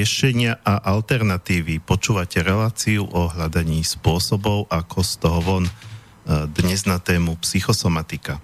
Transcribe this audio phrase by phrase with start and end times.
[0.00, 1.84] riešenia a alternatívy.
[1.84, 5.72] Počúvate reláciu o hľadaní spôsobov, ako z toho von e,
[6.56, 8.40] dnes na tému psychosomatika.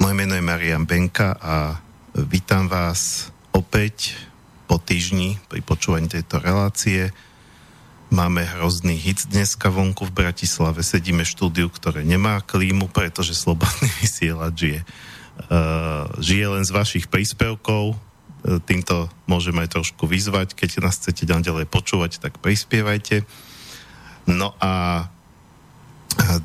[0.00, 1.76] Moje meno je Marian Benka a
[2.16, 4.16] vítam vás opäť
[4.64, 7.12] po týždni pri počúvaní tejto relácie.
[8.08, 10.80] Máme hrozný hit dneska vonku v Bratislave.
[10.80, 17.12] Sedíme v štúdiu, ktoré nemá klímu, pretože slobodný vysielač je uh, žije len z vašich
[17.12, 18.00] príspevkov,
[18.68, 23.24] týmto môžem aj trošku vyzvať, keď nás chcete ďalej počúvať, tak prispievajte.
[24.28, 25.04] No a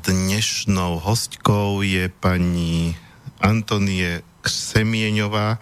[0.04, 2.96] dnešnou hostkou je pani
[3.40, 5.56] Antonie Ksemieňová.
[5.56, 5.58] E,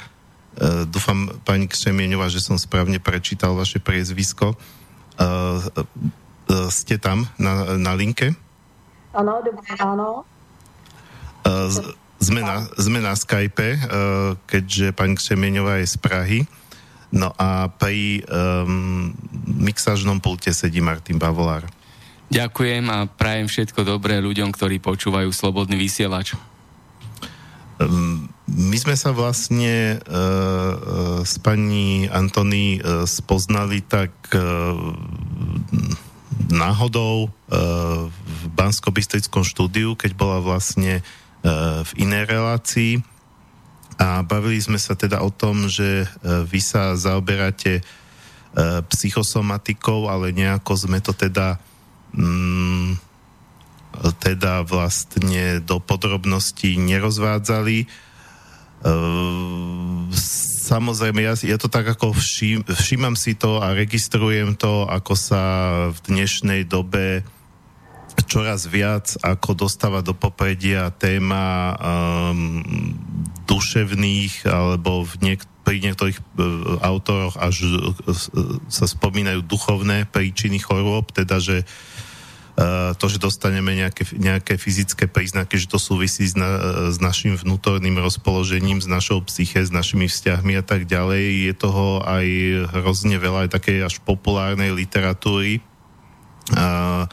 [0.86, 4.54] dúfam, pani Ksemieňová, že som správne prečítal vaše priezvisko.
[4.54, 5.82] E, e,
[6.70, 8.34] ste tam na, na linke?
[9.14, 10.26] Áno, dobré ráno.
[12.18, 16.40] Sme na, sme na Skype, uh, keďže pani Křemieňová je z Prahy.
[17.08, 21.64] No a pri um, mixážnom pulte sedí Martin Bavolár.
[22.28, 26.36] Ďakujem a prajem všetko dobré ľuďom, ktorí počúvajú Slobodný vysielač.
[27.80, 30.74] Um, my sme sa vlastne uh, uh,
[31.24, 34.74] s pani Antony uh, spoznali tak uh,
[36.52, 38.92] náhodou uh, v bansko
[39.46, 41.17] štúdiu, keď bola vlastne Eh,
[41.84, 42.98] v inej relácii
[43.98, 46.08] a bavili sme sa teda o tom, že eh,
[46.46, 47.84] vy sa zaoberáte eh,
[48.86, 51.58] psychosomatikou, ale nejako sme to teda
[52.14, 52.94] mm,
[54.22, 57.88] teda vlastne do podrobností nerozvádzali.
[60.68, 65.42] Samozrejme, ja, ja to tak ako vším, všímam si to a registrujem to, ako sa
[65.90, 67.26] v dnešnej dobe
[68.26, 72.64] čoraz viac ako dostáva do popredia téma um,
[73.46, 76.24] duševných alebo v niek- pri niektorých uh,
[76.80, 77.94] autoroch až uh,
[78.66, 81.68] sa spomínajú duchovné príčiny chorôb, teda že
[82.98, 87.94] to, že dostaneme nejaké, nejaké fyzické príznaky, že to súvisí s, na, s našim vnútorným
[88.02, 91.46] rozpoložením, s našou psyche, s našimi vzťahmi a tak ďalej.
[91.46, 92.26] Je toho aj
[92.82, 95.62] hrozne veľa aj takej až populárnej literatúry.
[96.50, 97.06] Uh,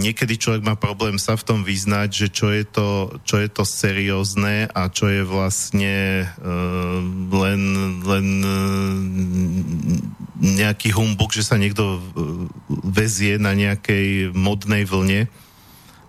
[0.00, 2.88] niekedy človek má problém sa v tom vyznať, že čo je to,
[3.26, 6.98] čo je to seriózne a čo je vlastne uh,
[7.34, 7.62] len,
[8.00, 8.96] len uh,
[10.40, 12.00] nejaký humbuk, že sa niekto
[12.88, 15.28] vezie na nejakej modnej vlne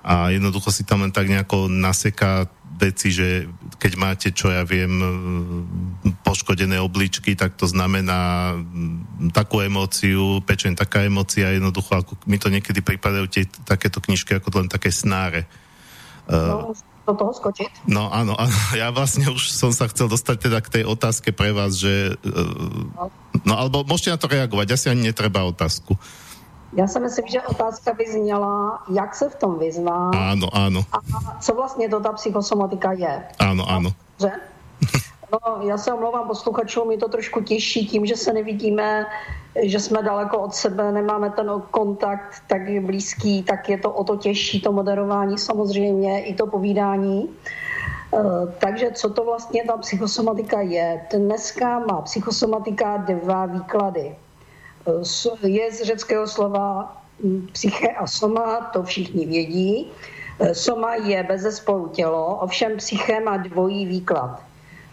[0.02, 2.50] a jednoducho si tam len tak nejako naseká
[2.82, 3.46] veci, že
[3.78, 4.90] keď máte, čo ja viem,
[6.26, 8.54] poškodené obličky, tak to znamená
[9.30, 14.50] takú emóciu, pečeň taká emócia, jednoducho, ako mi to niekedy pripadajú tie takéto knižky ako
[14.58, 15.46] len také snáre.
[16.26, 17.90] No, do toho skočiť?
[17.90, 21.54] No áno, áno, ja vlastne už som sa chcel dostať teda k tej otázke pre
[21.54, 23.10] vás, že no,
[23.46, 25.98] no alebo môžete na to reagovať, asi ani netreba otázku.
[26.74, 30.12] Já si myslím, že otázka by zněla, jak se v tom vyzná.
[30.32, 30.82] Ano, ano.
[30.92, 31.00] A
[31.42, 33.24] co vlastně to ta psychosomatika je.
[33.40, 33.90] Ano, ano.
[34.20, 34.32] Že?
[35.32, 39.06] No, já se omlouvám posluchačům, je to trošku těžší tím, že se nevidíme,
[39.64, 44.16] že jsme daleko od sebe, nemáme ten kontakt tak blízký, tak je to o to
[44.16, 47.30] těžší, to moderování samozřejmě, i to povídání.
[48.14, 48.20] Eh,
[48.60, 51.02] takže co to vlastně ta psychosomatika je?
[51.16, 54.16] Dneska má psychosomatika dva výklady
[55.44, 59.92] je z řeckého slova mm, psyche a soma, to všichni vědí.
[60.40, 64.42] E, soma je bez spolu tělo, ovšem psyche má dvojí výklad.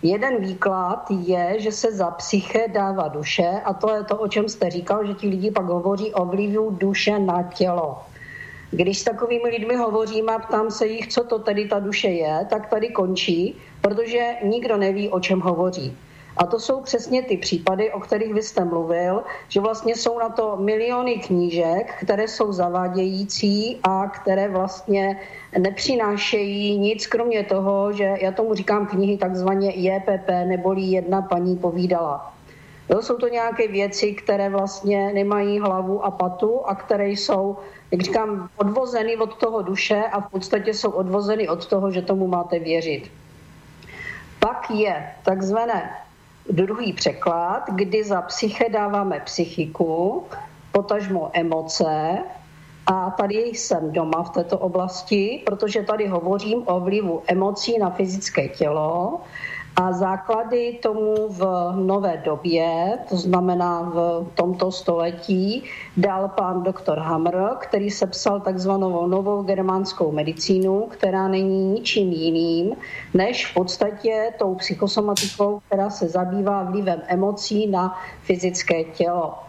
[0.02, 4.48] Jeden výklad je, že se za psyche dává duše a to je to, o čem
[4.48, 7.98] jste říkal, že ti lidi pak hovoří o vlivu duše na tělo.
[8.70, 12.46] Když s takovými lidmi hovořím a ptám se jich, co to tedy ta duše je,
[12.50, 15.96] tak tady končí, protože nikdo neví, o čem hovoří.
[16.38, 20.28] A to jsou přesně ty případy, o kterých vy jste mluvil, že vlastně jsou na
[20.28, 25.20] to miliony knížek, které jsou zavádějící a které vlastně
[25.58, 32.32] nepřinášejí nic, kromě toho, že já tomu říkám knihy takzvaně JPP, neboli jedna paní povídala.
[32.90, 37.56] Jo, jsou to nějaké věci, které vlastně nemají hlavu a patu a které jsou,
[37.90, 42.26] jak říkám, odvozeny od toho duše a v podstatě jsou odvozeny od toho, že tomu
[42.26, 43.10] máte věřit.
[44.40, 46.07] Pak je takzvané
[46.50, 50.24] druhý překlad, kdy za psyche dáváme psychiku,
[50.72, 52.18] potažmo emoce,
[52.86, 58.48] a tady jsem doma v této oblasti, protože tady hovořím o vlivu emocí na fyzické
[58.48, 59.20] tělo
[59.78, 65.64] A základy tomu v nové době, to znamená v tomto století,
[65.96, 72.76] dal pán doktor Hammer, který sepsal takzvanou novou germánskou medicínu, která není ničím jiným,
[73.14, 79.47] než v podstatě tou psychosomatikou, která se zabývá vlivem emocí na fyzické tělo.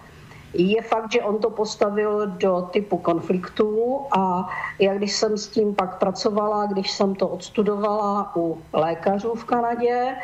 [0.54, 4.50] Je fakt, že on to postavil do typu konfliktů a
[4.80, 10.16] já když jsem s tím pak pracovala, když jsem to odstudovala u lékařů v Kanadě,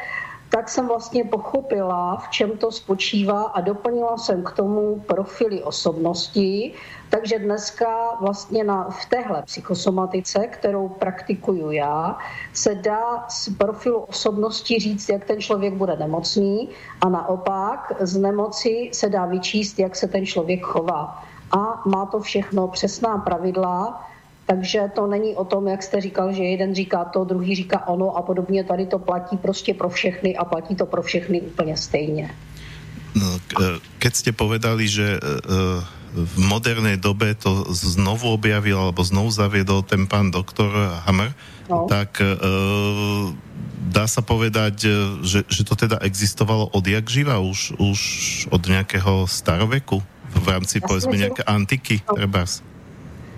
[0.55, 6.73] tak jsem vlastně pochopila, v čem to spočívá a doplnila jsem k tomu profily osobnosti.
[7.09, 12.17] Takže dneska vlastně na, v téhle psychosomatice, kterou praktikuju já,
[12.53, 16.69] se dá z profilu osobnosti říct, jak ten člověk bude nemocný
[17.01, 21.23] a naopak z nemoci se dá vyčíst, jak se ten člověk chová.
[21.51, 24.07] A má to všechno přesná pravidla,
[24.45, 28.17] takže to není o tom, jak jste říkal, že jeden říká to, druhý říká ono
[28.17, 28.63] a podobně.
[28.63, 32.29] Tady to platí prostě pro všechny a platí to pro všechny úplně stejně.
[33.15, 35.19] No, e, keď ste povedali, že e,
[36.15, 40.71] v modernej dobe to znovu objavil alebo znovu zaviedol ten pán doktor
[41.07, 41.31] Hammer,
[41.71, 41.87] no.
[41.91, 42.23] tak
[43.91, 44.87] dá sa povedať,
[45.23, 47.99] že, že to teda existovalo odjak živa, už, už
[48.47, 49.99] od nejakého staroveku
[50.35, 52.15] v rámci, povedzme, nejaké antiky, no.
[52.15, 52.63] trebárs.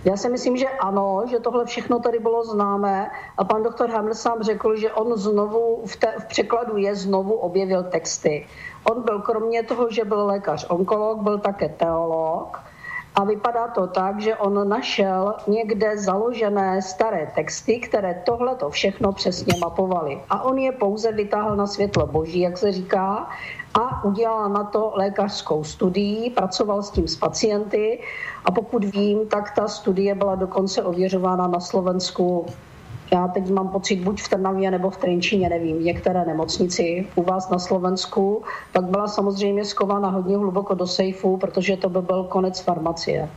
[0.08, 4.14] Já si myslím, že ano, že tohle všechno tady bylo známé a pan doktor Hammer
[4.14, 8.48] sám řekl, že on znovu v, te, v překladu je znovu objevil texty.
[8.92, 12.60] On byl kromě toho, že byl lékař onkolog, byl také teolog
[13.18, 19.12] a vypadá to tak, že on našel někde založené staré texty, které tohle to všechno
[19.12, 20.22] přesně mapovaly.
[20.30, 23.30] A on je pouze vytáhl na světlo boží, jak se říká,
[23.74, 28.00] a udělal na to lékařskou studii, pracoval s tím s pacienty
[28.46, 32.46] a pokud vím, tak ta studie byla dokonce ověřována na Slovensku
[33.12, 37.50] já teď mám pocit buď v Trnavě nebo v Trenčíně, nevím, některé nemocnici u vás
[37.50, 42.60] na Slovensku, pak byla samozřejmě skována hodně hluboko do sejfu, protože to by byl konec
[42.60, 43.30] farmacie.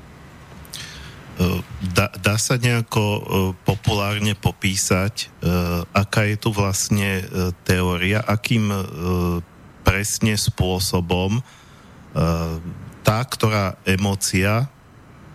[1.40, 1.62] Eh,
[1.96, 3.22] dá, dá sa nejako uh,
[3.64, 8.68] populárne popísať, uh, aká je tu vlastne uh, teória, akým
[9.80, 12.60] presne spôsobom uh,
[13.00, 14.68] tá, ktorá emocia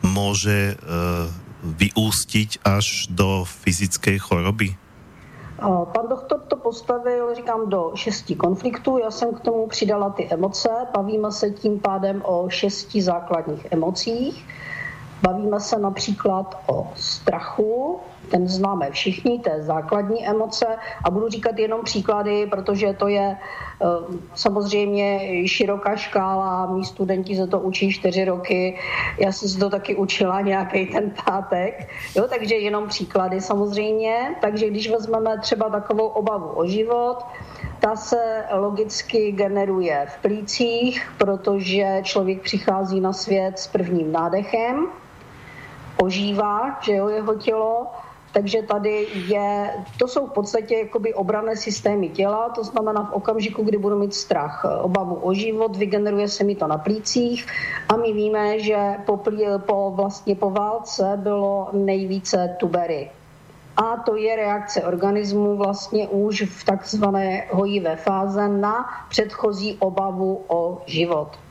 [0.06, 1.26] môže uh,
[1.66, 4.78] vyústiť až do fyzické choroby?
[5.94, 8.98] Pan doktor to postavil, říkám, do šesti konfliktů.
[8.98, 10.70] Já jsem k tomu přidala ty emoce.
[10.94, 14.46] Bavíme se tím pádem o šesti základních emocích.
[15.22, 18.00] Bavíme se například o strachu,
[18.32, 20.66] ten známe všichni, je základní emoce
[21.04, 23.86] a budu říkat jenom příklady, protože to je eh,
[24.34, 28.80] samozřejmě široká škála, mý studenti se to učí čtyři roky,
[29.20, 34.70] já jsem si to taky učila nějaký ten pátek, jo, takže jenom příklady samozřejmě, takže
[34.70, 37.26] když vezmeme třeba takovou obavu o život,
[37.80, 44.88] ta se logicky generuje v plících, protože člověk přichází na svět s prvním nádechem,
[45.98, 47.88] ožívá, že jo, jeho tělo,
[48.36, 53.64] takže tady je, to jsou v podstatě jakoby obrané systémy těla, to znamená v okamžiku,
[53.64, 57.48] kdy budu mít strach, obavu o život, vygeneruje se mi to na plících
[57.90, 59.24] a my víme, že po,
[59.66, 63.10] po, vlastně po válce bylo nejvíce tubery.
[63.78, 70.82] A to je reakce organismu vlastně už v takzvané hojivé fáze na předchozí obavu o
[70.86, 71.45] život.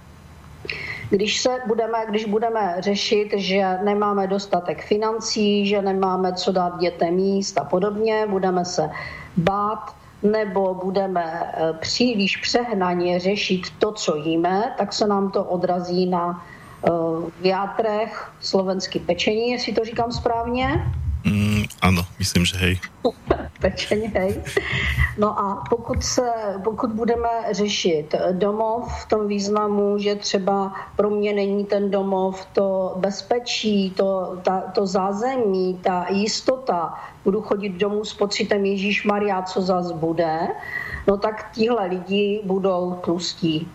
[1.11, 7.19] Když, se budeme, když budeme řešit, že nemáme dostatek financí, že nemáme co dát dětem
[7.19, 8.91] jíst a podobně, budeme se
[9.37, 16.07] bát, nebo budeme eh, příliš přehnaně řešit to, co jíme, tak se nám to odrazí
[16.07, 16.45] na
[16.91, 20.85] uh, játrech slovenský pečení, jestli to říkám správně.
[21.25, 22.81] Mm, ano, myslím, že hej.
[23.61, 24.43] Pečeně, hej.
[25.19, 26.33] No a pokud, se,
[26.65, 32.95] pokud budeme řešit domov v tom významu, že třeba pro mě není ten domov to
[32.97, 39.63] bezpečí, to, ta, to zázemí, ta jistota, budu chodit domů s pocitem Ježíš Maria, co
[39.63, 40.49] zas bude,
[41.07, 43.69] no tak tihle lidi budou tlustí.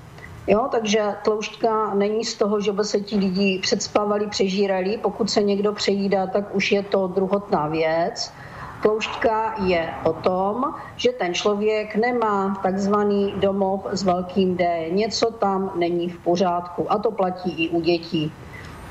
[0.49, 4.97] Jo, takže tloušťka není z toho, že by se ti lidi předspávali, přežírali.
[4.97, 8.33] Pokud se někdo přejídá, tak už je to druhotná věc.
[8.81, 14.89] Tloušťka je o tom, že ten člověk nemá takzvaný domov s velkým D.
[14.89, 16.91] Něco tam není v pořádku.
[16.91, 18.31] A to platí i u dětí.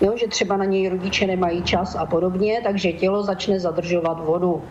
[0.01, 4.63] Jo, že třeba na něj rodiče nemají čas a podobně, takže tělo začne zadržovat vodu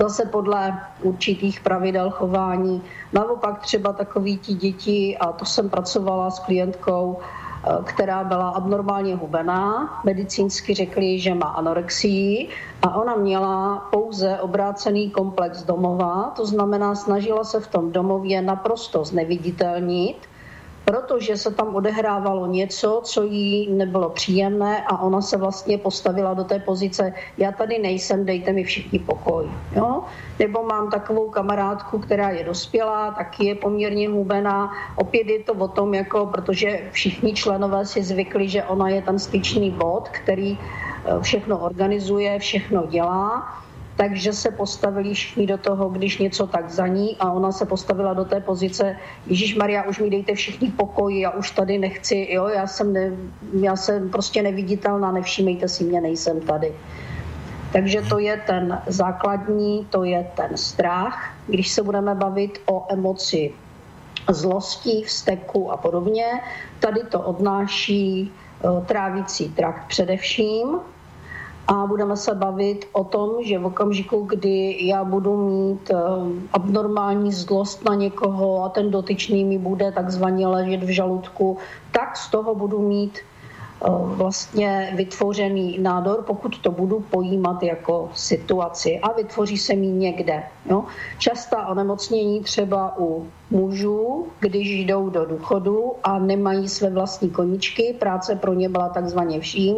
[0.00, 2.82] zase podle určitých pravidel chování.
[3.12, 7.18] Naopak třeba takový ti děti, a to jsem pracovala s klientkou,
[7.84, 9.90] která byla abnormálně hubená.
[10.04, 12.48] Medicínsky řekli, že má anorexii
[12.82, 19.04] a ona měla pouze obrácený komplex domova, to znamená, snažila se v tom domově naprosto
[19.04, 20.16] zneviditelnit
[20.84, 26.44] protože se tam odehrávalo něco, co jí nebylo příjemné a ona se vlastně postavila do
[26.44, 29.50] té pozice, já tady nejsem, dejte mi všichni pokoj.
[29.76, 30.02] Jo?
[30.38, 34.72] Nebo mám takovou kamarádku, která je dospělá, taky je poměrně hubená.
[34.96, 39.18] Opět je to o tom, jako, protože všichni členové si zvykli, že ona je ten
[39.18, 43.48] styčný bod, který eh, všechno organizuje, všechno dělá
[43.96, 48.14] takže se postavili všichni do toho, když něco tak za ní a ona se postavila
[48.14, 52.48] do té pozice, Ježíš Maria, už mi dejte všichni pokoj, já už tady nechci, jo,
[52.48, 53.12] já jsem, ne,
[53.60, 56.72] já jsem prostě neviditelná, nevšímejte si mě, nejsem tady.
[57.72, 61.34] Takže to je ten základní, to je ten strach.
[61.46, 63.52] Když se budeme bavit o emoci
[64.30, 66.24] zlosti, vzteku a podobně,
[66.80, 70.80] tady to odnáší eh, trávicí trakt především,
[71.70, 75.96] a budeme se bavit o tom, že v okamžiku, kdy já budu mít eh,
[76.52, 81.58] abnormální zlost na někoho a ten dotyčný mi bude takzvaně ležet v žaludku,
[81.92, 88.98] tak z toho budu mít eh, vlastně vytvořený nádor, pokud to budu pojímat jako situaci
[89.02, 90.42] a vytvoří se mi někde.
[90.70, 90.84] Jo.
[91.18, 98.34] Častá onemocnění třeba u mužů, když jdou do důchodu a nemají své vlastní koničky, práce
[98.34, 99.76] pro ně byla takzvaně vším,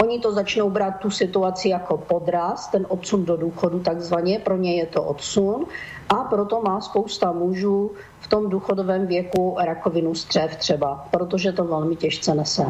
[0.00, 4.76] Oni to začnou brát tu situaci jako podraz, ten odsun do důchodu takzvaně, pro ně
[4.76, 5.66] je to odsun
[6.08, 11.96] a proto má spousta mužů v tom důchodovém věku rakovinu střev třeba, protože to velmi
[11.96, 12.66] těžce nese.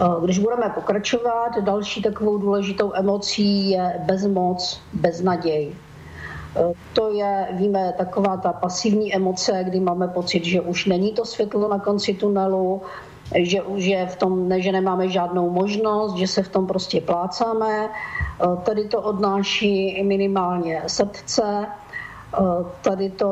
[0.00, 5.72] Eh, když budeme pokračovat, další takovou důležitou emocí je bezmoc, beznaděj.
[6.56, 11.24] Eh, to je, víme, taková ta pasivní emoce, kdy máme pocit, že už není to
[11.24, 12.82] světlo na konci tunelu,
[13.34, 17.00] že už je v tom, ne, že nemáme žádnou možnost, že se v tom prostě
[17.00, 17.88] plácáme.
[17.88, 17.88] E,
[18.62, 21.66] tady to odnáší minimálně srdce, e,
[22.82, 23.30] tady to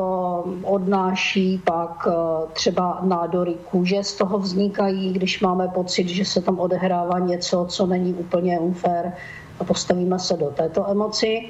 [0.63, 2.11] odnáší pak e,
[2.53, 7.85] třeba nádory kůže, z toho vznikají, když máme pocit, že se tam odehrává něco, co
[7.85, 9.11] není úplně unfair
[9.59, 11.49] a postavíme se do této emoci.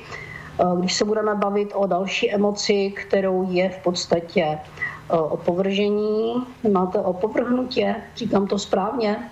[0.79, 4.60] Když se budeme bavit o další emoci, kterou je v podstatě
[5.09, 6.33] opovržení,
[6.71, 9.29] máte opovrhnutě, říkám to správně?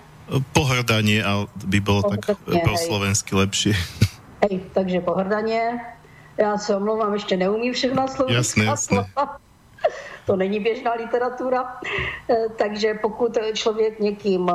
[0.52, 3.72] Pohrdanie, ale by bylo tak pro slovensky lepší.
[4.42, 5.80] Hej, takže pohrdaně.
[6.36, 8.32] Já se omlouvám, ještě neumím všechna slova.
[8.32, 9.06] Jasné, jasné.
[10.26, 11.80] To není běžná literatura.
[12.30, 14.52] E, takže pokud člověk někým e,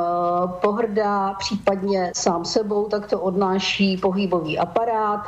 [0.60, 5.26] pohrdá, případně sám sebou, tak to odnáší pohybový aparát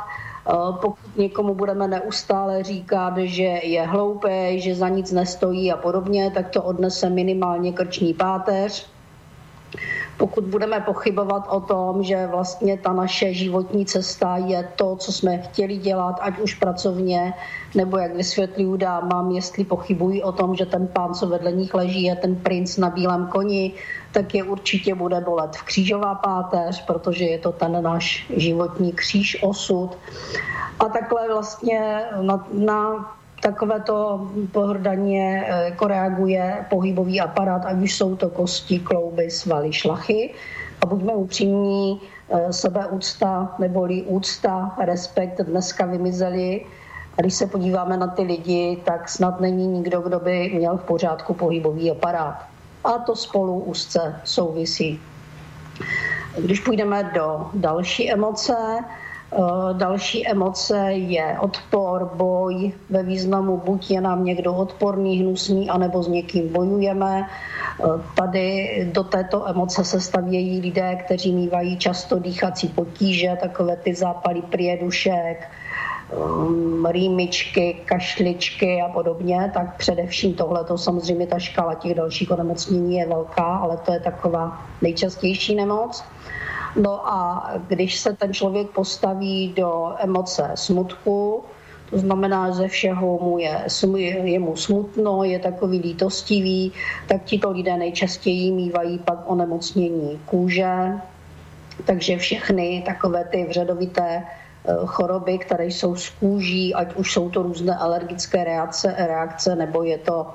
[0.81, 6.49] pokud někomu budeme neustále říkat, že je hloupý, že za nic nestojí a podobně, tak
[6.49, 8.89] to odnese minimálně krční páteř.
[10.17, 15.37] Pokud budeme pochybovat o tom, že vlastně ta naše životní cesta je to, co jsme
[15.37, 17.33] chtěli dělat, ať už pracovně,
[17.75, 22.03] nebo jak vysvětluju dámám, jestli pochybují o tom, že ten pán, co vedle nich leží,
[22.03, 23.73] je ten princ na bílém koni,
[24.11, 29.43] tak je určitě bude bolet v křížová páteř, protože je to ten náš životní kříž
[29.43, 29.97] osud.
[30.79, 38.15] A takhle vlastně na, na takovéto pohrdaně eh, jako reaguje pohybový aparát, ať už jsou
[38.15, 40.33] to kosti, klouby, svaly, šlachy.
[40.81, 46.65] A buďme upřímní, eh, sebeúcta neboli úcta, respekt dneska vymizeli.
[47.17, 50.83] A když se podíváme na ty lidi, tak snad není nikdo, kdo by měl v
[50.83, 52.45] pořádku pohybový aparát
[52.83, 54.99] a to spolu úzce souvisí.
[56.37, 58.55] Když půjdeme do další emoce,
[59.73, 66.07] další emoce je odpor, boj ve významu buď je nám někdo odporný, hnusný, anebo s
[66.07, 67.27] někým bojujeme.
[67.27, 73.95] Eh, tady do této emoce se stavějí lidé, kteří mývají často dýchací potíže, takové ty
[73.95, 75.51] zápaly priedušek,
[76.15, 82.97] um, rýmičky, kašličky a podobně, tak především tohle, to samozřejmě ta škála těch dalších onemocnění
[82.97, 86.03] je velká, ale to je taková nejčastější nemoc.
[86.81, 91.43] No a když se ten člověk postaví do emoce smutku,
[91.89, 93.65] to znamená, že všeho mu je,
[94.23, 96.71] je mu smutno, je takový lítostivý,
[97.07, 100.91] tak tito lidé nejčastěji mývají pak onemocnění kůže,
[101.85, 104.23] takže všechny takové ty vředovité
[104.67, 109.83] Eh, choroby, které jsou z kůží, ať už jsou to různé alergické reakce, reakce nebo,
[109.83, 110.27] je to,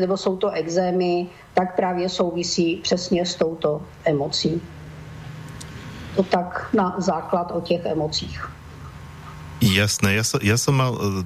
[0.00, 4.62] nebo jsou to exémy, tak právě souvisí přesně s touto emocí.
[6.16, 8.40] To tak na základ o těch emocích.
[9.62, 11.22] Jasné, ja som, ja som mal, e,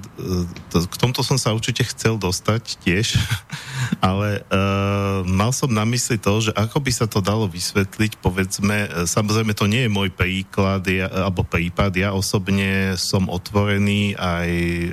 [0.77, 3.17] e, k tomto som sa určite chcel dostať tiež,
[3.97, 9.09] ale uh, mal som na mysli to, že ako by sa to dalo vysvetliť, povedzme,
[9.09, 14.91] samozrejme to nie je môj príklad ja, alebo prípad, ja osobne som otvorený aj uh,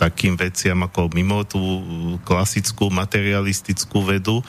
[0.00, 1.60] takým veciam ako mimo tú
[2.24, 4.40] klasickú materialistickú vedu,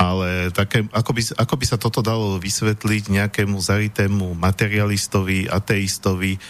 [0.00, 6.40] ale také, ako, by, ako by sa toto dalo vysvetliť nejakému zaritému materialistovi, ateistovi,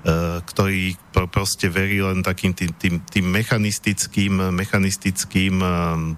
[0.00, 0.96] Eh, ktorý
[1.28, 5.72] proste verí len takým tým, tým, tým mechanistickým, mechanistickým eh,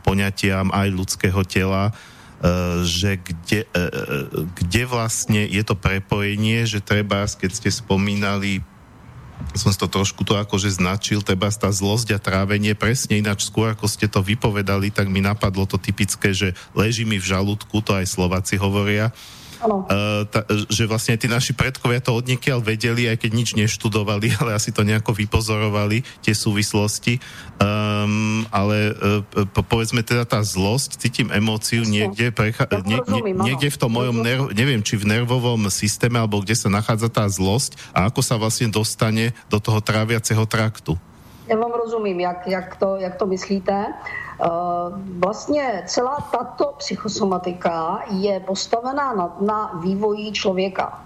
[0.07, 3.67] poňatiam aj ľudského tela, eh, že kde,
[4.55, 8.62] kde vlastne je to prepojenie, že treba, keď ste spomínali
[9.52, 13.90] som to trošku to akože značil, teba tá zlosť a trávenie, presne ináč skôr, ako
[13.90, 18.06] ste to vypovedali, tak mi napadlo to typické, že leží mi v žalúdku, to aj
[18.08, 19.12] Slováci hovoria,
[19.62, 24.59] Uh, ta, že vlastne tí naši predkovia to odniekiaľ vedeli, aj keď nič neštudovali, ale
[24.59, 27.23] asi to nejako vypozorovali, tie súvislosti.
[27.62, 33.78] Um, ale uh, povedzme teda tá zlosť, cítim emóciu niekde, precha- nie, nie, niekde v
[33.78, 38.11] tom mojom, nerv- neviem, či v nervovom systéme, alebo kde sa nachádza tá zlosť a
[38.11, 40.98] ako sa vlastne dostane do toho tráviaceho traktu.
[41.46, 43.87] Já vám rozumím, jak, jak, to, jak to myslíte.
[43.87, 44.46] Eh,
[45.18, 51.02] vlastně celá tato psychosomatika je postavená na, na vývoji člověka.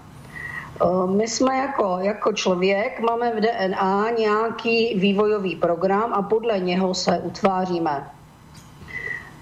[0.81, 6.93] Eh, my jsme jako, jako člověk, máme v DNA nějaký vývojový program a podle něho
[6.93, 8.11] se utváříme.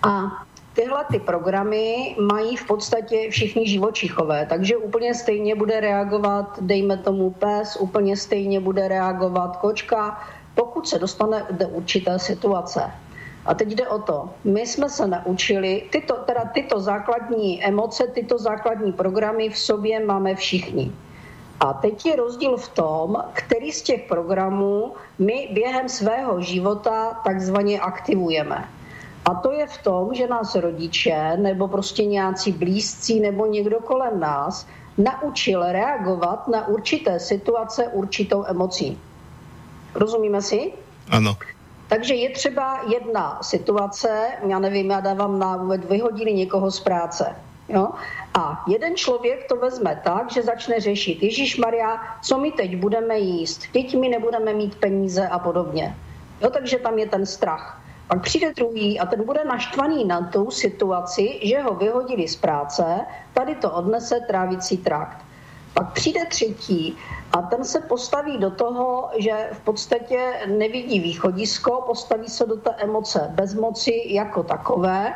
[0.04, 6.98] A tyhle ty programy mají v podstatě všichni živočichové, takže úplně stejně bude reagovat, dejme
[6.98, 10.20] tomu pes, úplně stejně bude reagovat kočka,
[10.56, 12.92] pokud se dostane do určité situace.
[13.46, 18.38] A teď jde o to, my jsme se naučili, tyto, teda tyto základní emoce, tyto
[18.38, 20.92] základní programy v sobě máme všichni.
[21.60, 27.80] A teď je rozdíl v tom, který z těch programů my během svého života takzvaně
[27.80, 28.66] aktivujeme.
[29.26, 34.20] A to je v tom, že nás rodiče nebo prostě nějací blízcí nebo někdo kolem
[34.20, 39.00] nás naučil reagovat na určité situace určitou emocí.
[39.96, 40.72] Rozumíme si?
[41.10, 41.38] Ano.
[41.88, 47.36] Takže je třeba jedna situace, já nevím, já dávám návod, vyhodili někoho z práce.
[47.70, 47.90] Jo?
[48.34, 53.20] A jeden člověk to vezme tak, že začne řešit, Ježíš Maria, co my teď budeme
[53.20, 55.96] jíst, teď my nebudeme mít peníze a podobně.
[56.42, 57.82] Jo, takže tam je ten strach.
[58.08, 62.84] Pak přijde druhý a ten bude naštvaný na tu situaci, že ho vyhodili z práce,
[63.34, 65.18] tady to odnese trávicí trakt.
[65.76, 66.98] Pak přijde třetí
[67.34, 72.72] a ten se postaví do toho, že v podstatě nevidí východisko, postaví se do té
[72.78, 75.14] emoce bezmoci jako takové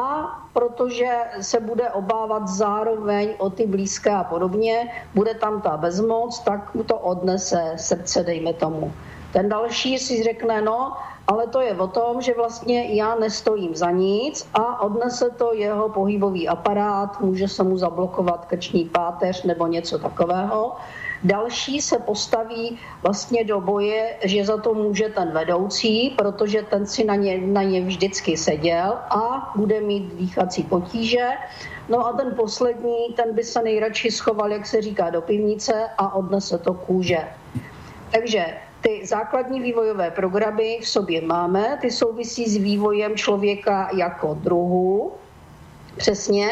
[0.00, 6.38] a protože se bude obávat zároveň o ty blízké a podobně, bude tam ta bezmoc,
[6.38, 8.92] tak mu to odnese srdce, dejme tomu.
[9.32, 10.92] Ten další si řekne, no,
[11.30, 15.88] ale to je o tom, že vlastně já nestojím za nic a odnese to jeho
[15.88, 20.76] pohybový aparát, může se mu zablokovat krční páteř nebo něco takového.
[21.24, 27.04] Další se postaví vlastně do boje, že za to může ten vedoucí, protože ten si
[27.04, 31.28] na ně, na ně vždycky seděl a bude mít dýchací potíže.
[31.88, 36.14] No a ten poslední, ten by se nejradši schoval, jak se říká, do pivnice a
[36.14, 37.28] odnese to kůže.
[38.10, 45.12] Takže ty základní vývojové programy v sobě máme, ty souvisí s vývojem člověka jako druhu,
[45.96, 46.48] přesně,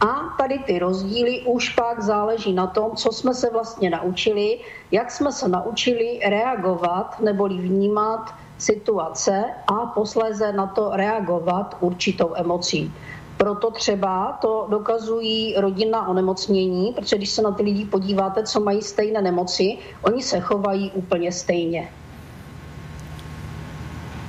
[0.00, 4.58] a tady ty rozdíly už pak záleží na tom, co jsme se vlastně naučili,
[4.90, 12.92] jak jsme se naučili reagovat neboli vnímat situace a posléze na to reagovat určitou emocí.
[13.40, 18.82] Proto třeba to dokazují rodinná onemocnění, protože když se na ty lidi podíváte, co mají
[18.82, 21.88] stejné nemoci, oni se chovají úplně stejně.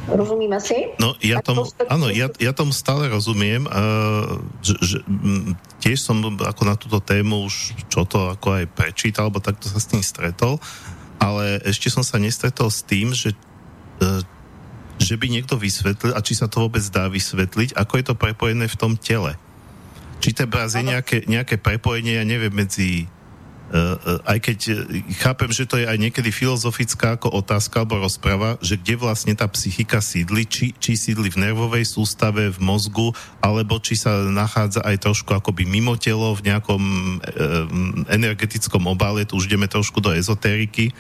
[0.08, 0.96] Rozumíme si?
[1.00, 3.70] No, ja tomu, áno, ja, ja tomu stále rozumiem.
[3.70, 8.66] Uh, že, že, m, tiež som ako na túto tému už čo to ako aj
[8.74, 10.58] prečítal, alebo takto sa s tým stretol,
[11.22, 13.38] ale ešte som sa nestretol s tým, že
[14.02, 14.26] uh,
[15.02, 18.70] že by niekto vysvetlil, a či sa to vôbec dá vysvetliť, ako je to prepojené
[18.70, 19.34] v tom tele.
[20.22, 23.10] Či to je nejaké, nejaké prepojenie, ja neviem, medzi
[24.28, 24.60] aj keď
[25.24, 29.48] chápem, že to je aj niekedy filozofická ako otázka alebo rozprava, že kde vlastne tá
[29.48, 35.08] psychika sídli, či, či sídli v nervovej sústave, v mozgu, alebo či sa nachádza aj
[35.08, 40.92] trošku akoby mimo telo v nejakom uh, energetickom obale, tu už ideme trošku do ezotériky,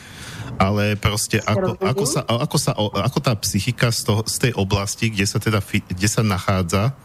[0.55, 5.11] ale proste ako, ako, sa, ako, sa, ako tá psychika z, toho, z tej oblasti,
[5.11, 6.95] kde sa teda kde sa nachádza,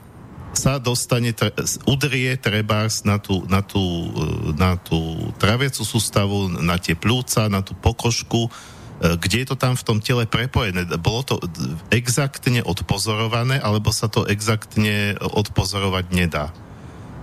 [0.56, 1.36] sa dostane,
[1.84, 4.10] udrie trebárs na tú, na tú,
[4.56, 8.48] na tú traviacu sústavu, na tie plúca, na tú pokožku,
[8.96, 10.88] kde je to tam v tom tele prepojené?
[10.96, 11.34] Bolo to
[11.92, 16.48] exaktně odpozorované, alebo sa to exaktně odpozorovať nedá?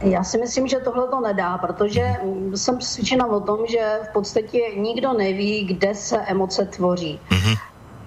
[0.03, 2.15] Já si myslím, že tohle to nedá, protože
[2.55, 7.19] jsem přesvědčena o tom, že v podstatě nikdo neví, kde se emoce tvoří.
[7.29, 7.57] Mm-hmm.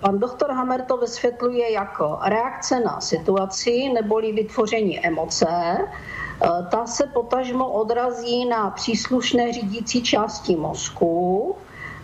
[0.00, 5.46] Pan doktor Hammer to vysvětluje jako reakce na situaci neboli vytvoření emoce.
[5.48, 5.86] E,
[6.70, 11.56] ta se potažmo odrazí na příslušné řídící části mozku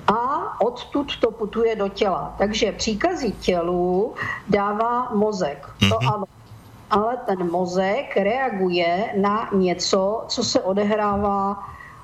[0.07, 2.35] a odtud to putuje do těla.
[2.39, 4.15] Takže příkazy tělu
[4.49, 5.67] dává mozek.
[5.79, 6.15] To mm-hmm.
[6.15, 6.25] ano
[6.93, 11.59] ale ten mozek reaguje na něco, co se odehrává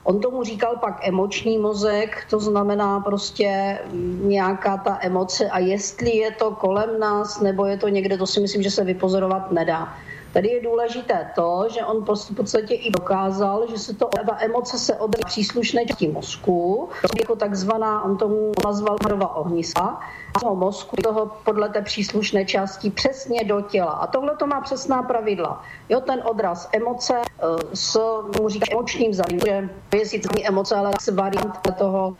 [0.08, 3.78] On tomu říkal pak emoční mozek, to znamená prostě
[4.22, 8.40] nějaká ta emoce a jestli je to kolem nás nebo je to někde, to si
[8.40, 9.94] myslím, že se vypozorovat nedá.
[10.32, 14.78] Tady je důležité to, že on v podstatě i dokázal, že se to, ta emoce
[14.78, 16.88] se odrazí příslušné části mozku,
[17.18, 20.00] jako takzvaná, on tomu nazval hrova ohniska,
[20.40, 23.92] toho mozku, toho podle té příslušné části přesně do těla.
[23.92, 25.64] A tohle to má přesná pravidla.
[25.88, 28.00] Jo, ten odraz emoce eh, s,
[28.40, 29.14] mu říká, emočním
[29.44, 32.16] že je sice emoce, ale s variant toho,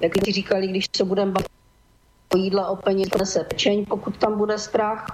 [0.00, 1.48] jak ti říkali, když se budeme bavit
[2.34, 5.06] o jídle, o peněz, se pečeň, pokud tam bude strach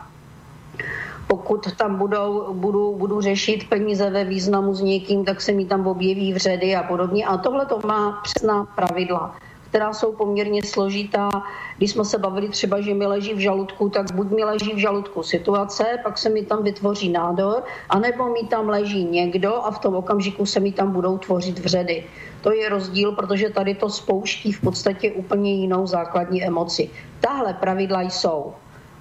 [1.27, 5.87] pokud tam budou, budu, budu řešit peníze ve významu s někým, tak se mi tam
[5.87, 7.27] objeví vředy a podobně.
[7.27, 9.35] A tohle to má přesná pravidla
[9.75, 11.31] která jsou poměrně složitá.
[11.77, 14.79] Když jsme se bavili třeba, že mi leží v žaludku, tak buď mi leží v
[14.79, 19.79] žaludku situace, pak se mi tam vytvoří nádor, anebo mi tam leží někdo a v
[19.79, 22.05] tom okamžiku se mi tam budou tvořit vředy.
[22.41, 26.91] To je rozdíl, protože tady to spouští v podstatě úplně jinou základní emoci.
[27.21, 28.55] Tahle pravidla jsou.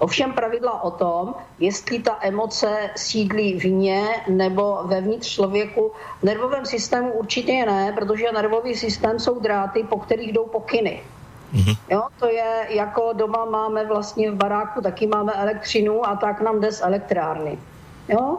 [0.03, 7.11] Ovšem pravidla o tom, jestli ta emoce sídlí vně nebo vevnitř člověku, v nervovém systému
[7.13, 11.03] určitě ne, protože nervový systém jsou dráty, po kterých jdou pokyny.
[11.53, 11.77] Mm-hmm.
[11.89, 16.59] Jo, to je jako doma máme vlastně v baráku, taky máme elektřinu a tak nám
[16.59, 17.57] jde z elektrárny.
[18.09, 18.37] Jo?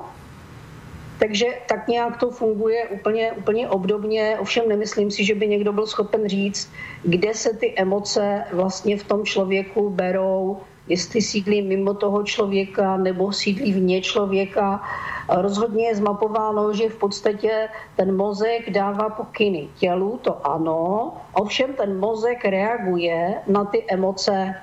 [1.18, 5.87] Takže tak nějak to funguje úplně, úplně obdobně, ovšem nemyslím si, že by někdo byl
[5.87, 6.72] schopen říct,
[7.03, 13.33] kde se ty emoce vlastně v tom člověku berou, jestli sídlí mimo toho člověka nebo
[13.33, 14.83] sídlí vně člověka.
[15.29, 21.97] Rozhodně je zmapováno, že v podstatě ten mozek dává pokyny tělu, to ano, ovšem ten
[21.99, 24.55] mozek reaguje na ty emoce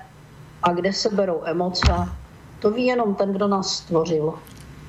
[0.64, 1.94] a kde se berou emoce,
[2.60, 4.34] to ví jenom ten, kdo nás stvořil.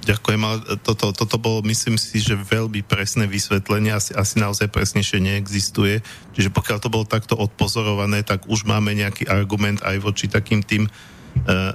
[0.03, 5.23] Ďakujem, ale toto, toto bolo, myslím si, že veľmi presné vysvetlenie, asi, asi naozaj presnejšie
[5.23, 6.03] neexistuje.
[6.35, 10.91] Čiže pokiaľ to bolo takto odpozorované, tak už máme nejaký argument aj voči takým tým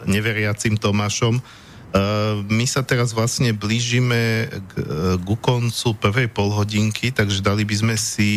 [0.07, 1.41] neveriacim Tomášom.
[1.87, 7.75] Uh, my sa teraz vlastne blížime k, eh, k koncu prvej polhodinky, takže dali by
[7.79, 8.29] sme si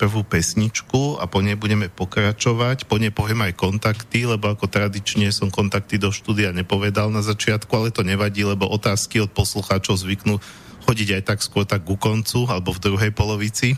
[0.00, 2.88] prvú pesničku a po nej budeme pokračovať.
[2.88, 7.68] Po nej poviem aj kontakty, lebo ako tradične som kontakty do štúdia nepovedal na začiatku,
[7.76, 10.40] ale to nevadí, lebo otázky od poslucháčov zvyknú
[10.88, 13.76] chodiť aj tak skôr tak ku koncu alebo v druhej polovici.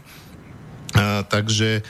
[0.94, 1.82] Uh, takže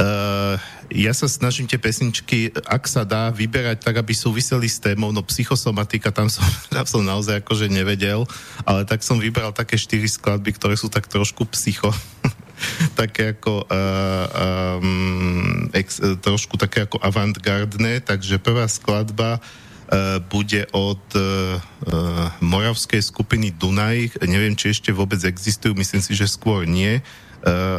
[0.00, 0.56] uh,
[0.94, 5.26] ja sa snažím tie pesničky, ak sa dá, vyberať tak, aby súviseli s témou, no
[5.26, 8.22] psychosomatika, tam som, tam som naozaj akože nevedel,
[8.62, 11.90] ale tak som vybral také štyri skladby, ktoré sú tak trošku psycho.
[13.00, 21.02] také ako uh, um, ex, trošku také ako avantgardné, takže prvá skladba uh, bude od
[21.18, 21.58] uh,
[22.38, 27.02] moravskej skupiny Dunaj, neviem, či ešte vôbec existujú, myslím si, že skôr nie,
[27.33, 27.33] Eh,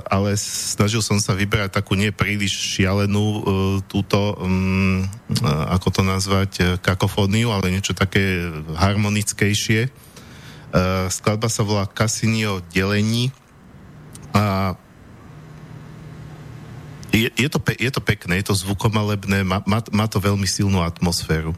[0.05, 3.41] ale snažil som sa vyberať takú nie príliš šialenú uh,
[3.89, 5.01] túto, um,
[5.41, 6.51] uh, ako to nazvať,
[6.85, 8.45] kakofóniu, ale niečo také
[8.77, 9.89] harmonickejšie.
[11.07, 13.31] Skladba sa volá Casinio delení
[14.35, 14.75] a
[17.15, 20.43] je, je, to, pe, je to pekné, je to zvukomalebné, má, má, má to veľmi
[20.43, 21.55] silnú atmosféru.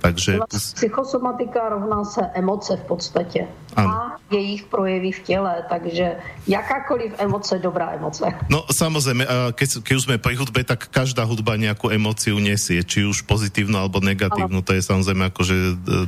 [0.00, 0.38] Takže...
[0.48, 3.48] Psychosomatika rovná se emoce v podstatě.
[3.76, 3.88] Ano.
[3.88, 8.24] A jejich projevy v těle, takže jakákoliv emoce, dobrá emoce.
[8.50, 13.06] No samozrejme, keď, keď už sme pri hudbe, tak každá hudba nejakú emociu nesie, či
[13.06, 14.66] už pozitívnu alebo negatívnu, ano.
[14.66, 15.56] to je samozrejme akože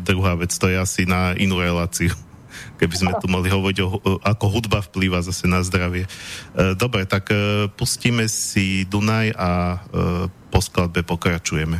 [0.03, 2.11] druhá vec, to je asi na inú reláciu
[2.81, 6.07] keby sme tu mohli hovoriť o, ako hudba vplýva zase na zdravie.
[6.07, 6.11] E,
[6.75, 9.79] dobre, tak e, pustíme si Dunaj a e,
[10.51, 11.79] po skladbe pokračujeme.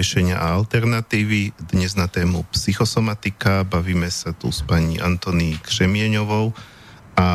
[0.00, 1.52] Riešenia a alternatívy.
[1.60, 3.68] Dnes na tému psychosomatika.
[3.68, 6.56] Bavíme sa tu s pani Antony Křemieňovou
[7.20, 7.28] a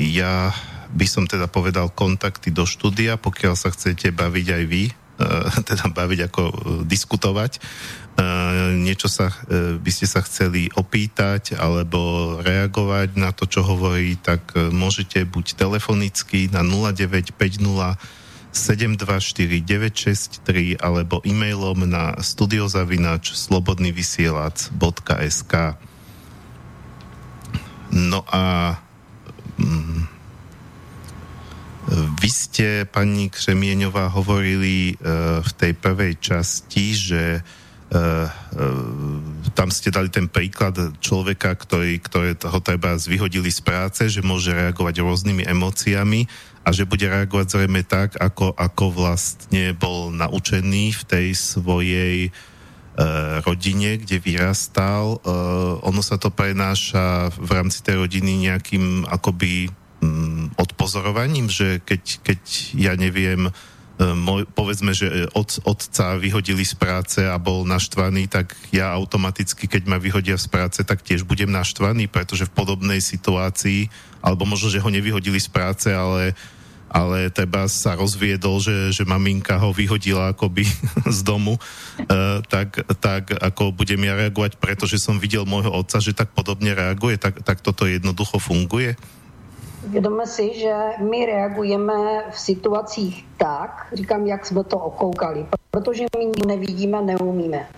[0.00, 0.48] ja
[0.88, 4.84] by som teda povedal kontakty do štúdia, pokiaľ sa chcete baviť aj vy,
[5.68, 6.42] teda baviť ako
[6.88, 7.60] diskutovať
[8.74, 9.30] niečo sa,
[9.78, 16.50] by ste sa chceli opýtať alebo reagovať na to, čo hovorí, tak môžete buď telefonicky
[16.50, 17.36] na 0950
[18.58, 25.54] 724 963 alebo e-mailom na studiozavinač slobodnyvysielac.sk
[27.88, 28.76] No a
[29.56, 30.04] mm,
[32.20, 37.40] vy ste, pani Křemieňová, hovorili uh, v tej prvej časti, že
[37.88, 38.60] Uh, uh,
[39.58, 44.54] tam ste dali ten príklad človeka, ktorý, ktoré ho treba vyhodili z práce, že môže
[44.54, 46.30] reagovať rôznymi emóciami
[46.62, 53.42] a že bude reagovať zrejme tak, ako, ako vlastne bol naučený v tej svojej uh,
[53.42, 55.18] rodine, kde vyrastal.
[55.26, 62.22] Uh, ono sa to prenáša v rámci tej rodiny nejakým akoby um, odpozorovaním, že keď,
[62.22, 62.40] keď
[62.78, 63.50] ja neviem,
[64.54, 69.98] povedzme, že od, otca vyhodili z práce a bol naštvaný, tak ja automaticky, keď ma
[69.98, 73.90] vyhodia z práce, tak tiež budem naštvaný, pretože v podobnej situácii,
[74.22, 76.38] alebo možno, že ho nevyhodili z práce, ale,
[76.86, 80.62] ale treba sa rozviedol, že, že maminka ho vyhodila akoby
[81.18, 86.14] z domu, uh, tak, tak ako budem ja reagovať, pretože som videl môjho otca, že
[86.14, 88.94] tak podobne reaguje, tak, tak toto jednoducho funguje?
[89.86, 90.74] Vědome si, že
[91.10, 97.68] my reagujeme v situacích tak, říkám, jak jsme to okoukali, protože my nevidíme, neumíme.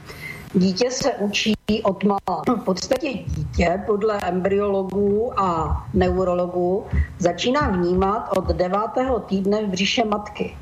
[0.55, 2.43] Dítě se učí od mala.
[2.57, 6.87] V podstatě dítě podle embryologů a neurologů
[7.19, 10.57] začíná vnímat od devátého týdne v břiše matky.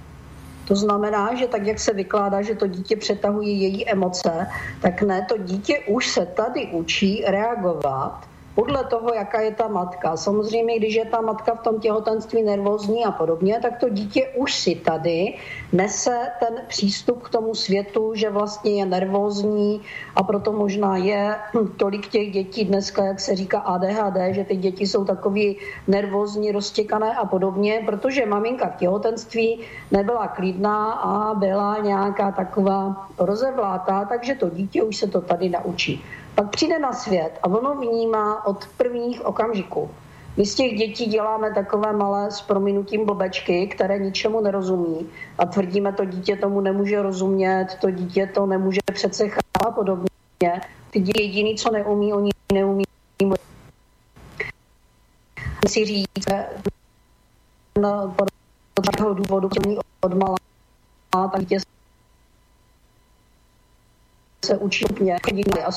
[0.68, 4.46] To znamená, že tak, jak se vykládá, že to dítě přetahuje její emoce,
[4.82, 10.16] tak ne, to dítě už se tady učí reagovat podle toho, jaká je ta matka.
[10.16, 14.54] Samozřejmě, když je ta matka v tom těhotenství nervózní a podobně, tak to dítě už
[14.54, 15.34] si tady
[15.72, 19.80] nese ten přístup k tomu světu, že vlastně je nervózní
[20.16, 21.36] a proto možná je
[21.76, 27.14] tolik těch dětí dneska, jak se říká ADHD, že ty děti jsou takový nervózní, roztěkané
[27.14, 34.50] a podobně, protože maminka v těhotenství nebyla klidná a byla nějaká taková rozevlátá, takže to
[34.50, 36.02] dítě už se to tady naučí.
[36.38, 39.90] Pak přijde na svět a ono vnímá od prvních okamžiků.
[40.36, 45.92] My z těch dětí děláme takové malé s prominutím blbečky, které ničemu nerozumí a tvrdíme,
[45.92, 50.60] to dítě tomu nemůže rozumět, to dítě to nemůže přece chápat a podobně.
[50.90, 52.84] Ty děti jediný, co neumí, oni neumí
[55.68, 56.28] si říct,
[57.74, 59.48] podle důvodu,
[60.00, 61.58] od malá, tak dítě
[64.44, 65.16] se učí úplně
[65.66, 65.70] a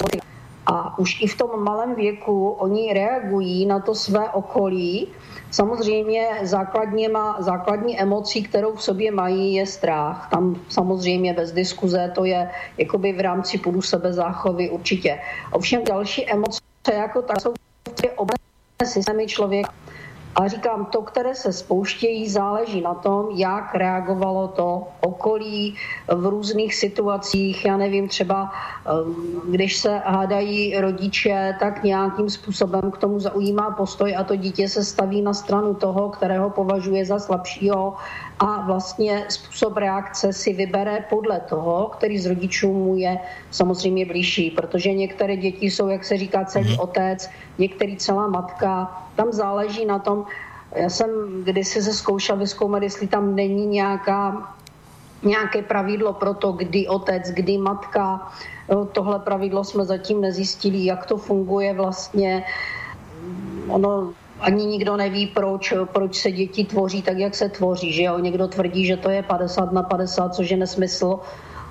[0.65, 5.07] a už i v tom malém věku oni reagují na to své okolí.
[5.51, 10.27] Samozřejmě základníma, základní emocí, kterou v sobě mají, je strach.
[10.31, 15.19] Tam samozřejmě bez diskuze to je jakoby v rámci půdu sebezáchovy určitě.
[15.51, 16.61] Ovšem další emoce
[16.93, 17.53] jako tak jsou
[18.15, 19.73] obecné systémy člověka
[20.35, 25.75] ale říkám, to, které se spouštějí, záleží na tom, jak reagovalo to okolí
[26.07, 27.65] v různých situacích.
[27.65, 28.51] Já nevím, třeba
[29.03, 34.69] um, když se hádají rodiče, tak nějakým způsobem k tomu zaujímá postoj a to dítě
[34.69, 37.93] se staví na stranu toho, kterého považuje za slabšího
[38.41, 43.17] a vlastně způsob reakce si vybere podle toho, který z rodičů mu je
[43.51, 46.79] samozřejmě blížší, protože některé děti jsou, jak se říká, celý mhm.
[46.79, 49.01] otec, některý celá matka.
[49.15, 50.25] Tam záleží na tom,
[50.75, 51.09] já jsem
[51.43, 54.49] kdysi se zkoušel vyzkoumat, jestli tam není nějaká,
[55.23, 58.31] nějaké pravidlo pro to, kdy otec, kdy matka.
[58.91, 62.43] Tohle pravidlo jsme zatím nezjistili, jak to funguje vlastně.
[63.67, 67.93] Ono ani nikdo neví, proč, proč se děti tvoří tak, jak se tvoří.
[67.93, 68.19] Že jo?
[68.19, 71.19] Někdo tvrdí, že to je 50 na 50, což je nesmysl,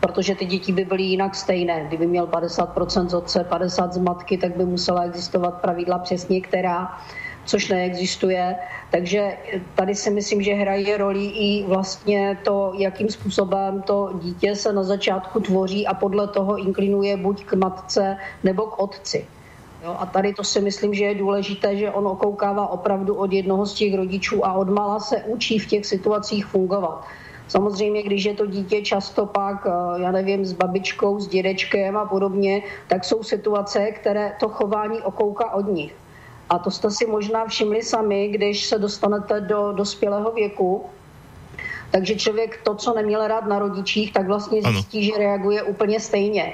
[0.00, 1.84] protože ty děti by byly jinak stejné.
[1.88, 6.98] Kdyby měl 50% z otce, 50 z matky, tak by musela existovat pravidla přesně, která
[7.44, 8.56] což neexistuje.
[8.90, 9.36] Takže
[9.74, 14.82] tady si myslím, že hraje roli i vlastně to, jakým způsobem to dítě se na
[14.82, 19.26] začátku tvoří a podle toho inklinuje buď k matce nebo k otci.
[19.84, 23.66] Jo, a tady to si myslím, že je důležité, že on okoukává opravdu od jednoho
[23.66, 27.04] z těch rodičů a odmala se učí v těch situacích fungovat.
[27.48, 32.04] Samozřejmě, když je to dítě často pak, eh, já nevím, s babičkou, s dědečkem a
[32.04, 35.94] podobně, tak jsou situace, které to chování okouká od nich.
[36.50, 40.84] A to jste si možná všimli sami, když se dostanete do dospělého věku,
[41.90, 45.06] Takže člověk to, co neměl rád na rodičích, tak vlastně zjistí, ano.
[45.06, 46.52] že reaguje úplně stejně.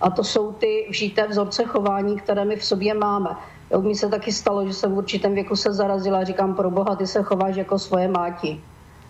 [0.00, 3.30] A to jsou ty vžité vzorce chování, které my v sobě máme.
[3.70, 6.70] Jo, mně se taky stalo, že jsem v určitém věku se zarazila a říkám, pro
[6.70, 8.60] boha, ty se chováš jako svoje máti.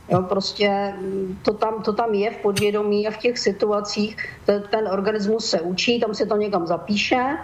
[0.09, 4.17] Jo, prostě mm, to tam, to tam je v podvědomí a v těch situacích
[4.47, 7.37] ten, ten organismus se učí, tam se to někam zapíše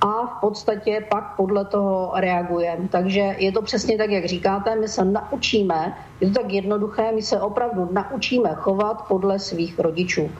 [0.00, 2.88] a v podstatě pak podle toho reagujeme.
[2.88, 7.22] Takže je to přesně tak, jak říkáte, my se naučíme, je to tak jednoduché, my
[7.22, 10.30] se opravdu naučíme chovat podle svých rodičů.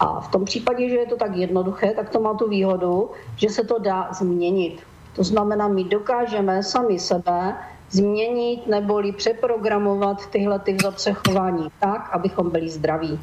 [0.00, 3.48] A v tom případě, že je to tak jednoduché, tak to má tu výhodu, že
[3.48, 4.82] se to dá změnit.
[5.14, 7.54] To znamená, my dokážeme sami sebe
[7.90, 13.18] změnit neboli přeprogramovat tyhle ty vzorce chování tak, abychom byli zdraví.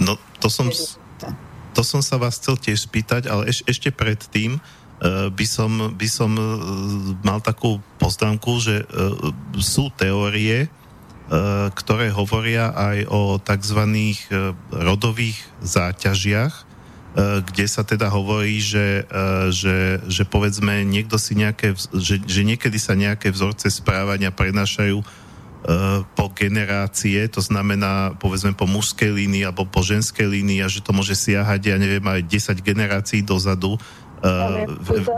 [0.00, 0.72] No, to som,
[1.76, 6.08] to som sa vás chcel tiež spýtať, ale eš, ešte predtým uh, by som, by
[6.08, 6.48] som uh,
[7.20, 9.30] mal takú poznámku, že uh,
[9.60, 10.81] sú teórie, uh,
[11.72, 13.80] ktoré hovoria aj o tzv.
[14.68, 16.72] rodových záťažiach,
[17.12, 22.40] Eh, kde sa teda hovorí, že, eh, že, že povedzme niekto si nejaké, že, že
[22.40, 25.06] niekedy sa nejaké vzorce správania prenašajú eh,
[26.16, 30.96] po generácie, to znamená povedzme po mužskej línii alebo po ženskej línii a že to
[30.96, 33.76] môže siahať, ja neviem, aj 10 generácií dozadu.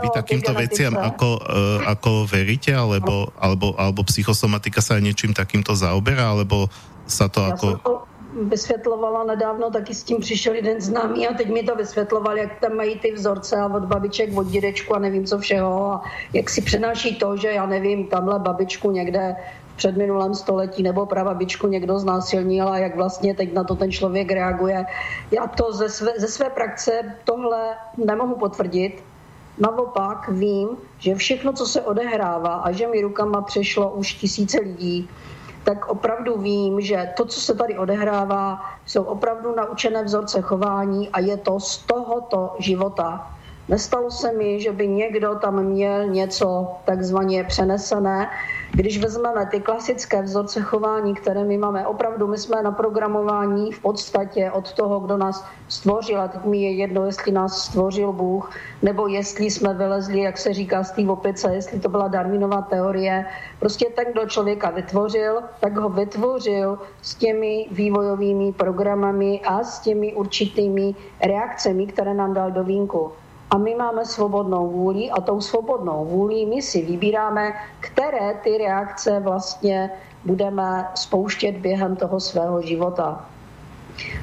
[0.01, 1.37] Vy takýmto veciam ako,
[1.85, 6.73] ako veríte, alebo, alebo, alebo psychosomatika sa niečím takýmto zaoberá, alebo
[7.05, 7.67] sa to ako
[8.35, 12.75] vysvětlovala nedávno, taky s tím přišel jeden známý a teď mi to vysvětloval, jak tam
[12.75, 16.01] mají ty vzorce a od babiček, od dědečku a nevím co všeho a
[16.33, 19.35] jak si přenáší to, že já nevím, tamhle babičku někde
[19.75, 24.31] v předminulém století nebo prababičku někdo znásilnil a jak vlastně teď na to ten člověk
[24.31, 24.85] reaguje.
[25.31, 26.91] Já to ze své, ze své praxe
[27.23, 29.03] tohle nemohu potvrdit,
[29.57, 30.67] Naopak vím,
[30.99, 35.09] že všechno, co se odehrává a že mi rukama přešlo už tisíce lidí,
[35.63, 41.19] tak opravdu vím, že to, co se tady odehrává, jsou opravdu naučené vzorce chování a
[41.19, 43.31] je to z tohoto života.
[43.69, 48.29] Nestalo se mi, že by někdo tam měl něco takzvaně přenesené.
[48.75, 53.79] Když vezmeme ty klasické vzorce chování, které my máme, opravdu my jsme na programování v
[53.81, 58.51] podstatě od toho, kdo nás stvořil, a teď mi je jedno, jestli nás stvořil Bůh,
[58.81, 63.25] nebo jestli jsme vylezli, jak se říká z té opice, jestli to byla Darwinová teorie.
[63.59, 70.13] Prostě ten, kdo člověka vytvořil, tak ho vytvořil s těmi vývojovými programami a s těmi
[70.13, 70.95] určitými
[71.25, 73.11] reakcemi, které nám dal do vínku
[73.55, 79.19] a my máme svobodnou vůli a tou svobodnou vůli my si vybíráme, které ty reakce
[79.19, 79.91] vlastně
[80.25, 83.25] budeme spouštět během toho svého života.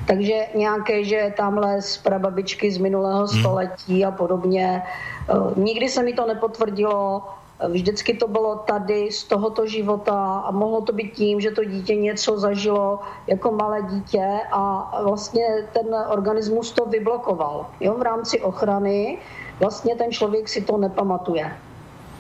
[0.07, 3.41] Takže nějaké, že tamhle z prababičky z minulého hmm.
[3.41, 7.25] století a podobně, eh, nikdy se mi to nepotvrdilo,
[7.69, 11.97] Vždycky to bylo tady z tohoto života a mohlo to být tím, že to dítě
[11.97, 17.67] něco zažilo jako malé dítě a vlastně ten organismus to vyblokoval.
[17.81, 19.19] Jo, v rámci ochrany
[19.61, 21.57] vlastně ten člověk si to nepamatuje.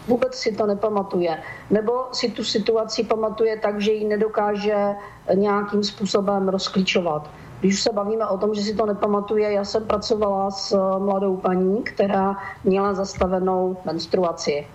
[0.08, 1.42] Vůbec si to nepamatuje.
[1.70, 4.94] Nebo si tu situaci pamatuje tak, že ji nedokáže
[5.34, 7.30] nějakým způsobem rozklíčovat.
[7.60, 11.36] Když už se bavíme o tom, že si to nepamatuje, já jsem pracovala s mladou
[11.36, 14.66] paní, která měla zastavenou menstruaci.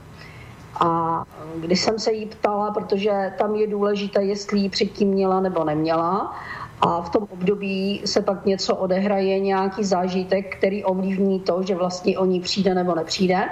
[0.79, 1.23] A
[1.55, 6.35] když jsem se jí ptala, protože tam je důležité, jestli ji předtím měla nebo neměla,
[6.81, 12.17] a v tom období se pak něco odehraje, nějaký zážitek, který ovlivní to, že vlastně
[12.17, 13.49] o ní přijde nebo nepřijde.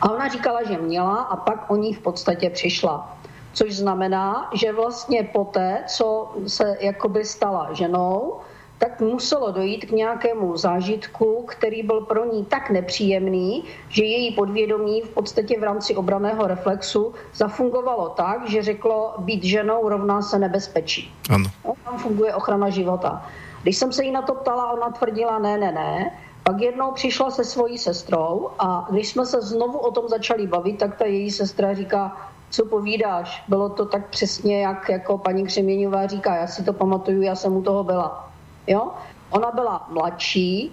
[0.00, 3.18] A ona říkala, že měla a pak o ní v podstatě přišla.
[3.52, 8.34] Což znamená, že vlastně poté, co se jakoby stala ženou,
[8.78, 15.02] tak muselo dojít k nějakému zážitku, který byl pro ní tak nepříjemný, že její podvědomí
[15.02, 21.12] v podstatě v rámci obraného reflexu zafungovalo tak, že řeklo, být ženou rovná se nebezpečí.
[21.30, 21.50] Ano.
[21.64, 23.26] No, tam funguje ochrana života.
[23.62, 26.10] Když jsem se jí na to ptala, ona tvrdila ne, ne, ne.
[26.42, 30.78] Pak jednou přišla se svojí sestrou a když jsme se znovu o tom začali bavit,
[30.78, 32.16] tak ta její sestra říká,
[32.50, 37.22] co povídáš, bylo to tak přesně, jak jako paní Křeměňová říká, já si to pamatuju,
[37.22, 38.27] já jsem u toho byla.
[38.68, 38.92] Jo?
[39.30, 40.72] Ona byla mladší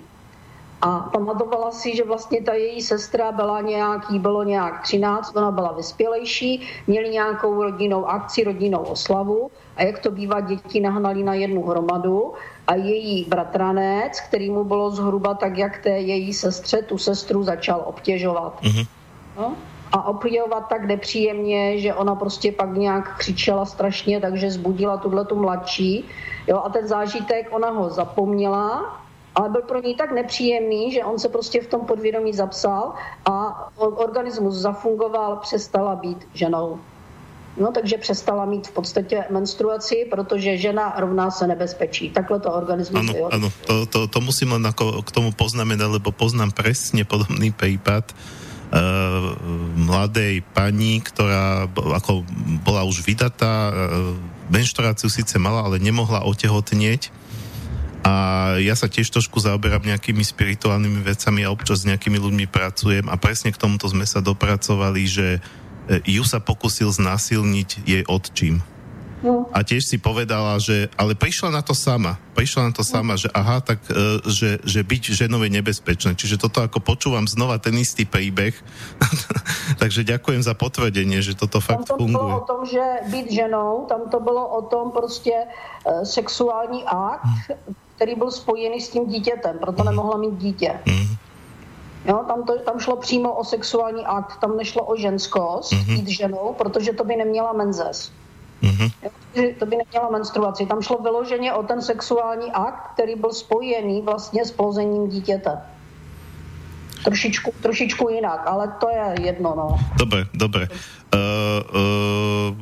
[0.82, 5.72] a pamatovala si, že vlastně ta její sestra byla nějaký, bylo nějak 13, ona byla
[5.72, 11.64] vyspělejší, měli nějakou rodinnou akci, rodinnou oslavu a jak to bývá, děti nahnali na jednu
[11.64, 12.34] hromadu
[12.68, 17.84] a její bratranec, který mu bylo zhruba tak, jak té její sestře, tu sestru začal
[17.86, 18.62] obtěžovat.
[18.62, 18.88] Mm-hmm.
[19.38, 19.56] No?
[19.96, 25.40] A opijovat tak nepříjemně, že ona prostě pak nějak křičela strašně, takže zbudila tuhle tu
[25.40, 26.04] mladší.
[26.48, 29.00] Jo, a ten zážitek, ona ho zapomněla,
[29.36, 32.94] ale byl pro ní tak nepříjemný, že on se prostě v tom podvědomí zapsal
[33.26, 33.36] a
[33.80, 36.80] organismus zafungoval, přestala být ženou.
[37.58, 42.10] No, takže přestala mít v podstatě menstruaci, protože žena rovná se nebezpečí.
[42.10, 46.12] Takhle to organismus Ano, ano to, to, to musím len ako k tomu poznamenať, lebo
[46.12, 48.45] poznám presne podobný prípad uh,
[49.76, 52.26] mladej pani, ktorá ako
[52.66, 54.18] bola už vydatá, uh,
[54.50, 57.14] menštruáciu síce mala, ale nemohla otehotnieť
[58.06, 58.14] a
[58.62, 63.18] ja sa tiež trošku zaoberám nejakými spirituálnymi vecami a občas s nejakými ľuďmi pracujem a
[63.18, 65.40] presne k tomuto sme sa dopracovali, že e,
[66.06, 68.62] ju sa pokusil znásilniť jej odčím.
[69.24, 69.48] No.
[69.56, 72.20] A tiež si povedala, že ale prišla na to sama.
[72.36, 76.20] Prišla na to sama, že aha, tak uh, že, že byť ženou je nebezpečné.
[76.20, 78.52] Čiže toto ako počúvam znova ten istý príbeh.
[79.82, 82.20] Takže ďakujem za potvrdenie, že toto fakt tam to funguje.
[82.20, 87.56] bylo o tom, že byť ženou, tam to bylo o tom prostě uh, sexuální akt,
[87.96, 89.90] který byl spojený s tím dítětem, proto mm.
[89.90, 90.80] nemohla mít dítě.
[90.86, 91.16] Mm.
[92.06, 95.96] Jo, tam, to, tam šlo přímo o sexuální akt, tam nešlo o ženskost, mm-hmm.
[95.96, 98.12] být ženou, protože to by neměla menzes.
[98.66, 98.90] Mm-hmm.
[99.60, 100.66] to by neměla menstruaci.
[100.66, 105.58] Tam šlo vyloženě o ten sexuální akt, který byl spojený vlastně s plozením dítěte.
[107.04, 109.78] Trošičku, trošičku jinak, ale to je jedno, no.
[110.00, 110.68] Dobre, dobre.
[111.14, 112.58] Uh, uh,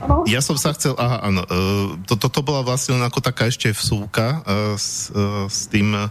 [0.00, 0.24] Ano?
[0.24, 4.40] Ja som sa chcel, aha, áno, uh, to, toto bola vlastne ako taká ešte vsúka
[4.40, 6.08] uh, s, uh, s tým uh,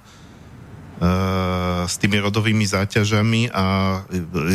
[1.87, 3.65] s tými rodovými záťažami a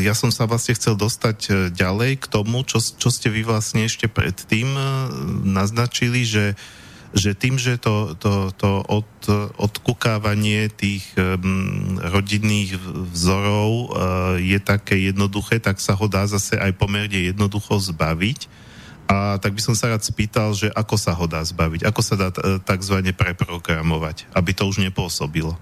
[0.04, 4.12] ja som sa vlastne chcel dostať ďalej k tomu, čo, čo ste vy vlastne ešte
[4.12, 4.68] predtým
[5.40, 6.52] naznačili, že,
[7.16, 9.08] že tým, že to, to, to od,
[9.56, 12.76] odkukávanie tých um, rodinných
[13.16, 13.86] vzorov uh,
[14.36, 18.64] je také jednoduché, tak sa ho dá zase aj pomerne jednoducho zbaviť
[19.08, 22.16] a tak by som sa rád spýtal, že ako sa ho dá zbaviť, ako sa
[22.16, 22.28] dá
[22.64, 25.56] takzvaně preprogramovať, aby to už nepôsobilo.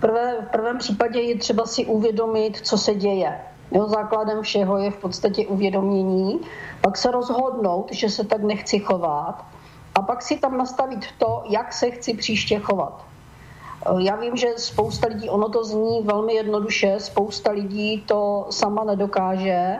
[0.00, 3.40] Prvé, v prvém případě je třeba si uvědomit, co se děje.
[3.72, 6.40] Jo, základem všeho je v podstatě uvědomění,
[6.80, 9.44] pak se rozhodnout, že se tak nechci chovat
[9.94, 13.04] a pak si tam nastavit to, jak se chci příště chovat.
[13.98, 19.76] Já vím, že spousta lidí, ono to zní velmi jednoduše, spousta lidí to sama nedokáže,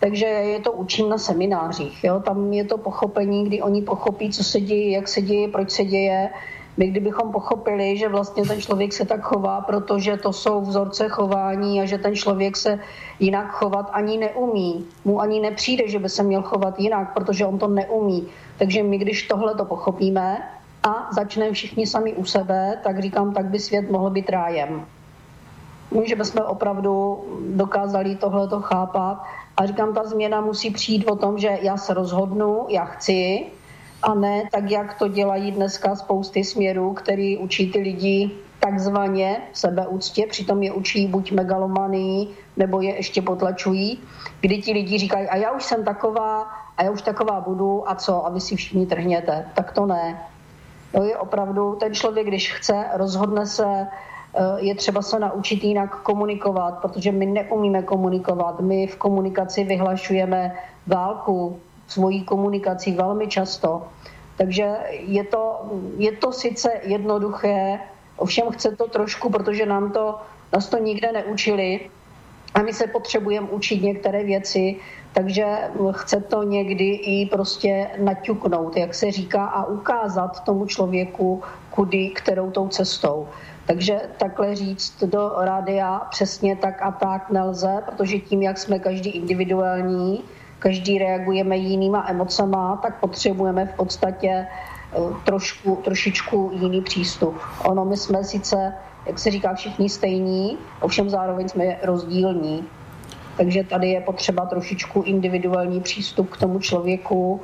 [0.00, 2.04] takže je to učím na seminářích.
[2.04, 2.20] Jo?
[2.20, 5.84] Tam je to pochopení, kdy oni pochopí, co se děje, jak se děje, proč se
[5.84, 6.30] děje.
[6.76, 11.80] My kdybychom pochopili, že vlastně ten člověk se tak chová, protože to jsou vzorce chování
[11.80, 12.78] a že ten člověk se
[13.20, 14.86] jinak chovat ani neumí.
[15.04, 18.28] Mu ani nepřijde, že by se měl chovat jinak, protože on to neumí.
[18.58, 20.38] Takže my, když tohle to pochopíme
[20.82, 24.86] a začneme všichni sami u sebe, tak říkám, tak by svět mohl být rájem.
[26.04, 29.22] Že bychom opravdu dokázali tohle to chápat
[29.56, 33.46] a říkám, ta změna musí přijít o tom, že já se rozhodnu, já chci,
[34.02, 38.30] a ne tak, jak to dělají dneska spousty směrů, který učí ty lidi
[38.60, 43.98] takzvaně sebeúctě, přitom je učí buď megalomanii, nebo je ještě potlačují,
[44.40, 46.42] kdy ti lidi říkají, a já už jsem taková,
[46.76, 49.48] a já už taková budu, a co, a vy si všichni trhněte.
[49.54, 50.22] Tak to ne.
[50.92, 53.86] To je opravdu, ten člověk, když chce, rozhodne se,
[54.34, 58.60] Eh, je třeba se naučit jinak komunikovat, protože my neumíme komunikovat.
[58.60, 60.54] My v komunikaci vyhlašujeme
[60.86, 61.60] válku
[61.90, 63.82] svojí komunikací velmi často.
[64.36, 65.60] Takže je to,
[65.98, 67.78] je to sice jednoduché,
[68.16, 70.18] ovšem chce to trošku, protože nám to,
[70.52, 71.90] nás to nikde neučili
[72.54, 74.76] a my se potřebujeme učit některé věci,
[75.12, 75.44] takže
[75.92, 82.50] chce to někdy i prostě naťuknout, jak se říká, a ukázat tomu člověku, kudy, kterou
[82.50, 83.28] tou cestou.
[83.66, 89.10] Takže takhle říct do rádia přesně tak a tak nelze, protože tím, jak jsme každý
[89.10, 90.24] individuální,
[90.60, 97.38] každý reagujeme jinýma emocema, tak potřebujeme v podstatě eh, trošku, trošičku jiný přístup.
[97.64, 98.74] Ono, my jsme sice,
[99.06, 102.64] jak se říká, všichni stejní, ovšem zároveň jsme rozdílní.
[103.36, 107.40] Takže tady je potřeba trošičku individuální přístup k tomu člověku,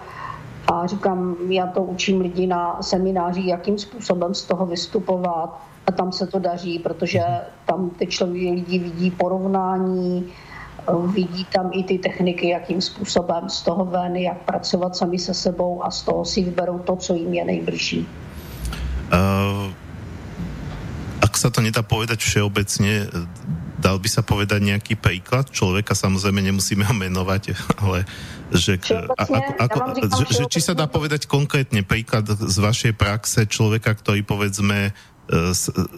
[0.73, 6.13] a říkám, já to učím lidi na semináři, jakým způsobem z toho vystupovat, a tam
[6.13, 7.21] se to daří, protože
[7.67, 10.33] tam ty člověk lidi vidí porovnání,
[10.95, 15.85] vidí tam i ty techniky, jakým způsobem z toho ven, jak pracovat sami se sebou
[15.85, 18.07] a z toho si vyberou to, co jim je nejbližší.
[19.07, 19.71] Uh,
[21.23, 23.07] ak sa to nedá povedať všeobecne,
[23.77, 28.09] dal by sa povedať nejaký príklad človeka, samozrejme nemusíme ho menovať, ale
[28.55, 28.79] že,
[29.19, 29.79] ako, ako,
[30.23, 34.95] že, že či sa dá povedať konkrétne príklad z vašej praxe človeka, ktorý povedzme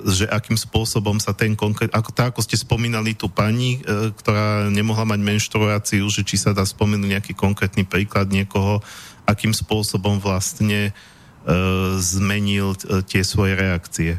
[0.08, 4.72] že akým spôsobom sa ten konkrét, ako, tak ako ste spomínali tú pani, e, ktorá
[4.72, 8.80] nemohla mať menštruáciu, že či sa dá spomenúť nejaký konkrétny príklad niekoho,
[9.28, 10.96] akým spôsobom vlastne
[11.44, 12.72] uh, zmenil
[13.04, 14.16] tie svoje reakcie.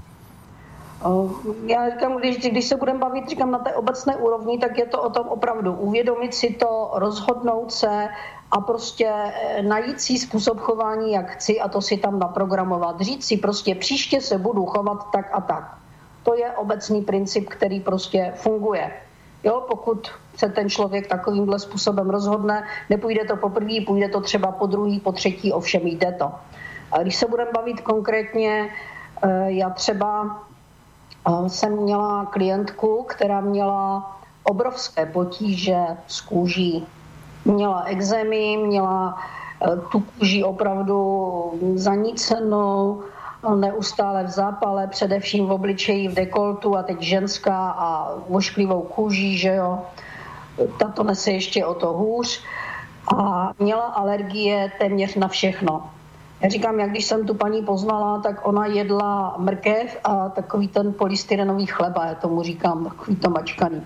[1.66, 5.02] Já říkám, když, když se budeme bavit říkám, na té obecné úrovni, tak je to
[5.02, 8.08] o tom opravdu uvědomit si to, rozhodnout se
[8.52, 13.02] a prostě eh, najít si způsob chování, jak chci a to si tam naprogramovat.
[13.02, 15.78] Říct si prostě příště se budu chovat tak a tak.
[16.24, 18.92] To je obecný princip, který prostě funguje.
[19.44, 24.66] Jo, pokud se ten člověk takovýmhle způsobem rozhodne, nepůjde to poprvé, půjde to třeba po
[24.66, 26.32] druhý, po třetí, ovšem jde to.
[26.92, 28.70] A když se budeme bavit konkrétně,
[29.24, 30.40] eh, já třeba
[31.28, 34.12] eh, jsem měla klientku, která měla
[34.44, 36.88] obrovské potíže s kůží.
[37.50, 39.18] Měla exémy, měla
[39.62, 43.04] eh, tu kůži opravdu zanícenou,
[43.56, 49.56] neustále v zápale, především v obličeji, v dekoltu a teď ženská a vošklivou kůží, že
[49.56, 49.80] jo.
[50.80, 52.44] Tato nese ještě o to hůř
[53.16, 55.90] a měla alergie téměř na všechno.
[56.42, 60.94] Já říkám, jak když jsem tu paní poznala, tak ona jedla mrkev a takový ten
[60.94, 63.84] polystyrenový chleba, já tomu říkám, takový to mačkaný.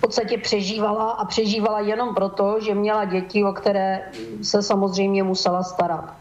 [0.00, 4.10] V podstatě přežívala a přežívala jenom proto, že měla děti, o které
[4.42, 6.14] se samozřejmě musela starat.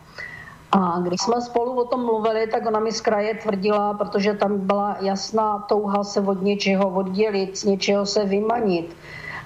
[0.71, 4.67] A když jsme spolu o tom mluvili, tak ona mi z kraje tvrdila, protože tam
[4.67, 8.95] byla jasná touha se od něčeho oddělit, z něčeho se vymanit.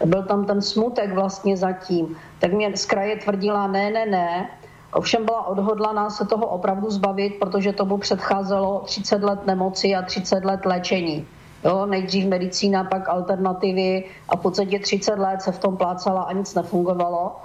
[0.05, 2.17] Byl tam ten smutek vlastně zatím.
[2.39, 4.49] Tak mě z kraje tvrdila, ne, ne, ne,
[4.93, 10.45] Ovšem byla odhodlaná se toho opravdu zbavit, protože tomu předcházelo 30 let nemoci a 30
[10.45, 11.27] let léčení.
[11.65, 16.33] Jo, nejdřív medicína, pak alternativy a v podstatě 30 let se v tom plácala a
[16.33, 17.35] nic nefungovalo.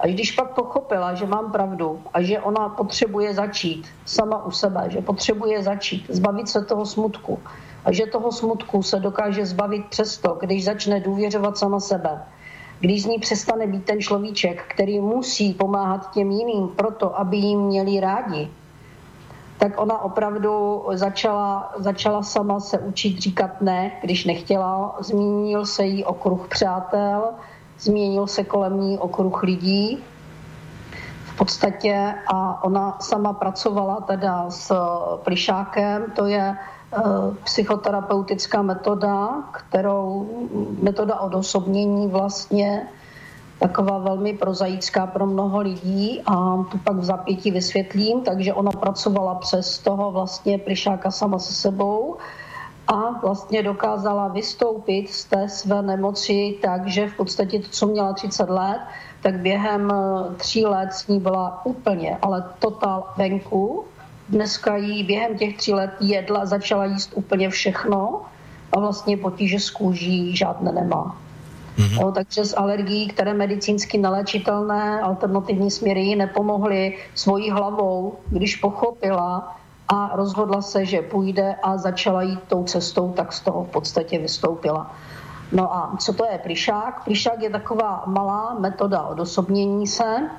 [0.00, 4.86] A když pak pochopila, že mám pravdu a že ona potřebuje začít sama u sebe,
[4.88, 7.38] že potřebuje začít zbavit se toho smutku
[7.84, 12.22] a že toho smutku se dokáže zbavit přesto, když začne důvěřovat sama sebe,
[12.80, 17.60] když z ní přestane být ten človíček, který musí pomáhat těm jiným proto, aby jim
[17.60, 18.50] měli rádi,
[19.64, 24.96] tak ona opravdu začala, začala sama se učit říkat ne, když nechtěla.
[25.00, 27.32] Zmínil se jí okruh přátel,
[27.80, 30.04] změnil se kolem ní okruh lidí
[31.24, 34.72] v podstatě a ona sama pracovala teda s
[35.24, 37.00] plišákem, to je eh,
[37.44, 40.28] psychoterapeutická metoda, kterou
[40.82, 42.88] metoda odosobnění vlastně
[43.64, 49.34] taková velmi prozaická pro mnoho lidí a tu pak v zapětí vysvětlím, takže ona pracovala
[49.34, 52.16] přes toho vlastně plišáka sama se sebou
[52.86, 58.50] a vlastně dokázala vystoupit z té své nemoci takže v podstatě to, co měla 30
[58.50, 58.80] let,
[59.22, 63.84] tak během eh, tří let s ní byla úplně, ale totál venku.
[64.28, 68.22] Dneska jí během těch tří let jedla, začala jíst úplně všechno
[68.72, 71.23] a vlastně potíže s kůží žádné nemá.
[71.78, 72.00] Mm-hmm.
[72.00, 79.56] Jo, takže z alergií, které medicínsky nalečitelné, alternativní směry nepomohly svojí hlavou, když pochopila,
[79.88, 84.18] a rozhodla se, že půjde a začala jít tou cestou, tak z toho v podstatě
[84.18, 84.94] vystoupila.
[85.52, 87.04] No a co to je plišák?
[87.04, 90.30] Plišák je taková malá metoda odosobnění se.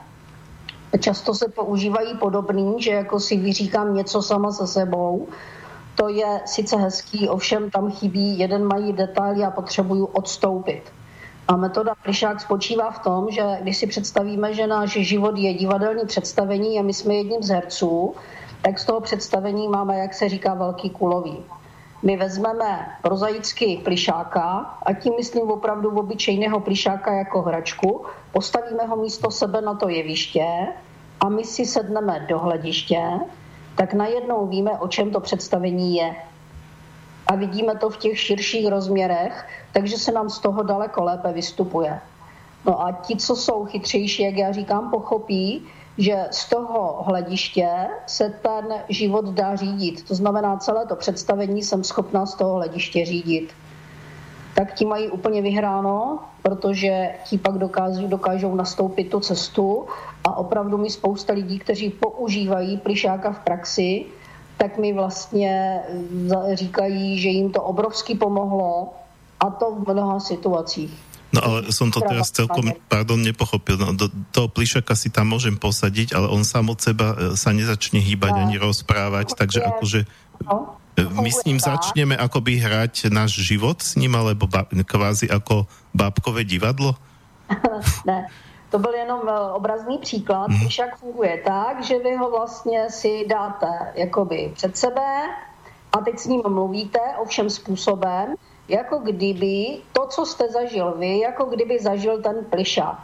[0.99, 5.27] Často se používají podobný, že jako si vyříkám něco sama se sebou.
[5.95, 10.94] To je sice hezký, ovšem tam chybí jeden mají detail, já potřebuju odstoupit.
[11.47, 16.05] A metoda plišák spočívá v tom, že když si představíme, že náš život je divadelní
[16.05, 18.15] představení a my jsme jedním z herců,
[18.61, 21.37] tak z toho představení máme, jak se říká, velký kulový.
[22.03, 29.31] My vezmeme prozaicky plišáka a tím myslím opravdu obyčejného plišáka jako hračku, postavíme ho místo
[29.31, 30.47] sebe na to jeviště
[31.19, 33.01] a my si sedneme do hlediště,
[33.75, 36.15] tak najednou víme, o čem to představení je.
[37.27, 41.99] A vidíme to v těch širších rozměrech, takže se nám z toho daleko lépe vystupuje.
[42.65, 45.63] No a ti, co jsou chytřejší, jak já říkám, pochopí,
[45.97, 47.69] že z toho hlediště
[48.07, 50.07] se ten život dá řídit.
[50.07, 53.53] To znamená, celé to představení jsem schopná z toho hlediště řídit.
[54.55, 59.85] Tak ti mají úplně vyhráno, protože ti pak dokážou, dokážou nastoupit tu cestu
[60.23, 64.05] a opravdu mi spousta lidí, kteří používají plišáka v praxi,
[64.57, 65.81] tak mi vlastně
[66.53, 68.93] říkají, že jim to obrovsky pomohlo
[69.39, 70.91] a to v mnoha situacích.
[71.35, 73.75] No ale som to teraz celkom, pardon, nepochopil.
[73.75, 77.51] No, do toho plišaka si tam môžem posadiť, ale on sám od seba e, sa
[77.51, 78.41] nezačne hýbať no.
[78.47, 80.07] ani rozprávať, takže akože
[80.47, 80.79] no.
[80.95, 85.67] E, my s ním začneme akoby hrať náš život s ním, alebo ba, kvázi ako
[85.91, 86.95] bábkové divadlo?
[88.07, 88.31] ne,
[88.75, 90.51] to byl jenom e, obrazný příklad.
[90.51, 90.59] Hmm.
[90.59, 95.31] Plišak funguje tak, že vy ho vlastně si dáte jakoby před sebe
[95.91, 98.35] a teď s ním mluvíte ovšem způsobem,
[98.67, 102.99] jako kdyby to, co jste zažil vy, jako kdyby zažil ten plišák.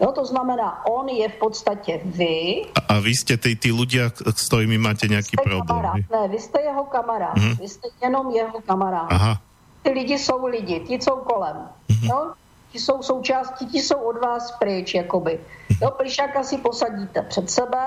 [0.00, 2.64] Jo, to znamená, on je v podstatě vy.
[2.74, 5.68] A, a vy jste ty, ty ľudia, s kterými máte nějaký problém.
[5.68, 6.08] Kamarád.
[6.10, 7.36] Ne, vy jste jeho kamarád.
[7.36, 7.60] Mm-hmm.
[7.60, 9.12] Vy jste jenom jeho kamarád.
[9.12, 9.40] Aha.
[9.82, 11.68] Ty lidi jsou lidi, ti jsou kolem.
[11.90, 12.08] Mm-hmm.
[12.08, 12.32] Jo?
[12.72, 15.40] Ti jsou součástí, ti jsou od vás pryč, jakoby.
[15.82, 17.86] Jo, plišáka si posadíte před sebe,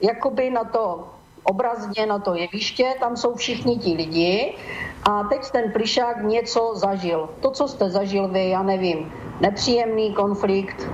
[0.00, 1.08] jakoby na to
[1.42, 4.54] obrazně na to jeviště, tam jsou všichni ti lidi
[5.02, 7.28] a teď ten plišák něco zažil.
[7.40, 10.88] To, co jste zažil vy, já nevím, nepříjemný konflikt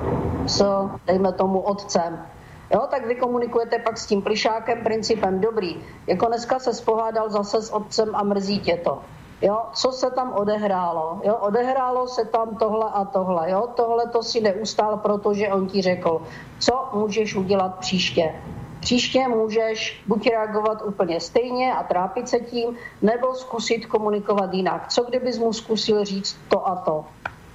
[0.46, 0.64] s,
[1.06, 2.26] dejme tomu, otcem.
[2.74, 5.76] Jo, tak vy komunikujete pak s tím plišákem principem dobrý.
[6.06, 9.02] Jako dneska se spohádal zase s otcem a mrzí tě to.
[9.42, 11.20] Jo, co se tam odehrálo?
[11.24, 13.50] Jo, odehrálo se tam tohle a tohle.
[13.50, 16.22] Jo, tohle to si neustál, protože on ti řekl,
[16.58, 18.32] co můžeš udělat příště.
[18.80, 24.88] Příště můžeš buď reagovat úplně stejně a trápit se tím, nebo zkusit komunikovat jinak.
[24.88, 27.04] Co kdybys mu zkusil říct to a to?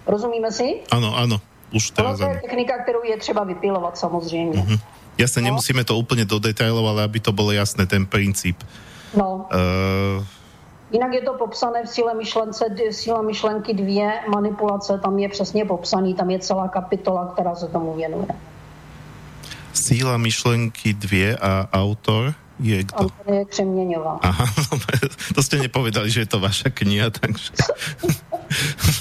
[0.08, 0.82] Rozumíme si?
[0.92, 1.42] Ano, ano.
[1.76, 4.60] Už teraz to je technika, kterou je třeba vypilovat samozřejmě.
[4.60, 4.80] Uh-huh.
[5.18, 5.46] Jasne, no.
[5.46, 8.64] nemusíme to úplně do detailov, ale aby to bylo jasné, ten princip.
[9.18, 9.48] No.
[10.18, 10.26] Uh...
[10.92, 16.14] Jinak je to popsané v síle, myšlence, síle myšlenky dvě, manipulace, tam je přesně popsaný,
[16.14, 18.28] tam je celá kapitola, která se tomu věnuje.
[19.74, 22.96] Síla myšlenky dvě a autor je kdo?
[22.96, 24.20] Autor je Křeměňová.
[24.22, 24.46] Aha,
[25.36, 27.50] to jste nepovedali, že je to vaša kniha, takže...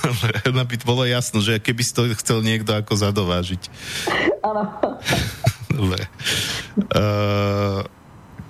[0.06, 3.62] Dobre, by bolo jasno, že keby si to chcel niekto ako zadovážiť.
[4.46, 4.62] Áno.
[5.74, 6.06] Dobre.
[6.94, 7.82] Uh,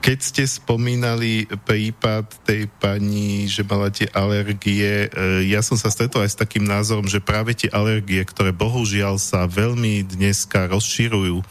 [0.01, 6.25] keď ste spomínali prípad tej pani, že mala tie alergie, uh, ja som sa stretol
[6.25, 11.45] aj s takým názorom, že práve tie alergie, ktoré bohužiaľ sa veľmi dneska rozširujú,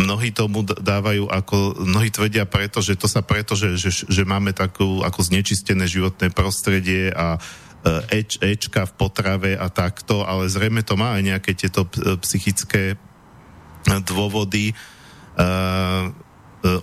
[0.00, 4.56] mnohí tomu dávajú ako, mnohí tvrdia preto, že to sa preto, že, že, že máme
[4.56, 7.38] takú ako znečistené životné prostredie a
[8.10, 11.86] e, Č, Ečka v potrave a takto, ale zrejme to má aj nejaké tieto
[12.24, 12.98] psychické
[13.84, 14.74] dôvody.
[15.32, 16.12] Uh,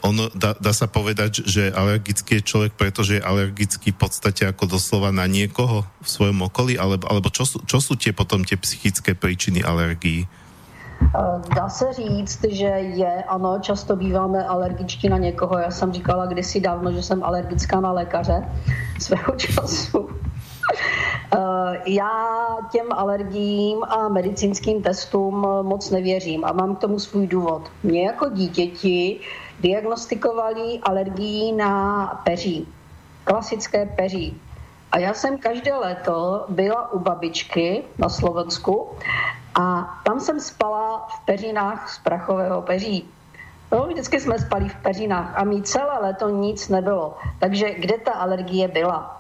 [0.03, 4.75] ono, dá, dá sa povedať, že alergický je človek, pretože je alergický v podstate ako
[4.75, 8.59] doslova na niekoho v svojom okolí, alebo, alebo čo, sú, čo sú tie potom tie
[8.59, 10.27] psychické príčiny alergií?
[10.99, 15.57] Eh, dá se říct, že je, ano, často býváme alergičtí na někoho.
[15.57, 18.43] Já jsem říkala kdysi dávno, že jsem alergická na lékaře
[18.99, 20.09] svého času.
[21.35, 22.37] Eh, já
[22.71, 27.71] těm alergiím a medicínským testům moc nevěřím a mám k tomu svůj důvod.
[27.83, 29.19] Mě jako dítěti
[29.59, 32.67] diagnostikovali alergii na peří,
[33.23, 34.41] klasické peří.
[34.91, 38.89] A já jsem každé léto byla u babičky na Slovensku
[39.55, 43.09] a tam jsem spala v peřinách z prachového peří.
[43.71, 47.17] No, vždycky jsme spali v peřinách a mít celé léto nic nebylo.
[47.39, 49.18] Takže kde ta alergie byla?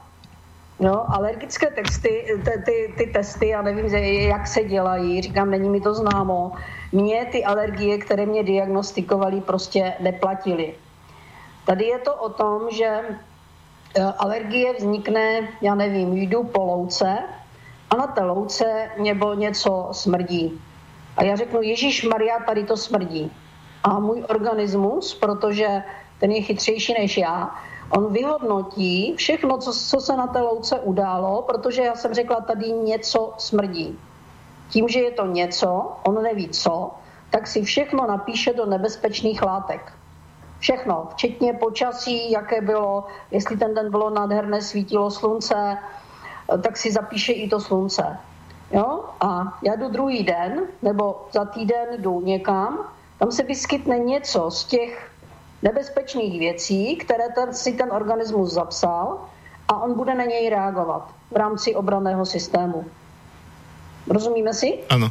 [0.79, 3.85] No, alergické texty, ty, ty, ty testy, já nevím,
[4.29, 6.51] jak se dělají, říkám, není mi to známo.
[6.91, 10.75] Mně ty alergie, které mě diagnostikovali, prostě neplatily.
[11.65, 17.19] Tady je to o tom, že eh, alergie vznikne, já nevím, jdu po louce
[17.89, 20.61] a na té louce nebo něco smrdí.
[21.17, 23.31] A já řeknu, Ježíš Maria, tady to smrdí.
[23.83, 25.83] A můj organismus, protože
[26.19, 27.51] ten je chytřejší než já,
[27.89, 32.71] on vyhodnotí všechno, co, co se na té louce událo, protože já jsem řekla, tady
[32.71, 33.99] něco smrdí.
[34.69, 36.91] Tím, že je to něco, on neví co,
[37.29, 39.93] tak si všechno napíše do nebezpečných látek.
[40.59, 45.77] Všechno, včetně počasí, jaké bylo, jestli ten den bylo nádherné, svítilo slunce,
[46.61, 48.17] tak si zapíše i to slunce.
[48.71, 49.03] Jo?
[49.21, 52.79] A já jdu druhý den, nebo za týden jdu někam,
[53.19, 55.11] tam se vyskytne něco z těch
[55.61, 59.19] nebezpečných věcí, které ten, si ten organismus zapsal
[59.67, 62.85] a on bude na něj reagovat v rámci obraného systému.
[64.07, 64.79] Rozumíme si?
[64.89, 65.09] Ano.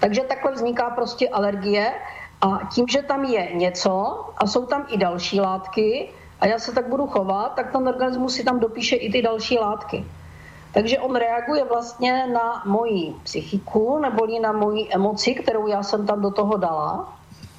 [0.00, 1.92] Takže takhle vzniká prostě alergie
[2.40, 6.10] a tím, že tam je něco a jsou tam i další látky
[6.40, 9.58] a já se tak budu chovat, tak ten organismus si tam dopíše i ty další
[9.58, 10.04] látky.
[10.72, 16.20] Takže on reaguje vlastně na moji psychiku, neboli na moji emoci, kterou já jsem tam
[16.20, 17.16] do toho dala,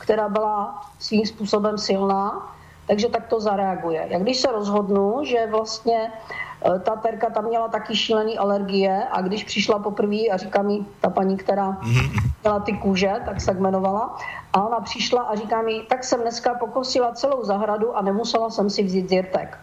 [0.07, 2.55] která byla svým způsobem silná,
[2.87, 4.07] takže tak to zareaguje.
[4.07, 9.21] Jak když se rozhodnu, že vlastně e, ta terka tam měla taky šílený alergie a
[9.21, 11.77] když přišla poprvé a říká mi ta paní, která
[12.43, 14.15] měla ty kůže, tak se jmenovala,
[14.53, 18.69] a ona přišla a říká mi, tak jsem dneska pokosila celou zahradu a nemusela jsem
[18.69, 19.57] si vzít zirtek.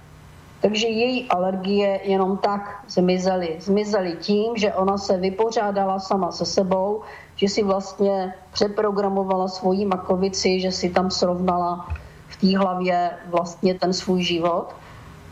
[0.61, 3.57] Takže její alergie jenom tak zmizely.
[3.61, 7.03] Zmizely tím, že ona se vypořádala sama se sebou,
[7.37, 11.89] že si vlastně přeprogramovala svoji makovici, že si tam srovnala
[12.28, 14.74] v té hlavě vlastně ten svůj život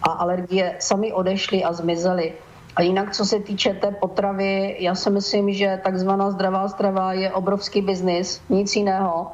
[0.02, 2.32] a alergie sami odešly a zmizely.
[2.76, 7.32] A jinak, co se týče té potravy, já si myslím, že takzvaná zdravá strava je
[7.32, 9.26] obrovský biznis, nic jiného.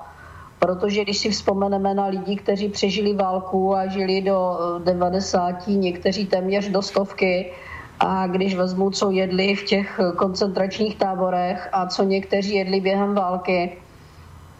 [0.59, 6.69] Protože když si vzpomeneme na lidi, kteří přežili válku a žili do 90, někteří téměř
[6.69, 7.53] do stovky,
[8.01, 13.77] a když vezmu, co jedli v těch koncentračních táborech a co někteří jedli během války,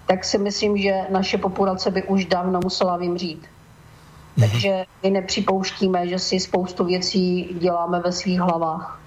[0.07, 3.43] tak si myslím, že naše populace by už dávno musela vymřít.
[3.43, 4.41] Mm-hmm.
[4.41, 9.01] Takže my nepřipouštíme, že si spoustu věcí děláme ve svých hlavách.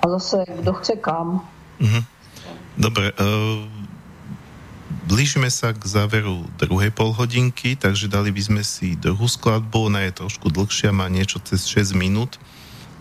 [0.00, 1.48] A zase, kdo chce kam.
[1.80, 2.04] Mm-hmm.
[2.78, 3.66] Dobre, uh,
[5.10, 10.22] blížime sa k záveru druhej polhodinky, takže dali by sme si druhú skladbu, ona je
[10.22, 12.38] trošku dlhšia, má niečo cez 6 minút,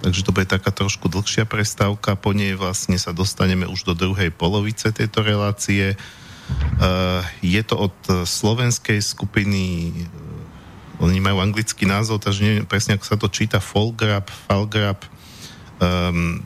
[0.02, 4.30] takže to bude taká trošku dlhšia prestávka, po nej vlastne sa dostaneme už do druhej
[4.30, 5.98] polovice tejto relácie.
[6.80, 9.92] Uh, je to od slovenskej skupiny
[10.98, 15.06] oni majú anglický názov, takže neviem presne, ako sa to číta, Folgrab, Falgrab,
[15.78, 16.42] um,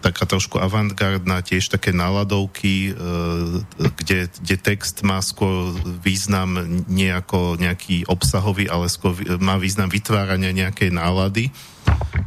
[0.00, 3.60] taká trošku avantgardná, tiež také náladovky, uh,
[4.00, 10.96] kde, kde text má skôr význam nejako nejaký obsahový, ale skôr má význam vytvárania nejakej
[10.96, 11.52] nálady.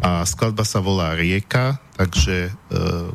[0.03, 3.09] A skladba sa volá Rieka, takže uh,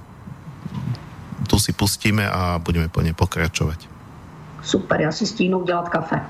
[1.48, 3.88] tu si pustíme a budeme po nej pokračovať.
[4.62, 6.20] Super, já si stínu udělat kafe.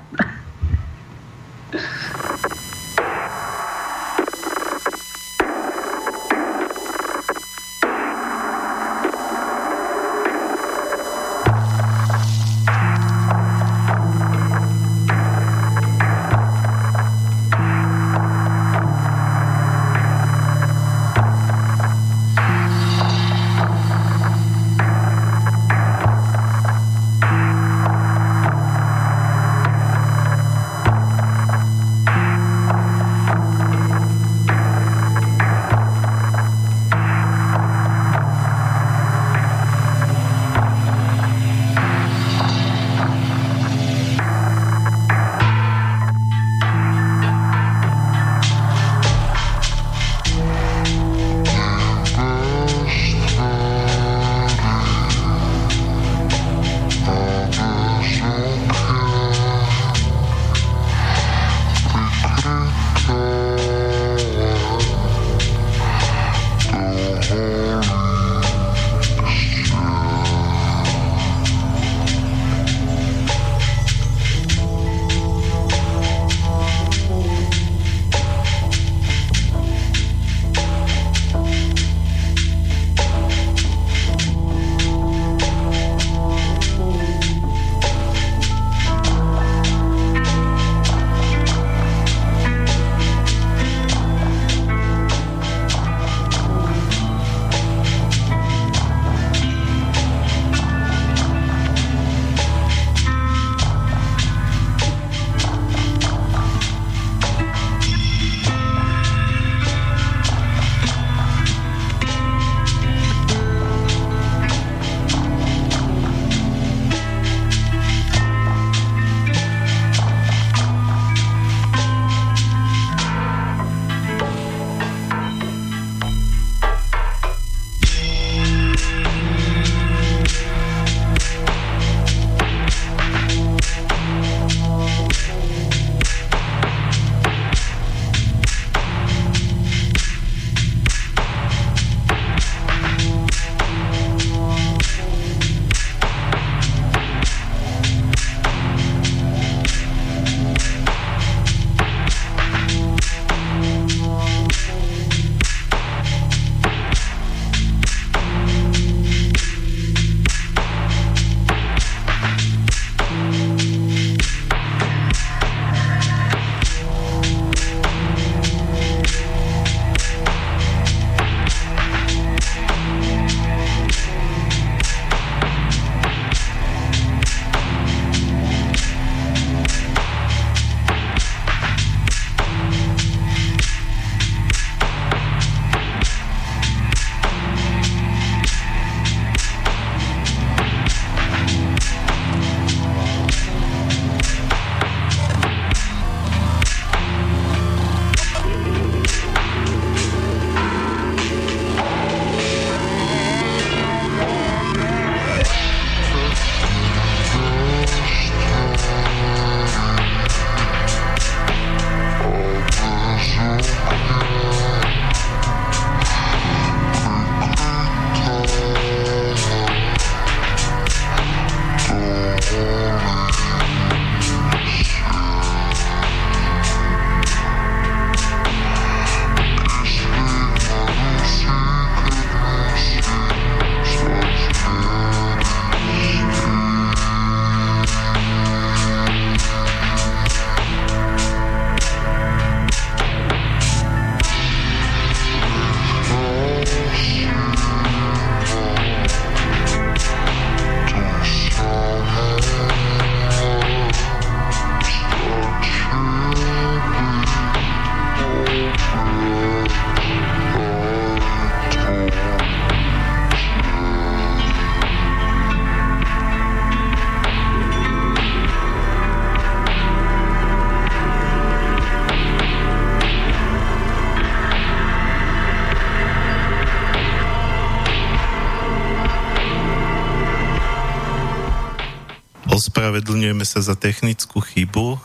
[282.88, 284.96] Ospravedlňujeme sa za technickú chybu.
[284.96, 284.98] E,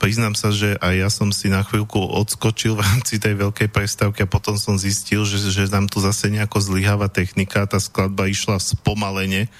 [0.00, 4.24] priznám sa, že aj ja som si na chvíľku odskočil v rámci tej veľkej prestávky
[4.24, 7.68] a potom som zistil, že, že nám tu zase nejako zlyháva technika.
[7.68, 9.52] Tá skladba išla spomalene,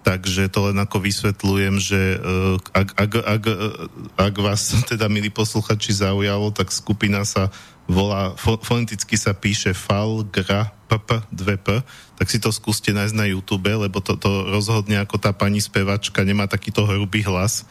[0.00, 2.18] takže to len ako vysvetľujem, že e,
[2.72, 3.44] ak, ak, ak,
[4.16, 7.52] ak vás teda, milí posluchači, zaujalo, tak skupina sa
[7.84, 11.68] volá, foneticky sa píše Falgra PP 2P,
[12.14, 16.22] tak si to skúste nájsť na YouTube, lebo to, to rozhodne ako tá pani spevačka
[16.24, 17.66] nemá takýto hrubý hlas.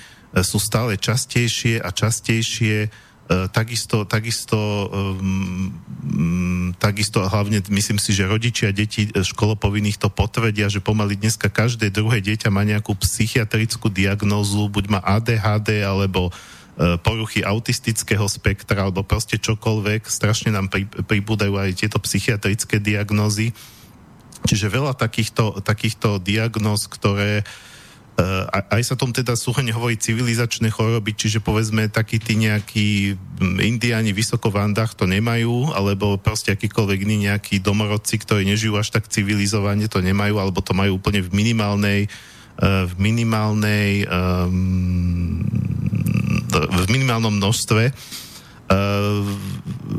[0.43, 2.89] sú stále častejšie a častejšie e,
[3.55, 4.59] takisto, takisto,
[6.83, 12.19] takisto hlavne myslím si, že rodičia detí školopovinných to potvrdia, že pomaly dneska každé druhé
[12.19, 19.41] dieťa má nejakú psychiatrickú diagnózu, buď má ADHD alebo E, poruchy autistického spektra alebo proste
[19.41, 20.05] čokoľvek.
[20.05, 23.49] Strašne nám pri, pribúdajú aj tieto psychiatrické diagnózy.
[24.45, 27.41] Čiže veľa takýchto, takýchto diagnóz, ktoré
[28.17, 33.13] Uh, aj sa tom teda súhrne hovorí civilizačné choroby, čiže povedzme takí tí nejakí
[33.61, 38.89] indiáni vysoko v Andách to nemajú, alebo proste akýkoľvek iní nejakí domorodci, ktorí nežijú až
[38.89, 42.09] tak civilizovane, to nemajú, alebo to majú úplne v minimálnej
[42.57, 45.45] uh, v minimálnej um,
[46.51, 47.83] v minimálnom množstve.
[47.87, 47.91] E,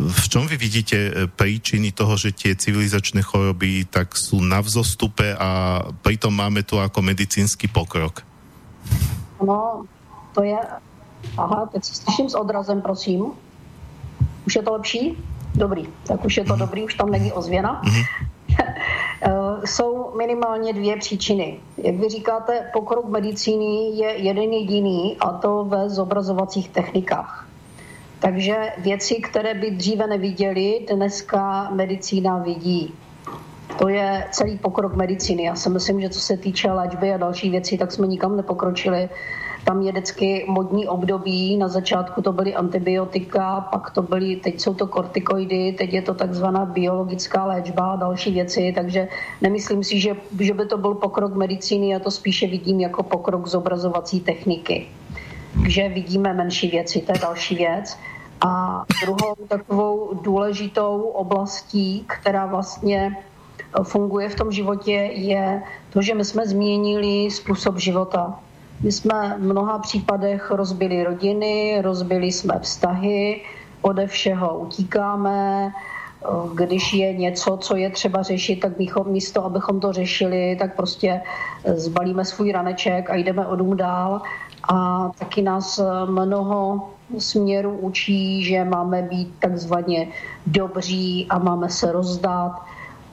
[0.08, 5.36] v čom vy vidíte e, príčiny toho, že tie civilizačné choroby tak sú na vzostupe
[5.36, 8.24] a pritom máme tu ako medicínsky pokrok?
[9.40, 9.84] No,
[10.34, 10.58] to je...
[11.36, 13.34] Aha, teď se slyším s odrazem, prosím.
[14.46, 15.16] Už je to lepší?
[15.54, 16.58] Dobrý, tak už je to mm.
[16.58, 17.82] dobrý, už tam není ozvěna.
[17.84, 18.02] Mm.
[19.64, 21.60] Jsou minimálně dvě příčiny.
[21.76, 27.48] Jak vy říkáte, pokrok medicíny je jeden jediný a to ve zobrazovacích technikách.
[28.20, 32.94] Takže věci, které by dříve neviděli, dneska medicína vidí.
[33.78, 35.42] To je celý pokrok medicíny.
[35.42, 39.08] Já si myslím, že co se týče léčby a další věcí, tak jsme nikam nepokročili
[39.64, 44.74] tam je vždycky modní období, na začátku to byly antibiotika, pak to byly, teď jsou
[44.74, 49.08] to kortikoidy, teď je to takzvaná biologická léčba a další věci, takže
[49.40, 53.46] nemyslím si, že, že by to byl pokrok medicíny, já to spíše vidím jako pokrok
[53.46, 54.86] zobrazovací techniky.
[55.62, 57.98] Takže vidíme menší věci, to je další věc.
[58.40, 63.16] A druhou takovou důležitou oblastí, která vlastně
[63.82, 68.40] funguje v tom životě, je to, že my jsme změnili způsob života.
[68.82, 73.40] My jsme v mnoha případech rozbili rodiny, rozbili jsme vztahy,
[73.82, 75.70] ode všeho utíkáme,
[76.54, 81.20] když je něco, co je třeba řešit, tak bychom, místo, abychom to řešili, tak prostě
[81.74, 84.22] zbalíme svůj raneček a jdeme o dům dál.
[84.68, 90.08] A taky nás mnoho směrů učí, že máme být takzvaně
[90.46, 92.52] dobří a máme se rozdát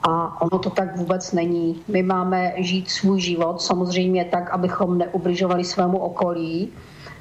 [0.10, 1.82] a ono to tak vůbec není.
[1.88, 6.70] My máme žít svůj život samozřejmě tak, abychom neubližovali svému okolí,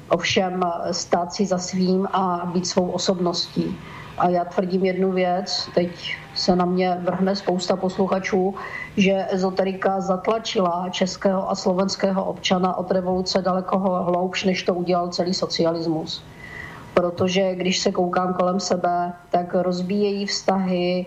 [0.09, 3.77] ovšem stát si za svým a být svou osobností.
[4.17, 8.55] A já tvrdím jednu věc, teď se na mě vrhne spousta posluchačů,
[8.97, 15.33] že ezoterika zatlačila českého a slovenského občana od revoluce daleko hloubš, než to udělal celý
[15.33, 16.23] socialismus.
[16.93, 21.05] Protože když se koukám kolem sebe, tak rozbíjejí vztahy,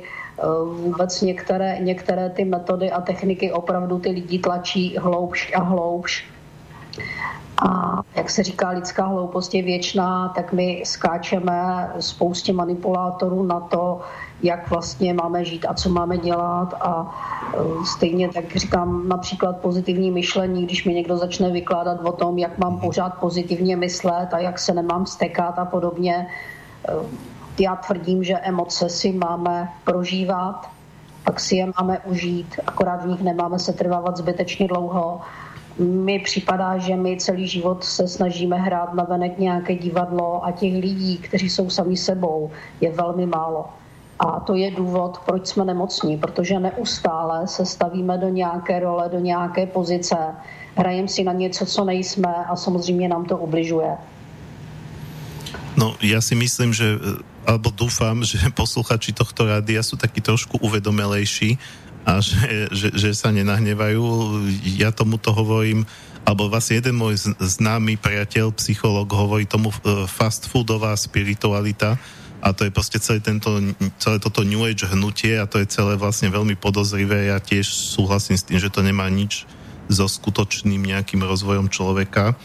[0.64, 6.24] vůbec některé, některé ty metody a techniky opravdu ty lidi tlačí hloubš a hloubš
[7.62, 14.00] a jak se říká, lidská hloupost je věčná, tak my skáčeme spoustě manipulátorů na to,
[14.42, 17.18] jak vlastně máme žít a co máme dělat a
[17.54, 22.58] e, stejně tak říkám například pozitivní myšlení, když mi někdo začne vykládat o tom, jak
[22.58, 26.26] mám pořád pozitivně myslet a jak se nemám stekat a podobně.
[27.60, 30.70] Já tvrdím, že emoce si máme prožívat,
[31.24, 35.20] pak si je máme užít, akorát v nich nemáme se trvávat zbytečně dlouho
[35.78, 40.74] mi připadá, že my celý život se snažíme hrát na venek nějaké divadlo a těch
[40.74, 42.50] lidí, kteří jsou sami sebou,
[42.80, 43.66] je velmi málo.
[44.18, 49.18] A to je důvod, proč jsme nemocní, protože neustále se stavíme do nějaké role, do
[49.18, 50.16] nějaké pozice,
[50.74, 53.96] hrajeme si na něco, co nejsme a samozřejmě nám to ubližuje.
[55.78, 56.98] No, ja si myslím, že,
[57.46, 61.54] alebo dúfam, že posluchači tohto rádia sú takí trošku uvedomelejší
[62.02, 64.02] a že, že, že sa nenahnevajú.
[64.74, 65.86] Ja tomuto hovorím,
[66.26, 71.94] alebo vlastne jeden môj známy priateľ, psycholog, hovorí tomu e, fast foodová spiritualita
[72.38, 73.50] a to je proste celé, tento,
[73.98, 77.30] celé toto New Age hnutie a to je celé vlastne veľmi podozrivé.
[77.30, 79.46] Ja tiež súhlasím s tým, že to nemá nič
[79.90, 82.36] so skutočným nejakým rozvojom človeka.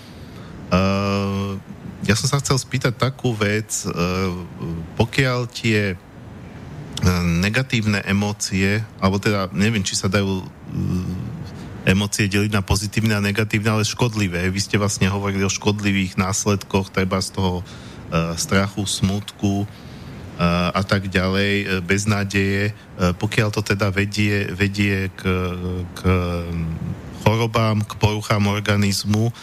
[0.74, 1.60] Uh,
[2.04, 3.93] ja som sa chcel spýtať takú vec, uh,
[4.99, 5.95] pokiaľ tie
[7.43, 10.47] negatívne emócie, alebo teda neviem, či sa dajú uh,
[11.84, 14.47] emócie deliť na pozitívne a negatívne, ale škodlivé.
[14.47, 17.60] Vy ste vlastne hovorili o škodlivých následkoch, treba z toho
[18.39, 19.68] strachu, smutku
[20.72, 22.72] a tak ďalej, beznádeje.
[22.95, 25.22] Pokiaľ to teda vedie, vedie k,
[25.91, 26.01] k
[27.26, 29.34] chorobám, k poruchám organizmu,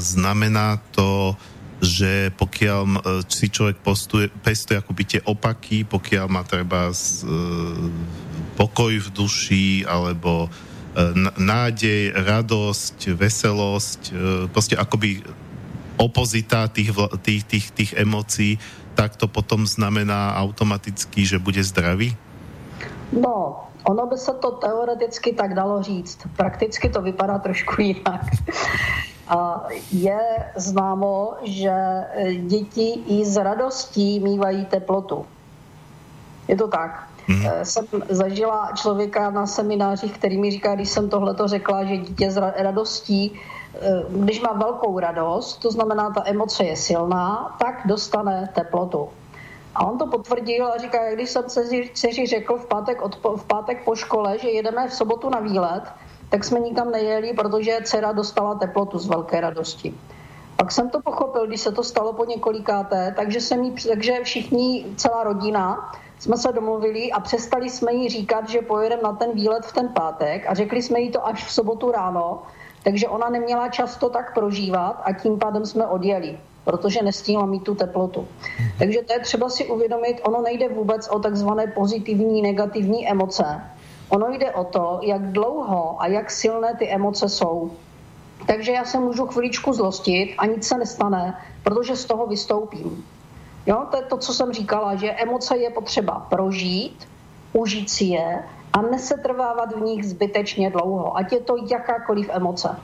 [0.00, 1.36] znamená to
[1.84, 7.38] že pokiaľ e, si človek postuje, pestuje akoby tie opaky, pokiaľ má treba z, e,
[8.56, 10.48] pokoj v duši, alebo e,
[11.38, 14.00] nádej, radosť, veselosť,
[14.50, 15.22] proste akoby
[16.00, 16.90] opozita tých,
[17.22, 18.58] tých, tých, tých emócií,
[18.98, 22.14] tak to potom znamená automaticky, že bude zdravý?
[23.14, 26.18] No, ono by se to teoreticky tak dalo říct.
[26.36, 28.22] Prakticky to vypadá trošku jinak.
[29.28, 30.20] A je
[30.56, 35.26] známo, že e, děti i z radostí mývají teplotu.
[36.48, 37.08] Je to tak.
[37.26, 37.46] Hmm.
[37.62, 42.52] Jsem zažila člověka na seminářích, který mi říká, když jsem tohleto řekla, že dítě z
[42.56, 49.08] radostí, e, když má velkou radost, to znamená, ta emoce je silná, tak dostane teplotu.
[49.74, 51.44] A on to potvrdil a říká, když jsem
[51.92, 55.82] dceři řekl v pátek, od, v pátek po škole, že jedeme v sobotu na výlet,
[56.34, 59.94] tak jsme nikam nejeli, protože dcera dostala teplotu z velké radosti.
[60.56, 64.86] Pak jsem to pochopil, když se to stalo po několikáté, takže, jsem jí, takže všichni,
[64.96, 69.66] celá rodina, jsme se domluvili a přestali jsme jí říkat, že pojedeme na ten výlet
[69.66, 72.42] v ten pátek a řekli jsme jí to až v sobotu ráno,
[72.82, 77.74] takže ona neměla často tak prožívat a tím pádem jsme odjeli, protože nestihla mít tu
[77.74, 78.28] teplotu.
[78.78, 83.62] Takže to je třeba si uvědomit, ono nejde vůbec o takzvané pozitivní, negativní emoce,
[84.08, 87.70] Ono jde o to, jak dlouho a jak silné ty emoce jsou.
[88.46, 93.04] Takže já se můžu chviličku zlostit a nic se nestane, protože z toho vystoupím.
[93.66, 97.08] Jo, to je to, co jsem říkala, že emoce je potřeba prožít,
[97.52, 102.80] užít si je a nesetrvávat v nich zbytečně dlouho, ať je to jakákoliv emoce.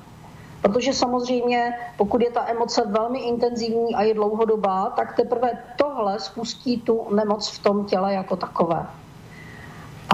[0.62, 6.80] Protože samozřejmě, pokud je ta emoce velmi intenzivní a je dlouhodobá, tak teprve tohle spustí
[6.80, 8.86] tu nemoc v tom těle jako takové.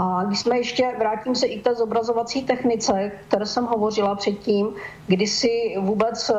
[0.01, 4.69] A když jsme ještě, vrátím se i k té zobrazovací technice, které jsem hovořila předtím,
[5.07, 6.35] kdy si vůbec, eh,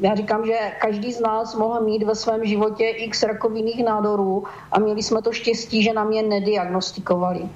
[0.00, 4.78] já říkám, že každý z nás mohl mít ve svém životě x rakovinných nádorů a
[4.78, 7.48] měli jsme to štěstí, že nám je nediagnostikovali.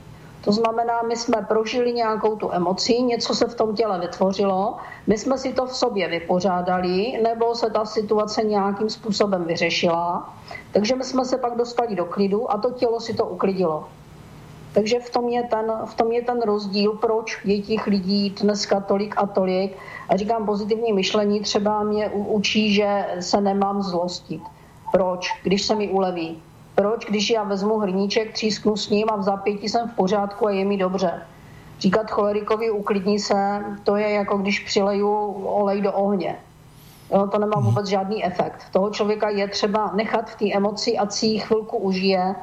[0.44, 4.76] To znamená, my jsme prožili nějakou tu emoci, něco se v tom těle vytvořilo,
[5.06, 10.34] my jsme si to v sobě vypořádali, nebo se ta situace nějakým způsobem vyřešila,
[10.72, 13.84] takže my jsme se pak dostali do klidu a to tělo si to uklidilo.
[14.76, 18.80] Takže v tom, je ten, v tom je ten rozdíl, proč je těch lidí dneska
[18.80, 19.76] tolik a tolik.
[20.08, 24.42] A říkám, pozitivní myšlení třeba mě učí, že se nemám zlostit.
[24.92, 25.28] Proč?
[25.42, 26.42] Když se mi uleví.
[26.74, 27.06] Proč?
[27.06, 30.64] Když já vezmu hrníček, třísknu s ním a v zápěti jsem v pořádku a je
[30.64, 31.22] mi dobře.
[31.80, 35.08] Říkat cholerikovi uklidni se, to je jako když přileju
[35.44, 36.36] olej do ohně.
[37.12, 38.66] Jo, to nemá vůbec žádný efekt.
[38.72, 42.34] Toho člověka je třeba nechat v té emoci a si ji chvilku užije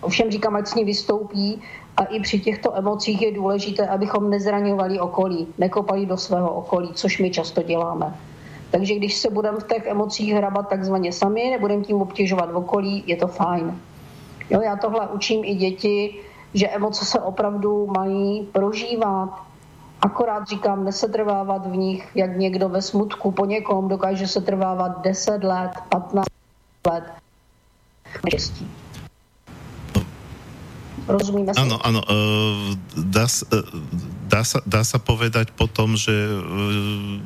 [0.00, 1.62] Ovšem říkám, ať s ní vystoupí
[1.96, 7.18] a i při těchto emocích je důležité, abychom nezraňovali okolí, nekopali do svého okolí, což
[7.18, 8.16] my často děláme.
[8.70, 13.04] Takže když se budeme v těch emocích hrabat takzvaně sami, nebudeme tím obtěžovat v okolí,
[13.06, 13.80] je to fajn.
[14.50, 16.14] Jo, já tohle učím i děti,
[16.54, 19.30] že emoce se opravdu mají prožívat.
[20.00, 25.44] Akorát říkám, nesetrvávat v nich, jak někdo ve smutku po někom dokáže se trvávat 10
[25.44, 26.26] let, 15
[26.86, 27.04] let.
[31.08, 31.58] Rozumíme si?
[31.58, 32.00] Áno, áno.
[32.04, 32.76] Uh,
[33.08, 33.64] dá, uh,
[34.28, 37.16] dá, sa, dá sa povedať potom, že uh,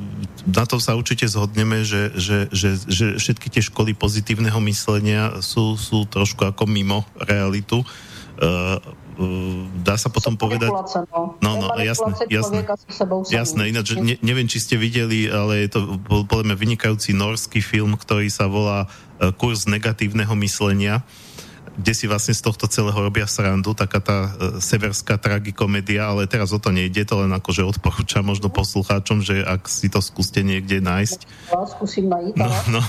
[0.47, 5.75] na tom sa určite zhodneme, že, že, že, že všetky tie školy pozitívneho myslenia sú,
[5.75, 7.83] sú trošku ako mimo realitu.
[8.39, 8.79] Uh,
[9.85, 10.73] dá sa potom povedať...
[11.13, 12.65] No, no, no jasné, jasné.
[13.29, 17.93] Jasné, ináč ne, neviem, či ste videli, ale je to podľa mňa vynikajúci norský film,
[17.93, 18.89] ktorý sa volá
[19.37, 21.05] Kurs negatívneho myslenia
[21.73, 26.53] kde si vlastne z tohto celého robia srandu, taká tá e, severská tragikomédia, ale teraz
[26.53, 30.77] o to nejde, to len akože odporúčam možno poslucháčom, že ak si to skúste niekde
[30.85, 31.49] nájsť.
[32.05, 32.35] Nájsť.
[32.37, 32.81] No, no.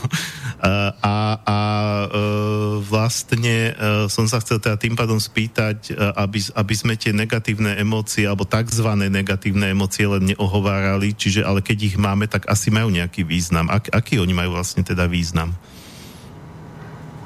[0.61, 2.07] A, a e,
[2.85, 7.81] vlastne e, som sa chcel teda tým pádom spýtať, e, aby, aby sme tie negatívne
[7.81, 12.93] emócie, alebo takzvané negatívne emócie len neohovárali, čiže ale keď ich máme, tak asi majú
[12.93, 13.73] nejaký význam.
[13.73, 15.57] Ak, aký oni majú vlastne teda význam?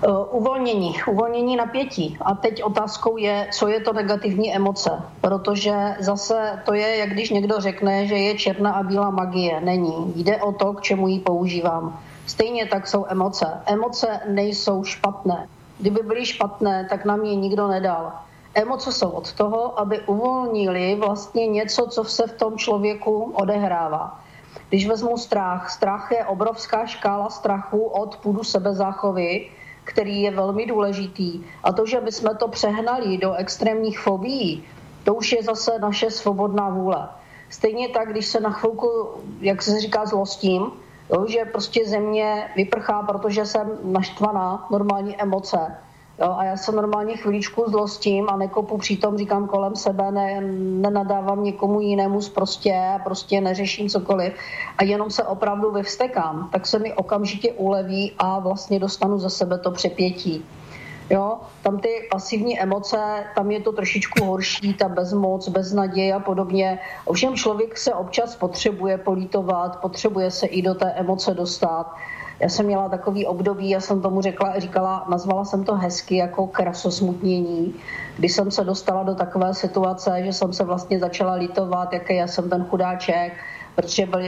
[0.07, 2.19] Uh, uvolnění, uvolnění napětí.
[2.23, 4.91] A teď otázkou je, co je to negativní emoce.
[5.21, 9.61] Protože zase to je, jak když někdo řekne, že je černá a bílá magie.
[9.61, 10.13] Není.
[10.17, 11.99] Jde o to, k čemu ji používám.
[12.27, 13.47] Stejně tak jsou emoce.
[13.67, 15.49] Emoce nejsou špatné.
[15.79, 18.13] Kdyby byly špatné, tak nám je nikdo nedal.
[18.55, 24.21] Emoce jsou od toho, aby uvolnili vlastně něco, co se v tom člověku odehrává.
[24.69, 29.49] Když vezmu strach, strach je obrovská škála strachu od půdu sebezáchovy,
[29.89, 31.41] který je velmi důležitý.
[31.65, 34.65] A to, že bychom to přehnali do extrémních fobií,
[35.05, 37.09] to už je zase naše svobodná vůle.
[37.51, 39.09] Stejně tak, když se na chvilku,
[39.41, 40.63] jak se říká, zlostím,
[41.13, 45.59] jo, že prostě země vyprchá, protože jsem naštvaná, normální emoce,
[46.21, 50.41] Jo, a já se normálně chvíličku zlostím a nekopu přitom, říkám kolem sebe, ne,
[50.81, 54.35] nenadávám někomu jinému prostě, prostě neřeším cokoliv
[54.79, 59.59] a jenom se opravdu vyvstekám, tak se mi okamžitě uleví a vlastně dostanu za sebe
[59.59, 60.45] to přepětí.
[61.11, 66.79] Jo, tam ty pasivní emoce, tam je to trošičku horší, ta bezmoc, beznaděj a podobně.
[67.05, 71.95] Ovšem člověk se občas potřebuje polítovat, potřebuje se i do té emoce dostat
[72.41, 76.47] já jsem měla takový období, já jsem tomu řekla, říkala, nazvala jsem to hezky jako
[76.47, 77.75] krasosmutnění,
[78.17, 82.27] kdy jsem se dostala do takové situace, že jsem se vlastně začala litovat, jaký já
[82.27, 83.33] jsem ten chudáček,
[83.75, 84.21] protože byl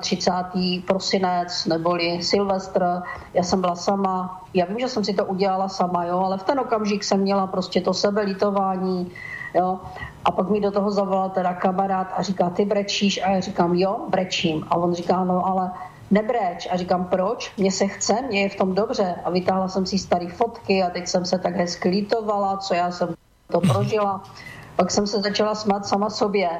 [0.00, 0.82] 31.
[0.86, 3.02] prosinec neboli Silvestr,
[3.34, 6.42] já jsem byla sama, já vím, že jsem si to udělala sama, jo, ale v
[6.42, 9.12] ten okamžik jsem měla prostě to sebelitování,
[9.54, 9.80] jo,
[10.24, 13.20] a pak mi do toho zavolal teda kamarád a říká, ty brečíš?
[13.24, 14.64] A já říkám, jo, brečím.
[14.68, 15.70] A on říká, no ale
[16.10, 16.68] nebreč.
[16.70, 17.52] A říkám, proč?
[17.56, 19.14] Mně se chce, mě je v tom dobře.
[19.24, 22.90] A vytáhla jsem si staré fotky a teď jsem se tak hezky lítovala, co já
[22.90, 23.14] jsem
[23.52, 24.22] to prožila.
[24.76, 26.50] Pak jsem se začala smát sama sobě,